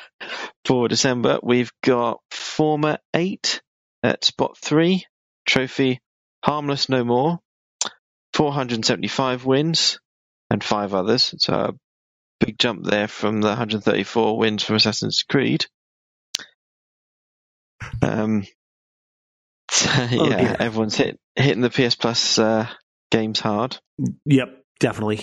[0.65, 3.63] for December we've got Forma Eight
[4.03, 5.05] at spot three,
[5.47, 6.01] trophy
[6.45, 7.41] Harmless No More,
[8.35, 9.99] 475 wins,
[10.51, 11.35] and five others.
[11.39, 11.73] So a
[12.45, 15.67] big jump there from the 134 wins from Assassin's Creed.
[18.03, 18.47] Um,
[19.71, 20.57] so, yeah, dear.
[20.61, 22.69] everyone's hit, hitting the PS Plus uh,
[23.11, 23.79] games hard.
[24.27, 24.49] yep,
[24.81, 25.21] definitely.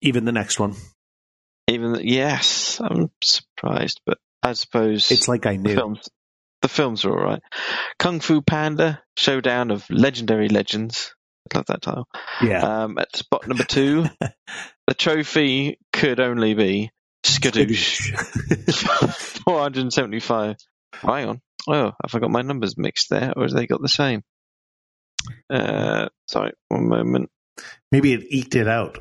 [0.00, 0.74] Even the next one.
[1.68, 5.74] Even th- yes, I'm surprised, but I suppose It's like I the knew.
[5.74, 6.08] films.
[6.62, 7.42] The films are all right.
[7.98, 11.14] Kung Fu Panda: Showdown of Legendary Legends.
[11.52, 12.08] I love that title.
[12.42, 12.84] Yeah.
[12.84, 14.06] Um, at spot number two,
[14.86, 16.90] the trophy could only be
[17.24, 18.12] Skadoosh.
[19.44, 20.56] 475.
[20.94, 21.40] Hang on.
[21.68, 24.22] Oh, have I got my numbers mixed there, or have they got the same?
[25.50, 27.30] Uh, sorry, one moment.
[27.92, 28.98] Maybe it eked it out.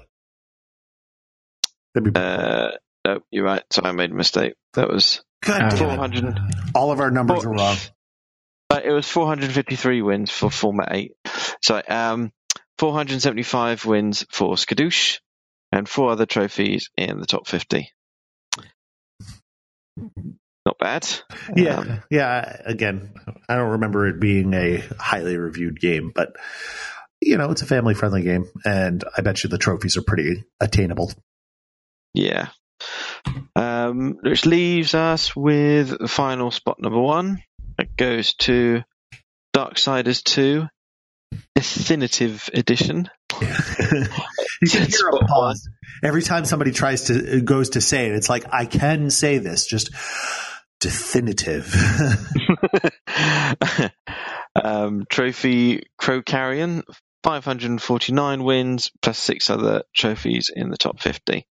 [1.96, 2.72] That'd be- Uh,
[3.06, 3.64] no, you're right.
[3.72, 4.54] So I made a mistake.
[4.74, 5.70] That was God Oh.
[5.70, 6.40] damn 400.
[6.76, 7.78] All of our numbers Four- are wrong.
[8.70, 11.12] Uh, it was 453 wins for Forma.8.
[11.64, 12.32] So um,
[12.80, 15.20] 475 wins for Skadoosh,
[15.72, 17.90] and four other trophies in the top 50.
[20.66, 21.08] Not bad.
[21.56, 22.62] Yeah, Um, yeah.
[22.66, 23.14] Again,
[23.48, 26.36] I don't remember it being a highly reviewed game, but
[27.22, 30.44] you know, it's a family friendly game, and I bet you the trophies are pretty
[30.60, 31.12] attainable.
[32.16, 32.50] Yeah.
[33.56, 37.44] Um, which leaves us with the final spot number one.
[37.78, 38.84] It goes to
[39.56, 40.68] Darksiders 2
[41.56, 43.10] Definitive Edition.
[43.42, 43.48] you
[44.70, 45.68] can hear a pause
[46.04, 48.16] every time somebody tries to goes to say it.
[48.16, 49.90] It's like I can say this, just
[50.80, 51.74] definitive.
[54.56, 56.84] um, trophy Crow Carrion,
[57.24, 61.46] 549 wins plus six other trophies in the top 50.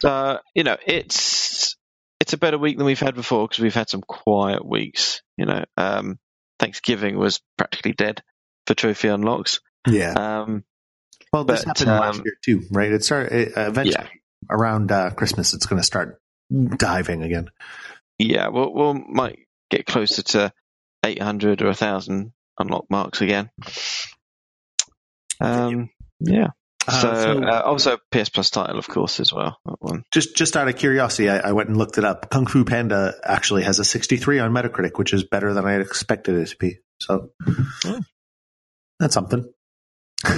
[0.00, 1.76] So, you know, it's
[2.20, 5.22] it's a better week than we've had before because we've had some quiet weeks.
[5.36, 6.18] You know, um,
[6.58, 8.22] Thanksgiving was practically dead
[8.66, 9.60] for trophy unlocks.
[9.86, 10.12] yeah.
[10.12, 10.64] Um,
[11.32, 12.92] Well, this but, happened last um, year too, right?
[12.92, 14.08] It started it, uh, eventually yeah,
[14.50, 15.54] around uh, Christmas.
[15.54, 16.20] It's going to start
[16.50, 17.50] diving again.
[18.18, 19.38] yeah, we'll, we'll might
[19.70, 20.52] get closer to
[21.04, 23.50] 800 or 1,000 unlock marks again.
[25.40, 25.90] Um,
[26.20, 26.48] yeah.
[26.88, 29.58] Uh, so, so- uh, also PS Plus title, of course, as well.
[29.66, 30.04] That one.
[30.12, 32.30] Just just out of curiosity, I, I went and looked it up.
[32.30, 36.34] Kung Fu Panda actually has a 63 on Metacritic, which is better than I expected
[36.36, 36.78] it to be.
[37.00, 37.30] So
[37.84, 38.00] Oh.
[38.98, 39.44] that's something.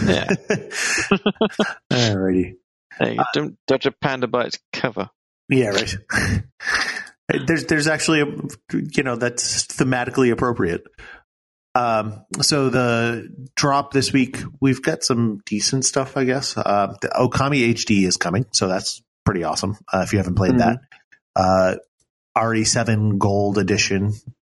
[0.07, 0.27] Yeah.
[1.93, 2.55] Alrighty.
[2.99, 5.09] Hey, don't judge a panda by its cover.
[5.49, 5.97] Yeah, right.
[7.47, 8.27] there's there's actually a,
[8.73, 10.83] you know that's thematically appropriate.
[11.81, 16.57] Um, so the drop this week, we've got some decent stuff, I guess.
[16.57, 19.77] Uh, the Okami HD is coming, so that's pretty awesome.
[19.93, 20.79] Uh, if you haven't played that,
[21.37, 21.77] uh,
[22.37, 24.13] RE7 Gold Edition.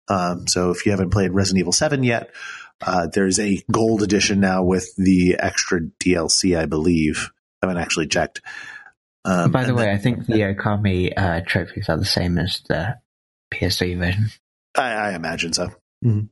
[0.08, 2.32] Um, so if you haven't played Resident Evil 7 yet,
[2.82, 7.32] uh, there's a Gold Edition now with the extra DLC, I believe.
[7.62, 8.42] I haven't actually checked.
[9.26, 12.62] Um, By the way, then- I think the Okami uh, trophies are the same as
[12.68, 12.98] the
[13.54, 14.30] PS3 version.
[14.76, 15.70] I, I imagine so.
[16.04, 16.28] Mhm.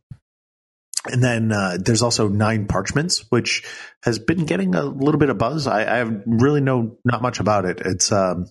[1.06, 3.64] And then uh, there's also Nine Parchments, which
[4.04, 5.66] has been getting a little bit of buzz.
[5.66, 7.82] I, I have really know not much about it.
[7.84, 8.46] It's um,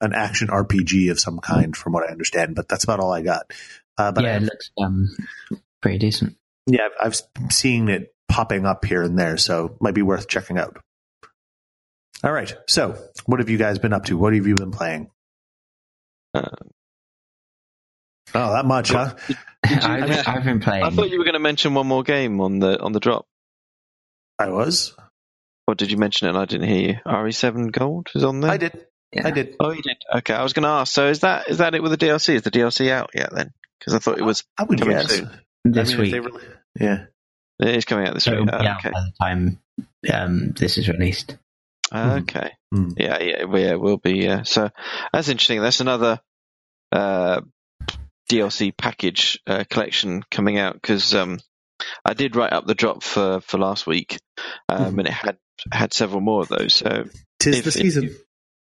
[0.00, 3.20] an action RPG of some kind, from what I understand, but that's about all I
[3.20, 3.52] got.
[3.98, 5.10] Uh, but yeah, I, it looks um,
[5.82, 6.36] pretty decent.
[6.66, 10.58] yeah, I've, I've seen it popping up here and there, so might be worth checking
[10.58, 10.78] out.
[12.24, 12.96] All right, so
[13.26, 14.16] what have you guys been up to?
[14.16, 15.10] What have you been playing?
[16.32, 16.48] Uh,
[18.34, 19.14] Oh, that much, huh?
[19.64, 20.84] I've, been- I've been playing.
[20.84, 23.26] I thought you were going to mention one more game on the on the drop,
[24.38, 24.94] I was.
[25.68, 26.96] or did you mention it and I didn't hear you?
[27.06, 28.50] RE7 Gold is on there.
[28.50, 28.86] I did.
[29.12, 29.26] Yeah.
[29.26, 29.56] I did.
[29.60, 29.96] Oh, you did.
[30.16, 30.92] Okay, I was going to ask.
[30.92, 32.34] So is that is that it with the DLC?
[32.34, 33.52] Is the DLC out yet then?
[33.78, 35.10] Because I thought it was I would coming guess.
[35.10, 35.30] soon.
[35.64, 36.14] this I mean, week.
[36.24, 36.44] really-
[36.80, 37.04] yeah.
[37.60, 38.52] It is coming out this So it'll week.
[38.52, 38.90] be Oh, out okay.
[38.90, 39.58] by the time
[40.12, 41.36] um, this is released.
[41.92, 42.22] Mhm.
[42.22, 42.50] Okay.
[42.74, 42.94] Mm.
[42.96, 44.14] Yeah, yeah, well, yeah, it will be.
[44.18, 44.42] Yeah.
[44.44, 44.70] So
[45.12, 45.60] that's interesting.
[45.60, 46.20] That's another
[46.90, 47.42] uh,
[48.30, 51.38] DLC package uh, collection coming out because um,
[52.04, 54.18] I did write up the drop for, for last week,
[54.68, 54.98] um, Mhm.
[55.00, 55.36] and it had
[55.70, 56.74] had several more of those.
[56.74, 57.04] So
[57.40, 58.16] Tis If- the season.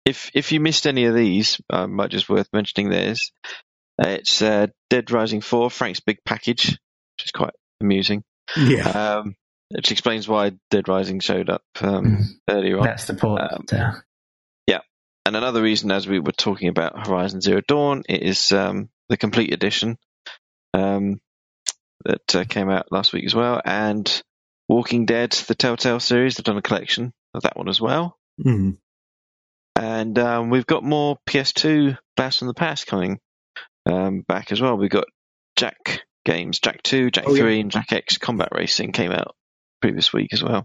[0.06, 2.90] if if you missed any of these, uh, might just worth mentioning.
[2.90, 3.32] Theirs.
[4.00, 8.24] It's uh, Dead Rising Four, Frank's big package, which is quite amusing.
[8.58, 8.88] yeah.
[8.90, 9.36] Um,
[9.70, 12.24] which explains why Dead Rising showed up um, Mhm.
[12.50, 12.84] earlier on.
[12.86, 13.42] That's the port.
[13.42, 13.92] Um, uh,
[15.24, 19.18] And another reason, as we were talking about Horizon Zero Dawn, it is um, the
[19.18, 19.98] complete edition
[20.74, 21.20] um,
[22.06, 23.62] that uh, came out last week as well.
[23.64, 24.24] And
[24.70, 28.18] Walking Dead, the Telltale series, they've done a collection of that one as well.
[28.44, 28.78] Mhm.
[29.76, 33.20] And um, we've got more PS2 Blast from the Past coming
[33.86, 34.78] um, back as well.
[34.78, 35.06] We've got
[35.58, 37.42] Jak games, Jak 2, Jak Oh, yeah.
[37.44, 39.36] 3, and Jak X Combat Racing came out
[39.82, 40.64] previous week as well.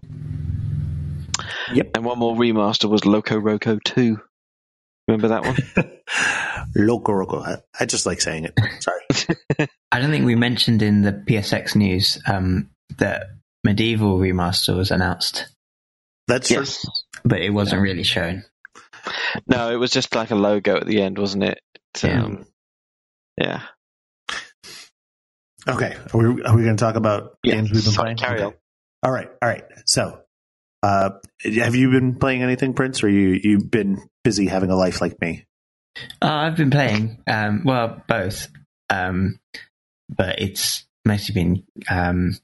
[1.73, 1.91] Yep.
[1.95, 4.19] And one more remaster was LocoRoco 2.
[5.07, 5.55] Remember that one?
[6.77, 7.45] LocoRoco.
[7.45, 8.59] I, I just like saying it.
[8.81, 9.67] Sorry.
[9.91, 13.23] I don't think we mentioned in the PSX news um, that
[13.65, 15.47] MediEvil remaster was announced,
[16.27, 16.57] That's true.
[16.59, 16.85] yes.
[17.23, 18.43] but it wasn't really shown.
[19.47, 21.59] No, it was just like a logo at the end, wasn't it?
[22.03, 22.23] Yeah.
[22.23, 22.45] Um,
[23.37, 23.61] yeah.
[25.67, 25.95] Okay.
[26.13, 28.17] Are we, are we going to talk about Yeah, games we've been sorry, playing?
[28.17, 28.45] carry Okay.
[28.45, 28.53] on.
[29.03, 29.29] All right.
[29.41, 29.63] All right.
[29.85, 30.19] So,
[30.83, 31.09] uh,
[31.43, 35.19] have you been playing anything, Prince, or you you've been busy having a life like
[35.21, 35.45] me?
[36.21, 38.49] Uh, I've been playing, um, well, both,
[38.89, 39.39] um,
[40.15, 42.37] but it's mostly been um,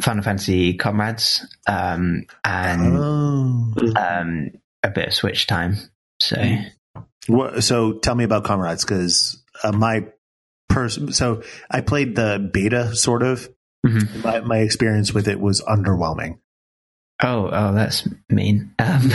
[0.00, 3.74] Final Fantasy Comrades um, and Oh.
[3.96, 4.50] um,
[4.82, 5.76] a bit of Switch time.
[6.20, 6.42] So
[7.26, 10.06] What, so tell me about Comrades because uh, my
[10.68, 11.12] person.
[11.12, 13.48] So I played the beta, sort of.
[13.84, 14.24] Mhm.
[14.24, 16.38] My, my experience with it was underwhelming.
[17.22, 18.74] Oh, oh, that's mean.
[18.78, 19.10] Um,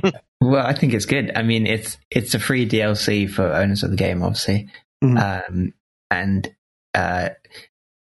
[0.40, 1.32] well, I think it's good.
[1.34, 4.68] I mean, it's it's a free DLC for owners of the game, obviously,
[5.02, 5.48] Mhm.
[5.48, 5.74] um,
[6.10, 6.54] and
[6.92, 7.30] uh,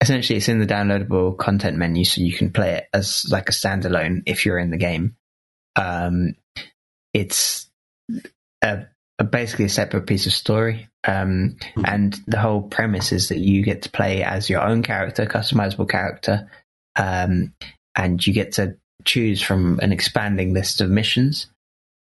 [0.01, 3.53] essentially, it's in the downloadable content menu, so you can play it as like a
[3.53, 5.15] standalone if you're in the game.
[5.77, 6.35] Um,
[7.13, 7.69] it's
[8.61, 8.85] a,
[9.19, 11.83] a basically a separate piece of story, um, Mhm.
[11.87, 15.87] and the whole premise is that you get to play as your own character, customizable
[15.89, 16.49] character,
[16.97, 17.53] um,
[17.95, 18.75] and you get to
[19.05, 21.47] choose from an expanding list of missions.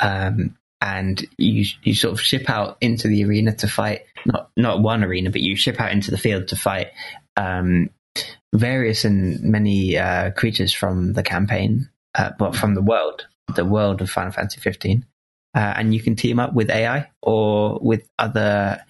[0.00, 4.80] Um, and you you sort of ship out into the arena to fight not not
[4.80, 6.88] one arena, but you ship out into the field to fight
[7.36, 7.90] um,
[8.54, 14.00] various and many uh, creatures from the campaign, uh, but from the world, the world
[14.00, 15.04] of Final Fantasy 15.
[15.54, 18.80] Uh, and you can team up with AI or with other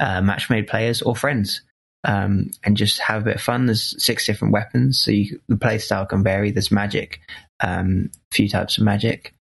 [0.00, 1.62] uh, match made players or friends
[2.08, 3.66] um, and just have a bit of fun.
[3.66, 6.50] There's six different weapons, so you, the playstyle can vary.
[6.50, 7.20] There's magic,
[7.60, 9.34] um, a few types of magic.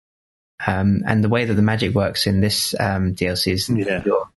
[0.66, 4.02] Um, and the way that the magic works in this um, DLC is Yeah.
[4.04, 4.28] your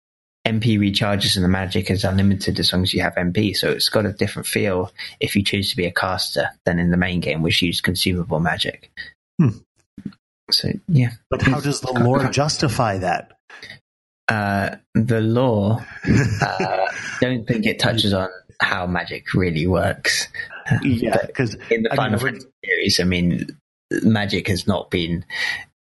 [0.47, 3.57] MP recharges and the magic is unlimited as long as you have MP.
[3.57, 6.91] So it's got a different feel if you choose to be a caster than in
[6.91, 8.91] the main game, which used consumable magic.
[9.41, 9.51] Hmm.
[10.51, 13.38] So yeah, But how does the lore justify that?
[14.29, 15.85] Uh, the law.
[16.41, 16.87] Uh,
[17.21, 18.29] don't think it touches on
[18.61, 20.29] how magic really works.
[20.83, 23.47] Yeah, because In the I Final mean, Fantasy series, I mean,
[24.03, 25.25] magic has not been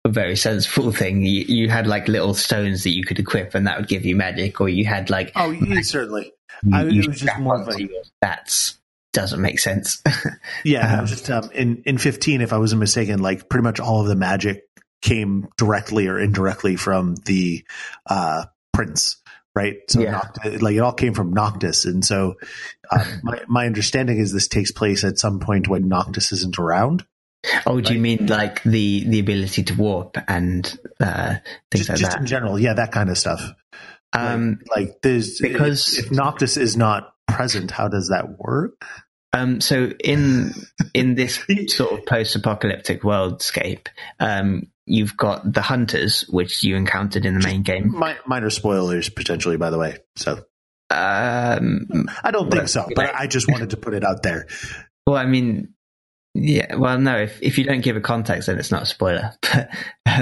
[0.04, 1.22] a very sensible thing.
[1.22, 4.14] You, you had like little stones that you could equip, and that would give you
[4.16, 6.32] magic, or you had like oh, yeah, certainly.
[6.62, 8.02] you, I- it you was just more of onto a- your.
[9.12, 10.00] Doesn't make sense.
[10.64, 14.02] Yeah, Um, just um, in in fifteen, if I wasn't mistaken, like pretty much all
[14.02, 14.68] of the magic
[15.02, 17.64] came directly or indirectly from the
[18.06, 19.16] uh, prince,
[19.54, 19.76] right?
[19.88, 20.20] So Yeah.
[20.20, 22.36] Noct- like it all came from Noctis, and so
[22.90, 27.04] uh, my my understanding is this takes place at some point when Noctis isn't around.
[27.66, 31.36] oh, do you mean like the the ability to warp and uh,
[31.70, 32.20] things Just, like just that?
[32.20, 33.42] in general, yeah, that kind of stuff.
[34.12, 38.84] Um, like, like there's because- if, if Noctis is not present, how does that work?
[39.32, 40.52] Um, so in
[40.92, 43.86] in this sort of post-apocalyptic worldscape,
[44.18, 47.98] um, you've got the hunters, which you encountered in the main game.
[47.98, 49.98] Mi- minor spoilers potentially, by the way.
[50.16, 50.44] So
[50.90, 54.46] Um, I don't think so, but I just wanted to put it out there.
[55.06, 55.74] well, I mean,
[56.34, 56.74] yeah.
[56.76, 57.16] Well, no.
[57.18, 59.32] If if you don't give a context, then it's not a spoiler.
[59.52, 59.70] But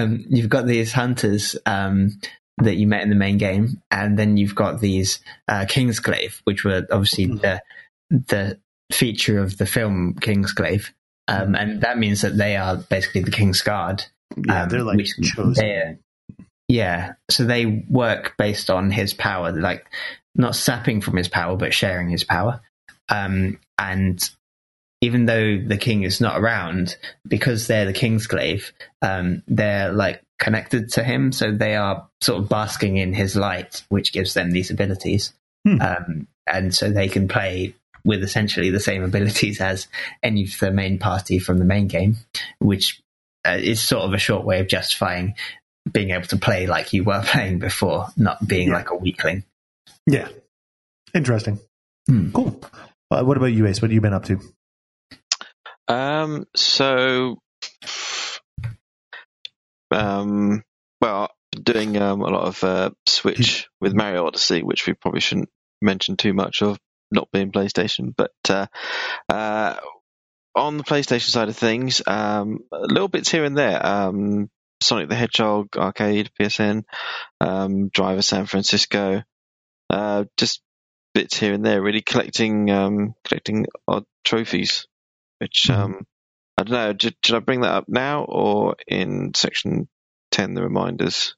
[0.02, 2.18] um, you've got these hunters um,
[2.58, 6.64] that you met in the main game, and then you've got these uh, Kingsglaive, which
[6.64, 7.40] were obviously Mhm.
[7.40, 7.62] the
[8.10, 8.58] the
[8.92, 10.90] feature of the film Kingsglaive.
[11.28, 14.04] Um, and that means that they are basically the King's Guard.
[14.36, 15.52] Yeah, Um, they're like which chosen.
[15.54, 15.98] they're-
[16.68, 19.86] Yeah, so they work based on his power, like
[20.34, 22.60] not sapping from his power, but sharing his power.
[23.08, 24.22] Um, and
[25.00, 26.96] even though the king is not around,
[27.26, 32.42] because they're the king's glaive, um, they're like connected to him, so they are sort
[32.42, 35.32] of basking in his light, which gives them these abilities.
[35.66, 35.80] Hmm.
[35.80, 37.74] Um, and so they can play
[38.04, 39.88] with essentially the same abilities as
[40.22, 42.16] any of the main party from the main game,
[42.58, 43.00] which
[43.48, 45.34] uh, is sort of a short way of justifying
[45.90, 48.74] being able to play like you were playing before, not being Yeah.
[48.74, 49.44] like a weakling.
[50.06, 50.28] Yeah.
[51.14, 51.58] Interesting.
[52.08, 52.30] Hmm.
[52.32, 52.60] Cool.
[53.10, 53.80] Uh, what about you, Ace?
[53.80, 54.40] What have you been up to?
[55.88, 57.38] Um, so,
[59.90, 60.62] um,
[61.00, 61.30] well,
[61.62, 65.48] doing um, a lot of uh, Switch with Mario Odyssey, which we probably shouldn't
[65.80, 66.78] mention too much of,
[67.10, 68.12] not being PlayStation.
[68.16, 68.66] But uh,
[69.30, 69.76] uh,
[70.58, 73.84] on the PlayStation side of things, um, little bits here and there.
[73.84, 76.84] Um, Sonic the Hedgehog arcade, PSN,
[77.40, 79.22] um, Driver San Francisco,
[79.90, 80.60] uh, just
[81.14, 81.82] bits here and there.
[81.82, 84.86] Really collecting um, collecting odd trophies,
[85.38, 85.74] which Mhm.
[85.74, 86.06] um,
[86.56, 86.94] I don't know.
[87.00, 89.88] Should, should I bring that up now or in section
[90.30, 91.34] ten, the reminders?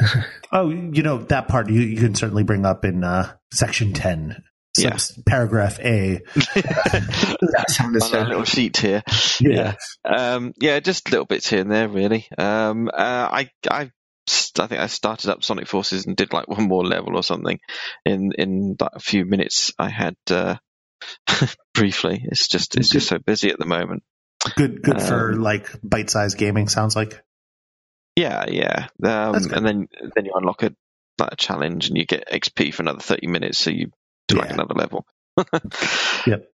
[0.50, 4.42] Oh, you know, that part you, you can certainly bring up in uh, section 10,
[4.76, 4.96] Yeah.
[5.26, 6.20] paragraph A.
[6.54, 9.02] That's on a little sheet here.
[9.40, 9.74] Yeah.
[10.04, 12.26] Um, yeah, just little bits here and there, really.
[12.36, 13.90] Um, uh, I, I,
[14.58, 17.58] I think I started up Sonic Forces and did like one more level or something
[18.04, 19.72] in in like a few minutes.
[19.78, 20.56] I had uh,
[21.74, 22.24] briefly.
[22.24, 24.02] It's just it's just so busy at the moment.
[24.56, 27.22] Good good for Um, like bite sized gaming, sounds like.
[28.16, 28.88] Yeah, yeah.
[29.02, 30.74] Um, and then then you unlock a
[31.18, 33.90] like a challenge and you get XP for another thirty minutes, so you
[34.28, 35.04] do like another level.
[36.26, 36.50] Yep.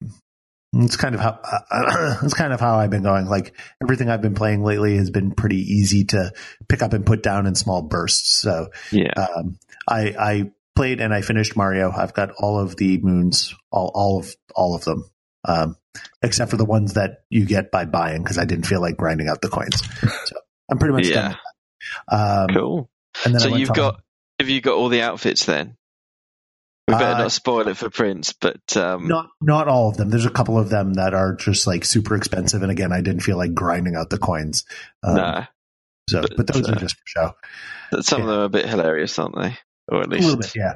[0.74, 1.40] It's kind of how
[2.24, 3.26] it's kind of how I've been going.
[3.26, 6.32] Like everything I've been playing lately has been pretty easy to
[6.68, 8.40] pick up and put down in small bursts.
[8.40, 9.14] So yeah.
[9.16, 11.92] um, I, I played and I finished Mario.
[11.92, 15.10] I've got all of the moons, all all of all of them,
[15.44, 15.76] um,
[16.22, 19.28] except for the ones that you get by buying because I didn't feel like grinding
[19.28, 19.82] out the coins.
[20.26, 20.36] So
[20.72, 21.34] I'm pretty much Yeah.
[22.10, 22.48] done.
[22.50, 22.90] Um, Cool.
[23.26, 24.02] And then So you've got
[24.40, 25.76] have you got all the outfits then?
[26.90, 30.10] We better Uh, not spoil it for Prince, but um, not not all of them.
[30.10, 33.22] There's a couple of them that are just like super expensive, and again, I didn't
[33.22, 34.66] feel like grinding out the coins.
[35.04, 35.44] Um, no.
[36.10, 38.02] So, But, but those uh, are just for show.
[38.02, 39.58] Some of them are a bit hilarious, aren't they?
[39.88, 40.74] Or at A little least bit, yeah,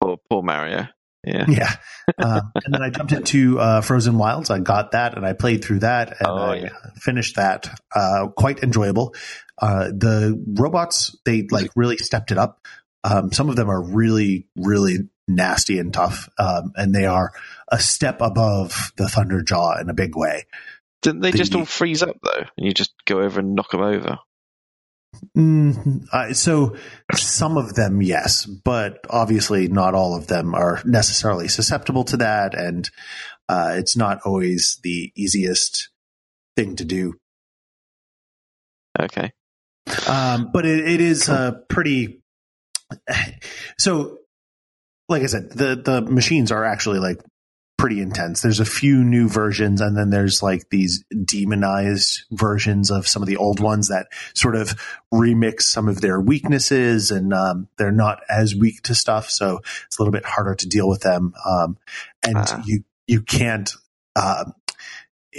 [0.00, 0.86] poor, poor Mario.
[1.24, 1.44] Yeah.
[1.48, 1.76] yeah.
[2.18, 4.48] um, and then I jumped into uh, Frozen Wilds.
[4.50, 6.68] I got that, and I played through that, and Oh, I yeah.
[7.00, 7.68] finished that.
[7.94, 9.14] Uh, quite enjoyable.
[9.60, 12.64] Uh, the robots they like really stepped it up.
[13.02, 17.32] Um, some of them are really, really nasty and tough, um, and they are
[17.68, 20.44] a step above the Thunderjaw in a big way.
[21.02, 22.44] Didn't they just The- all freeze up though?
[22.56, 24.18] And you just go over and knock them over?
[25.36, 26.76] Mm, uh, so
[27.14, 32.54] some of them, yes, but obviously not all of them are necessarily susceptible to that,
[32.54, 32.90] and
[33.48, 35.88] uh, it's not always the easiest
[36.56, 37.14] thing to do.
[38.98, 39.32] Okay.
[40.08, 42.22] Um, but it, it is uh, pretty.
[43.78, 44.18] So,
[45.08, 47.20] like I said, the the machines are actually like
[47.78, 48.40] pretty intense.
[48.40, 53.28] There's a few new versions, and then there's like these demonized versions of some of
[53.28, 54.74] the old ones that sort of
[55.12, 59.98] remix some of their weaknesses, and um, they're not as weak to stuff, so it's
[59.98, 61.34] a little bit harder to deal with them.
[61.48, 61.76] Um,
[62.26, 62.62] and Ah.
[62.66, 63.72] you you can't.
[64.16, 64.46] Uh,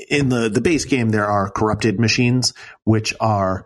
[0.10, 2.54] in the the base game, there are corrupted machines,
[2.84, 3.66] which are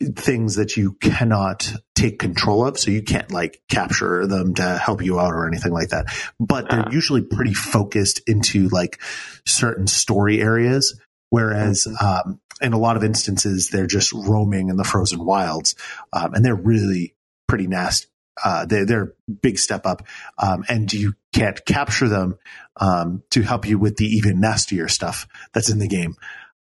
[0.00, 2.78] things that you cannot take control of.
[2.78, 6.06] So you can't like capture them to help you out or anything like that.
[6.38, 6.90] But they're Ah.
[6.92, 9.00] usually pretty focused into like
[9.44, 10.98] certain story areas.
[11.30, 15.74] Whereas, um, in a lot of instances, they're just roaming in the frozen wilds.
[16.12, 17.14] Um, and they're really
[17.48, 18.06] pretty nasty.
[18.42, 19.12] Uh, they're, they're
[19.42, 20.06] big step up.
[20.38, 22.38] Um, and you can't capture them,
[22.76, 26.14] um, to help you with the even nastier stuff that's in the game.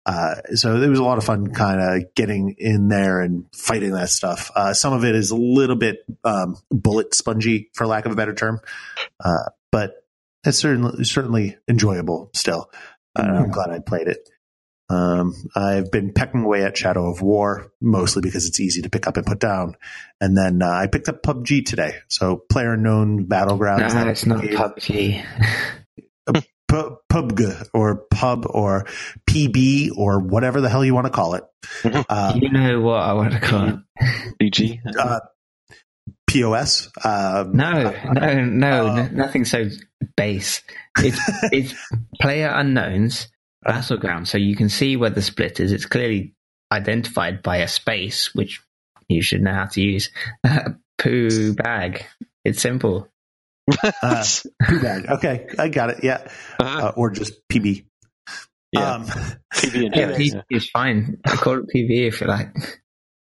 [0.07, 3.91] Uh, so it was a lot of fun kind of getting in there and fighting
[3.91, 4.49] that stuff.
[4.55, 8.15] Uh, some of it is a little bit um, bullet spongy, for lack of a
[8.15, 8.61] better term,
[9.19, 10.05] uh, but
[10.45, 12.71] it's certainly certainly enjoyable still.
[13.19, 14.29] Uh, I'm glad I played it.
[14.89, 19.07] Um, I've been pecking away at Shadow of War mostly because it's easy to pick
[19.07, 19.75] up and put down,
[20.21, 21.95] and then uh, I picked up PUBG today.
[22.07, 23.93] So player known battlegrounds.
[23.93, 25.25] No, it's not PUBG.
[26.68, 28.85] Pu- PUBG or pub or
[29.30, 31.44] PB or whatever the hell you want to call it.
[32.10, 33.76] Uh, you know what I want to call it?
[34.41, 34.80] BG.
[34.99, 35.19] uh,
[36.27, 36.89] POS.
[37.03, 39.69] Um, No, no, no, Uh, nothing so
[40.15, 40.61] base.
[40.99, 41.19] It's
[41.52, 41.73] it's
[42.19, 43.30] player unknowns
[43.64, 45.72] battleground, so you can see where the split is.
[45.72, 46.34] It's clearly
[46.72, 48.61] identified by a space, which
[49.07, 50.11] you should know how to use.
[50.98, 52.06] poo bag.
[52.44, 53.07] It's simple.
[54.02, 54.23] Uh,
[54.65, 55.06] Poo bag.
[55.10, 56.03] Okay, I got it.
[56.03, 56.27] Yeah,
[56.60, 57.85] uh, or just PB.
[58.72, 58.94] yeah.
[58.94, 60.30] Um, PB and Yeah, J.
[60.30, 61.18] PV is fine.
[61.26, 62.56] I call it PV if you like.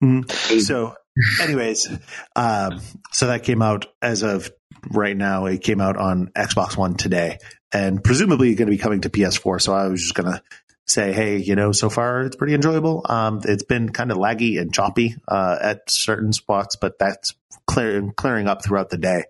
[0.01, 0.61] mm.
[0.61, 0.95] so,
[1.41, 1.89] anyways,
[2.35, 2.79] um,
[3.11, 4.49] so that came out as of
[4.89, 5.47] right now.
[5.47, 7.39] It came out on Xbox One today,
[7.73, 9.61] and presumably going to be coming to PS4.
[9.61, 10.41] So I was just going to
[10.87, 13.05] say, hey, you know, so far it's pretty enjoyable.
[13.07, 18.11] Um, it's been kind of laggy and choppy uh, at certain spots, but that's clear,
[18.15, 19.25] clearing up throughout the day.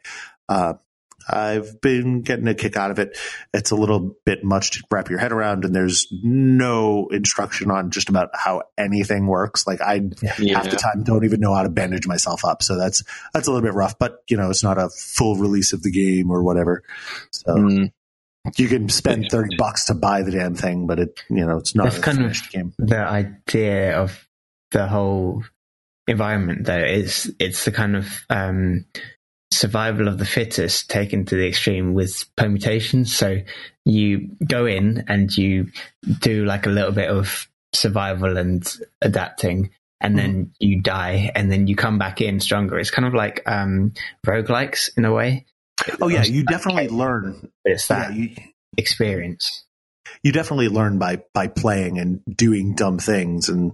[0.47, 0.75] Uh,
[1.29, 3.17] I've been getting a kick out of it.
[3.53, 7.91] It's a little bit much to wrap your head around, and there's no instruction on
[7.91, 9.67] just about how anything works.
[9.67, 10.09] Like I
[10.39, 10.57] Yeah.
[10.57, 13.51] half the time don't even know how to bandage myself up, so that's that's a
[13.51, 13.97] little bit rough.
[13.99, 16.83] But you know, it's not a full release of the game or whatever.
[17.31, 17.91] So Mm.
[18.57, 21.75] you can spend thirty bucks to buy the damn thing, but it you know it's
[21.75, 22.73] not That's a kind of- game.
[22.77, 24.27] the idea of
[24.71, 25.43] the whole
[26.07, 28.85] environment though is it's the kind of um,
[29.57, 33.15] survival of the fittest taken to the extreme with permutations.
[33.15, 33.39] So
[33.85, 35.71] you go in and you
[36.19, 38.65] do like a little bit of survival and
[39.01, 42.77] adapting and then you die and then you come back in stronger.
[42.77, 43.93] It's kind of like um
[44.25, 45.45] roguelikes in a way.
[46.01, 47.51] Oh yeah, you definitely learn.
[47.65, 48.35] it's Yeah, you,
[48.77, 49.65] experience.
[50.23, 53.71] You definitely learn by by playing and doing dumb things and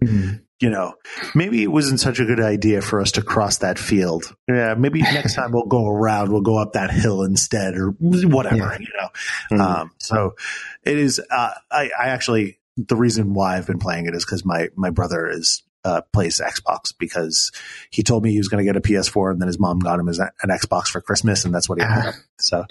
[0.63, 0.93] you know,
[1.35, 4.33] maybe it wasn't such a good idea for us to cross that field.
[4.47, 8.55] Yeah, maybe next time we'll go around, we'll go up that hill instead or whatever,
[8.55, 8.77] Yeah.
[8.79, 9.09] you know.
[9.51, 9.59] Mm.
[9.81, 10.35] Um, so
[10.83, 14.45] it is, uh, I, I actually, the reason why I've been playing it is because
[14.45, 17.51] my, my brother is, uh, plays Xbox because
[17.91, 19.99] he told me he was going to get a PS4 and then his mom got
[19.99, 21.89] him as a- an Xbox for Christmas and that's what he Ah.
[22.03, 22.13] had.
[22.39, 22.65] So,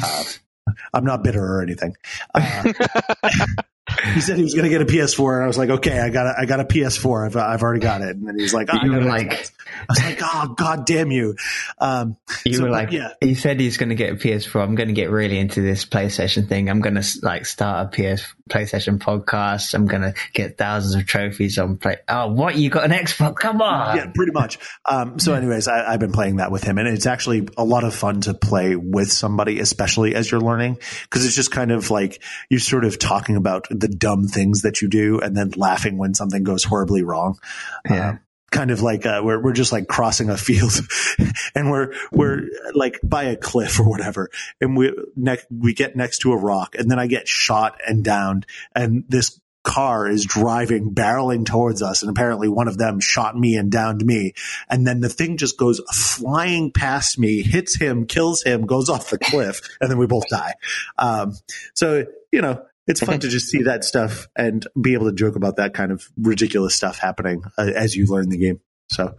[0.00, 0.24] uh,
[0.94, 1.96] I'm not bitter or anything.
[2.32, 2.72] Uh,
[4.14, 6.10] he said he was going to get a PS4, and I was like, okay, I
[6.10, 7.26] got a, I got a PS4.
[7.26, 8.16] I've, I've already got it.
[8.16, 9.32] And then he's like, oh, I You got were like-.
[9.72, 11.34] I was like, oh, god damn you.
[11.78, 13.12] Um, You So, were like, yeah.
[13.20, 14.62] he said he's going to get a PS4.
[14.62, 16.68] I'm going to get really into this PlayStation thing.
[16.68, 19.72] I'm going to like start a PS PlayStation podcast.
[19.74, 21.96] I'm going to get thousands of trophies on play.
[22.08, 22.56] Oh, what?
[22.56, 23.36] You got an Xbox?
[23.36, 23.96] Come on.
[23.96, 24.58] yeah, pretty much.
[24.84, 27.84] Um, so, anyways, I, I've been playing that with him, and it's actually a lot
[27.84, 31.90] of fun to play with somebody, especially as you're learning, because it's just kind of
[31.90, 35.98] like you're sort of talking about the dumb things that you do, and then laughing
[35.98, 37.38] when something goes horribly wrong.
[37.88, 38.10] Yeah.
[38.10, 38.20] Um,
[38.52, 40.78] kind of like uh, we're we're just like crossing a field,
[41.54, 46.18] and we're we're like by a cliff or whatever, and we ne- we get next
[46.18, 50.92] to a rock, and then I get shot and downed, and this car is driving
[50.92, 54.32] barreling towards us and apparently one of them shot me and downed me
[54.68, 59.10] and then the thing just goes flying past me hits him kills him goes off
[59.10, 60.54] the cliff and then we both die
[60.98, 61.32] um,
[61.74, 65.36] so you know it's fun to just see that stuff and be able to joke
[65.36, 68.60] about that kind of ridiculous stuff happening uh, as you learn the game
[68.90, 69.14] so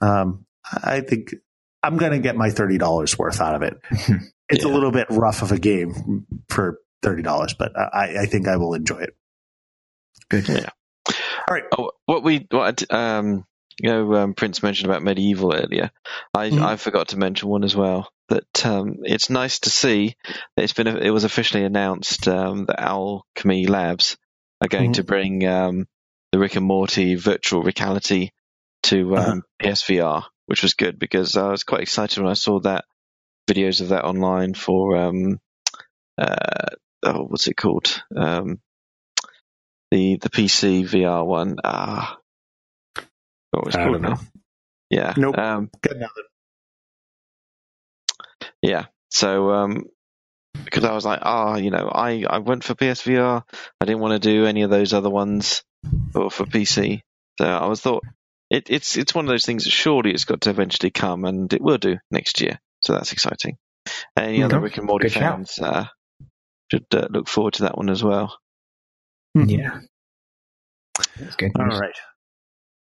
[0.00, 0.44] um,
[0.82, 1.34] i think
[1.82, 3.80] i'm going to get my $30 worth out of it
[4.48, 8.56] it's a little bit rough of a game for $30 but I, I think i
[8.56, 9.14] will enjoy it
[10.30, 10.48] Good.
[10.48, 10.68] Yeah.
[11.08, 13.44] all right Oh, what we what um
[13.80, 15.92] you know, um, Prince mentioned about MediEvil earlier.
[16.34, 16.60] I, Mhm.
[16.60, 18.10] I forgot to mention one as well.
[18.28, 20.16] That um, it's nice to see
[20.56, 24.16] that it's been it was officially announced um, that Owlchemy Labs
[24.60, 24.94] are going Mhm.
[24.96, 25.86] to bring um,
[26.32, 28.30] the Rick and Morty virtual reality
[28.84, 29.40] to um, Uh-huh.
[29.62, 32.84] PSVR, which was good because I was quite excited when I saw that
[33.48, 35.40] videos of that online for um,
[36.18, 36.66] uh,
[37.04, 38.02] oh, what's it called?
[38.14, 38.60] Um,
[39.90, 41.56] the the PC VR one.
[41.64, 42.18] Ah,
[43.52, 44.20] what was called now?
[44.90, 45.14] Yeah.
[45.16, 45.38] Nope.
[45.38, 46.24] Um, Got nothing.
[48.62, 48.86] Yeah.
[49.10, 49.84] So um,
[50.64, 53.42] because I was like, ah, you know, I I went for PSVR.
[53.80, 55.62] I didn't want to do any of those other ones
[56.14, 57.00] or for PC.
[57.38, 58.04] So I was thought
[58.50, 61.52] it, it's it's one of those things that surely it's got to eventually come, and
[61.52, 62.58] it will do next year.
[62.80, 63.56] So that's exciting.
[64.16, 64.64] Any other Okay.
[64.64, 65.86] Rick and Morty Good fans uh,
[66.70, 68.36] should uh, look forward to that one as well.
[69.34, 69.80] Yeah.
[71.18, 71.52] That's good.
[71.58, 71.94] All right.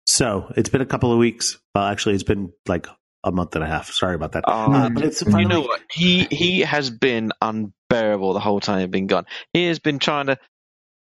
[0.06, 1.58] So it's been a couple of weeks.
[1.74, 2.88] Well, actually, it's been like
[3.24, 3.92] a month and a half.
[3.92, 4.44] Sorry about that.
[4.48, 5.82] Oh, Uh, but it's You know what?
[5.92, 9.26] He he has been unbearable the whole time he's been gone.
[9.54, 10.38] He has been trying to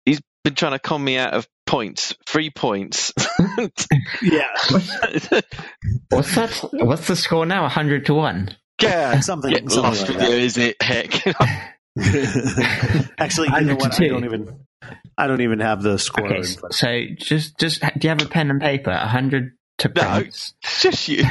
[0.04, 3.12] he's been trying to con me out of points, three points.
[4.22, 4.48] yeah,
[6.10, 6.68] What's that?
[6.72, 7.62] What's the score now?
[7.62, 8.56] 100 to 1.
[8.82, 10.30] yeah, something, get something lost like with that.
[10.30, 10.76] is it?
[10.82, 11.24] Heck,
[13.18, 14.00] Actually, you know what?
[14.00, 14.64] I don't even.
[15.16, 16.26] I don't even have the score.
[16.26, 18.90] Okay, so just, just, do you have a pen and paper?
[18.90, 20.02] 100 to No.
[20.20, 20.54] Prince.
[20.80, 21.24] just you.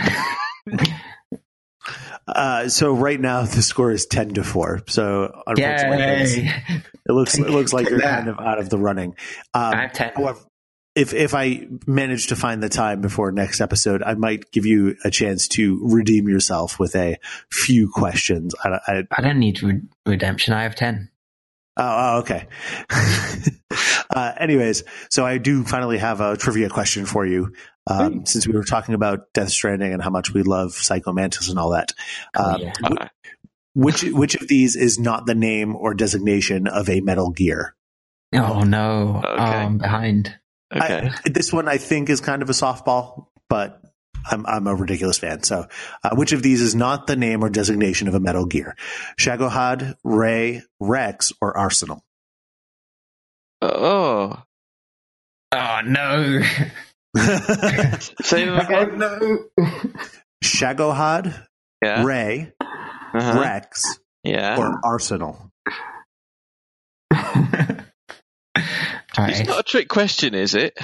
[2.27, 4.81] Uh, so right now the score is ten to four.
[4.88, 6.51] So unfortunately,
[7.05, 9.15] it looks it looks like you're kind of out of the running.
[9.53, 10.11] Um, I have 10.
[10.15, 10.39] However,
[10.95, 14.95] if if I manage to find the time before next episode, I might give you
[15.03, 17.17] a chance to redeem yourself with a
[17.49, 18.53] few questions.
[18.63, 20.53] I, I, I don't need re- redemption.
[20.53, 21.09] I have 10.
[21.77, 22.47] oh, oh, okay.
[24.09, 27.53] uh, anyways, so I do finally have a trivia question for you.
[27.87, 31.49] Um, since we were talking about Death Stranding and how much we love Psycho Mantis
[31.49, 31.91] and all that,
[32.35, 32.73] Oh, um, yeah.
[32.83, 33.07] Uh,
[33.73, 37.75] which which of these is not the name or designation of a Metal Gear?
[38.33, 39.17] Oh, no.
[39.25, 39.27] Okay.
[39.29, 40.37] Oh, I'm behind.
[40.75, 41.09] okay.
[41.25, 43.81] I, this one I think is kind of a softball, but
[44.29, 45.43] I'm I'm a ridiculous fan.
[45.43, 45.67] So,
[46.03, 48.75] uh, which of these is not the name or designation of a Metal Gear?
[49.19, 52.03] Shagohod, Ray, Rex, or Arsenal?
[53.61, 54.41] oh,
[55.53, 56.41] Oh, no.
[58.23, 58.97] say them again.
[58.97, 59.39] no.
[60.43, 61.33] Shagohod,
[61.83, 62.03] Yeah.
[62.05, 63.39] Ray, Uh-huh.
[63.39, 64.57] Rex, Yeah.
[64.57, 65.51] or Arsenal?
[69.17, 70.77] It's not a trick question, is it?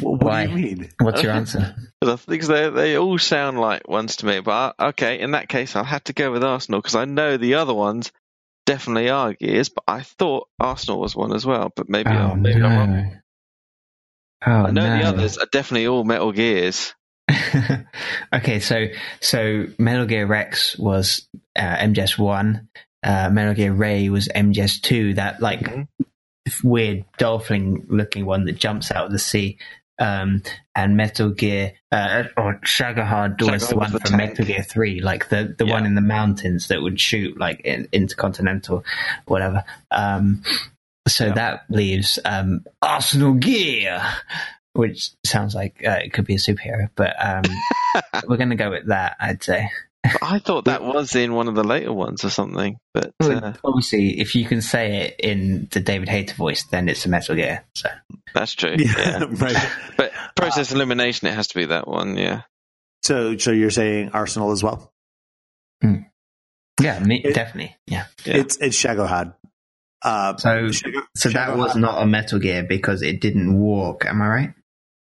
[0.00, 0.46] What Why?
[0.46, 0.90] do you mean?
[1.00, 1.74] What's your answer?
[2.02, 4.40] 'Cause I think they they all sound like ones to me.
[4.40, 7.36] But I, okay, in that case, I'll have to go with Arsenal because I know
[7.36, 8.10] the other ones
[8.66, 9.68] definitely are Gears.
[9.68, 11.72] But I thought Arsenal was one as well.
[11.74, 13.20] But maybe, Oh, I'm, maybe I'm wrong.
[14.46, 14.98] Oh, I know no.
[14.98, 16.94] the others are definitely all Metal Gears.
[18.32, 18.86] okay, so
[19.20, 22.68] so Metal Gear Rex was uh, MGS one.
[23.02, 25.14] Uh, Metal Gear Ray was MGS two.
[25.14, 25.88] That like Mhm.
[26.62, 29.58] weird dolphin looking one that jumps out of the sea.
[29.98, 30.42] Um,
[30.74, 34.30] and Metal Gear uh, or Shagohod was Shagohod the one the from tank.
[34.30, 35.72] Metal Gear three, like the the Yeah.
[35.72, 38.84] one in the mountains that would shoot like in, intercontinental,
[39.24, 39.64] whatever.
[39.90, 40.42] Um,
[41.08, 41.32] so Yeah.
[41.34, 44.02] that leaves um, Arsenal Gear,
[44.74, 47.42] which sounds like uh, it could be a superhero, but um,
[48.28, 49.16] we're going to go with that.
[49.20, 49.70] I'd say.
[50.22, 52.78] I thought that was in one of the later ones or something.
[52.94, 57.04] But uh, Obviously, if you can say it in the David Hayter voice, then it's
[57.06, 57.64] a Metal Gear.
[57.74, 57.88] So
[58.34, 58.76] that's true.
[58.78, 59.24] Yeah, Yeah.
[59.30, 59.68] right.
[59.96, 62.16] But process elimination, it has to be that one.
[62.16, 62.42] Yeah.
[63.02, 64.92] So, so you're saying Arsenal as well?
[66.80, 67.76] yeah, me, It- definitely.
[67.86, 68.06] Yeah.
[68.24, 68.36] Yeah.
[68.36, 69.34] It's it's Shagohod.
[70.02, 74.04] Uh, So Shago- so that Shagohod- was not a Metal Gear because it didn't walk.
[74.06, 74.54] Am I right?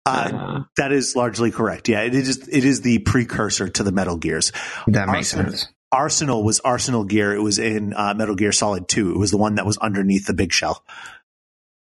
[0.06, 1.90] Uh, Uh, that is largely correct.
[1.90, 2.48] Yeah, it is.
[2.48, 4.52] It is the precursor to the Metal Gears.
[4.88, 5.68] That makes Arsenal- sense.
[5.92, 7.34] Arsenal was Arsenal Gear.
[7.34, 9.12] It was in uh, Metal Gear Solid Two.
[9.12, 10.84] It was the one that was underneath the big shell.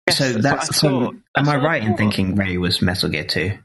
[0.10, 1.14] So that's so.
[1.38, 3.58] Am I right in thinking Ray was Metal Gear Two?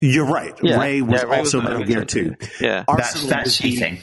[0.00, 0.54] You're right.
[0.62, 0.78] Yeah.
[0.80, 2.46] Ray was Yeah, Ray was also Metal Metal Gear Gear Two.
[2.60, 2.84] Yeah.
[2.88, 3.98] That's Arsenal that's was the- cheating.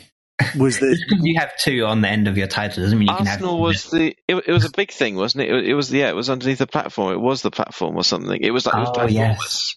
[0.58, 3.08] Was the Just because you have two on the end of your title doesn't mean
[3.08, 3.36] you can have.
[3.36, 5.52] Arsenal was the it, it was a big thing, wasn't it?
[5.54, 5.70] it?
[5.70, 7.14] It was yeah, it was underneath the platform.
[7.14, 8.40] It was the platform or something.
[8.42, 9.76] It was like it was Oh, yes.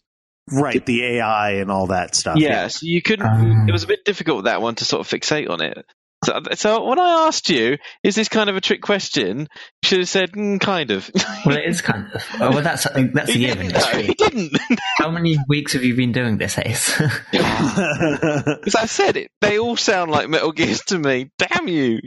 [0.51, 2.39] right the AI and all that stuff?
[2.39, 3.27] Yeah, so you couldn't.
[3.27, 3.69] Um.
[3.69, 5.85] it was a bit difficult that one to sort of fixate on it.
[6.25, 9.41] So, so when I asked you, is this kind of a trick question?
[9.41, 9.47] You
[9.85, 11.11] should have said, mm, kind of.
[11.45, 12.25] Well, it is kind of.
[12.41, 13.69] Oh, well, that's that's a he given.
[13.69, 13.77] didn't.
[13.77, 13.93] It's though.
[13.93, 14.03] true.
[14.03, 14.59] He didn't.
[14.97, 16.99] How many weeks have you been doing this, Ace?
[17.01, 21.31] As I said, it, they all sound like Metal Gears to me.
[21.39, 22.01] Damn you!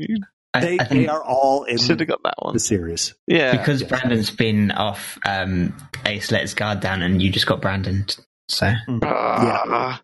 [0.53, 2.53] I, They, I they are all in Should have got that one.
[2.53, 3.13] the series.
[3.27, 3.55] Yeah.
[3.55, 5.75] because Brandon's been off, um,
[6.05, 8.05] Ace let his guard down, and you just got Brandon.
[8.47, 8.73] So
[9.03, 10.01] Ah,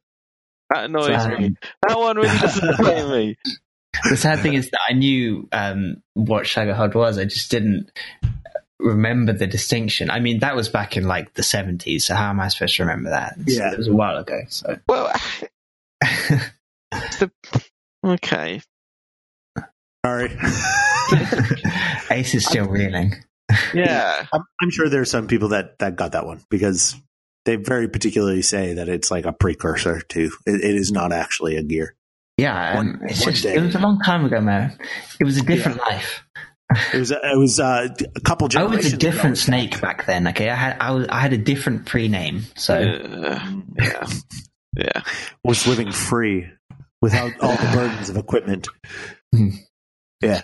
[0.70, 1.56] That annoys So- me.
[1.88, 3.36] That one really doesn't annoy me.
[4.10, 7.18] The sad thing is that I knew um, what Shagohod was.
[7.18, 7.92] I just didn't
[8.80, 10.10] remember the distinction.
[10.10, 12.06] I mean, that was back in like the seventies.
[12.06, 13.34] So how am I supposed to remember that?
[13.40, 13.72] It's- Yeah.
[13.72, 14.42] it was a while ago.
[14.50, 15.12] So Well,
[16.02, 17.32] the,
[18.06, 18.62] okay.
[20.06, 20.38] Sorry.
[22.12, 23.16] Ace is still reeling.
[23.74, 24.26] Yeah.
[24.34, 26.96] I'm, I'm sure there's some people that, that got that one because
[27.46, 31.56] they very particularly say that it's like a precursor to, it, it is not actually
[31.56, 31.96] a gear.
[32.38, 33.56] Yeah, One- it's one just, day.
[33.56, 34.78] it was a long time ago, man.
[35.20, 36.24] It was a different life.
[36.94, 39.42] It was, it was uh, a couple I was a different ago.
[39.42, 40.28] snake back then.
[40.30, 42.42] Okay, I had I was I had a different pre-name.
[42.56, 43.40] So Uh,
[43.78, 44.08] yeah.
[44.76, 45.02] Yeah.
[45.44, 46.50] Was living free
[47.02, 48.68] without all the burdens of equipment.
[49.34, 49.50] Hmm.
[50.22, 50.42] yeah.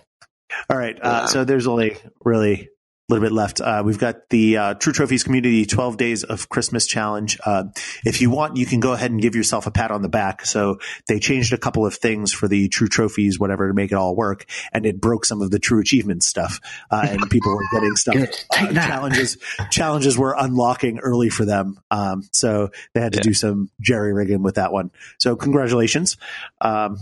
[0.70, 0.96] All right.
[1.02, 1.26] Uh, Yeah.
[1.26, 2.70] so there's only really a
[3.12, 3.60] little bit left.
[3.60, 7.38] Uh, we've got the uh, TrueTrophies Community 12 Days of Christmas Challenge.
[7.46, 7.66] Uh,
[8.06, 10.46] if you want, you can go ahead and give yourself a pat on the back.
[10.46, 14.16] So they changed a couple of things for the TrueTrophies, whatever, to make it all
[14.16, 16.60] work, and it broke some of the TrueAchievements stuff,
[16.90, 18.16] uh, and people were getting stuff.
[18.58, 19.38] Uh, challenges
[19.72, 23.24] challenges were unlocking early for them, um, so they had to Yeah.
[23.24, 24.92] do some jerry rigging with that one.
[25.20, 26.18] So congratulations.
[26.62, 26.98] Um,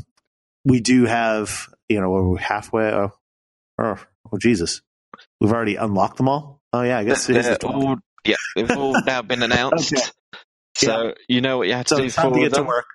[0.66, 2.92] we do have, you know, we're halfway.
[2.92, 3.12] Oh,
[3.80, 3.96] oh,
[4.32, 4.82] oh, Jesus,
[5.40, 6.62] we've already unlocked them all.
[6.74, 9.94] Oh yeah, I guess it is the They're all, yeah, they've all now been announced.
[9.94, 10.02] Okay.
[10.76, 12.86] So you know what you have to So do it's for to get to work.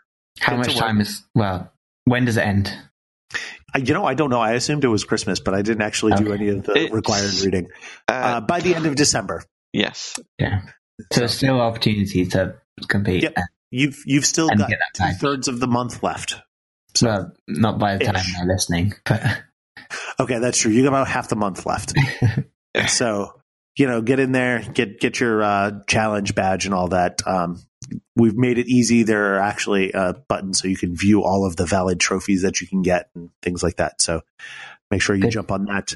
[0.40, 0.84] how Get to much work.
[0.84, 1.72] time is well?
[2.04, 2.76] When does it end?
[3.74, 4.40] I, you know, I don't know.
[4.40, 7.32] I assumed it was Christmas, but I didn't actually do any of the It's- required
[7.44, 7.68] reading.
[8.08, 9.42] Uh, Uh, by the end of December,
[9.72, 10.18] yes.
[10.38, 10.60] Yeah.
[11.12, 12.54] So there's still opportunity to
[12.86, 13.24] compete.
[13.24, 13.36] Yep.
[13.72, 16.36] you've you've still got get two thirds of the month left.
[17.02, 18.36] Well, not by the time Ish.
[18.36, 19.22] they're listening, but
[20.20, 20.72] Okay, that's true.
[20.72, 21.92] You got about half the month left.
[22.88, 23.40] so
[23.76, 27.26] you know, get in there, get get your uh, challenge badge and all that.
[27.26, 27.60] Um,
[28.14, 29.02] we've made it easy.
[29.02, 32.60] There are actually uh, buttons so you can view all of the valid trophies that
[32.60, 34.00] you can get and things like that.
[34.00, 34.22] So
[34.90, 35.32] make sure you Good.
[35.32, 35.94] jump on that.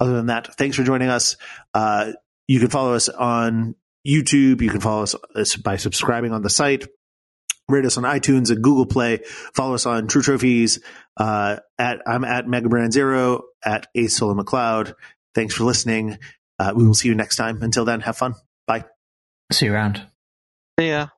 [0.00, 1.36] Other than that, thanks for joining us.
[1.72, 2.12] Uh,
[2.48, 3.76] you can follow us on
[4.06, 4.60] YouTube.
[4.60, 6.86] You can follow us by subscribing on the site.
[7.68, 9.20] Rate us on iTunes and Google Play.
[9.54, 10.80] Follow us on TrueTrophies.
[11.16, 14.94] Uh, at I'm at Megabrand Zero at Ace Solar McLeod.
[15.34, 16.18] Thanks for listening.
[16.58, 17.62] Uh, we will see you next time.
[17.62, 18.34] Until then, have fun.
[18.66, 18.84] Bye.
[19.52, 20.02] see you around.
[20.78, 21.08] See ya.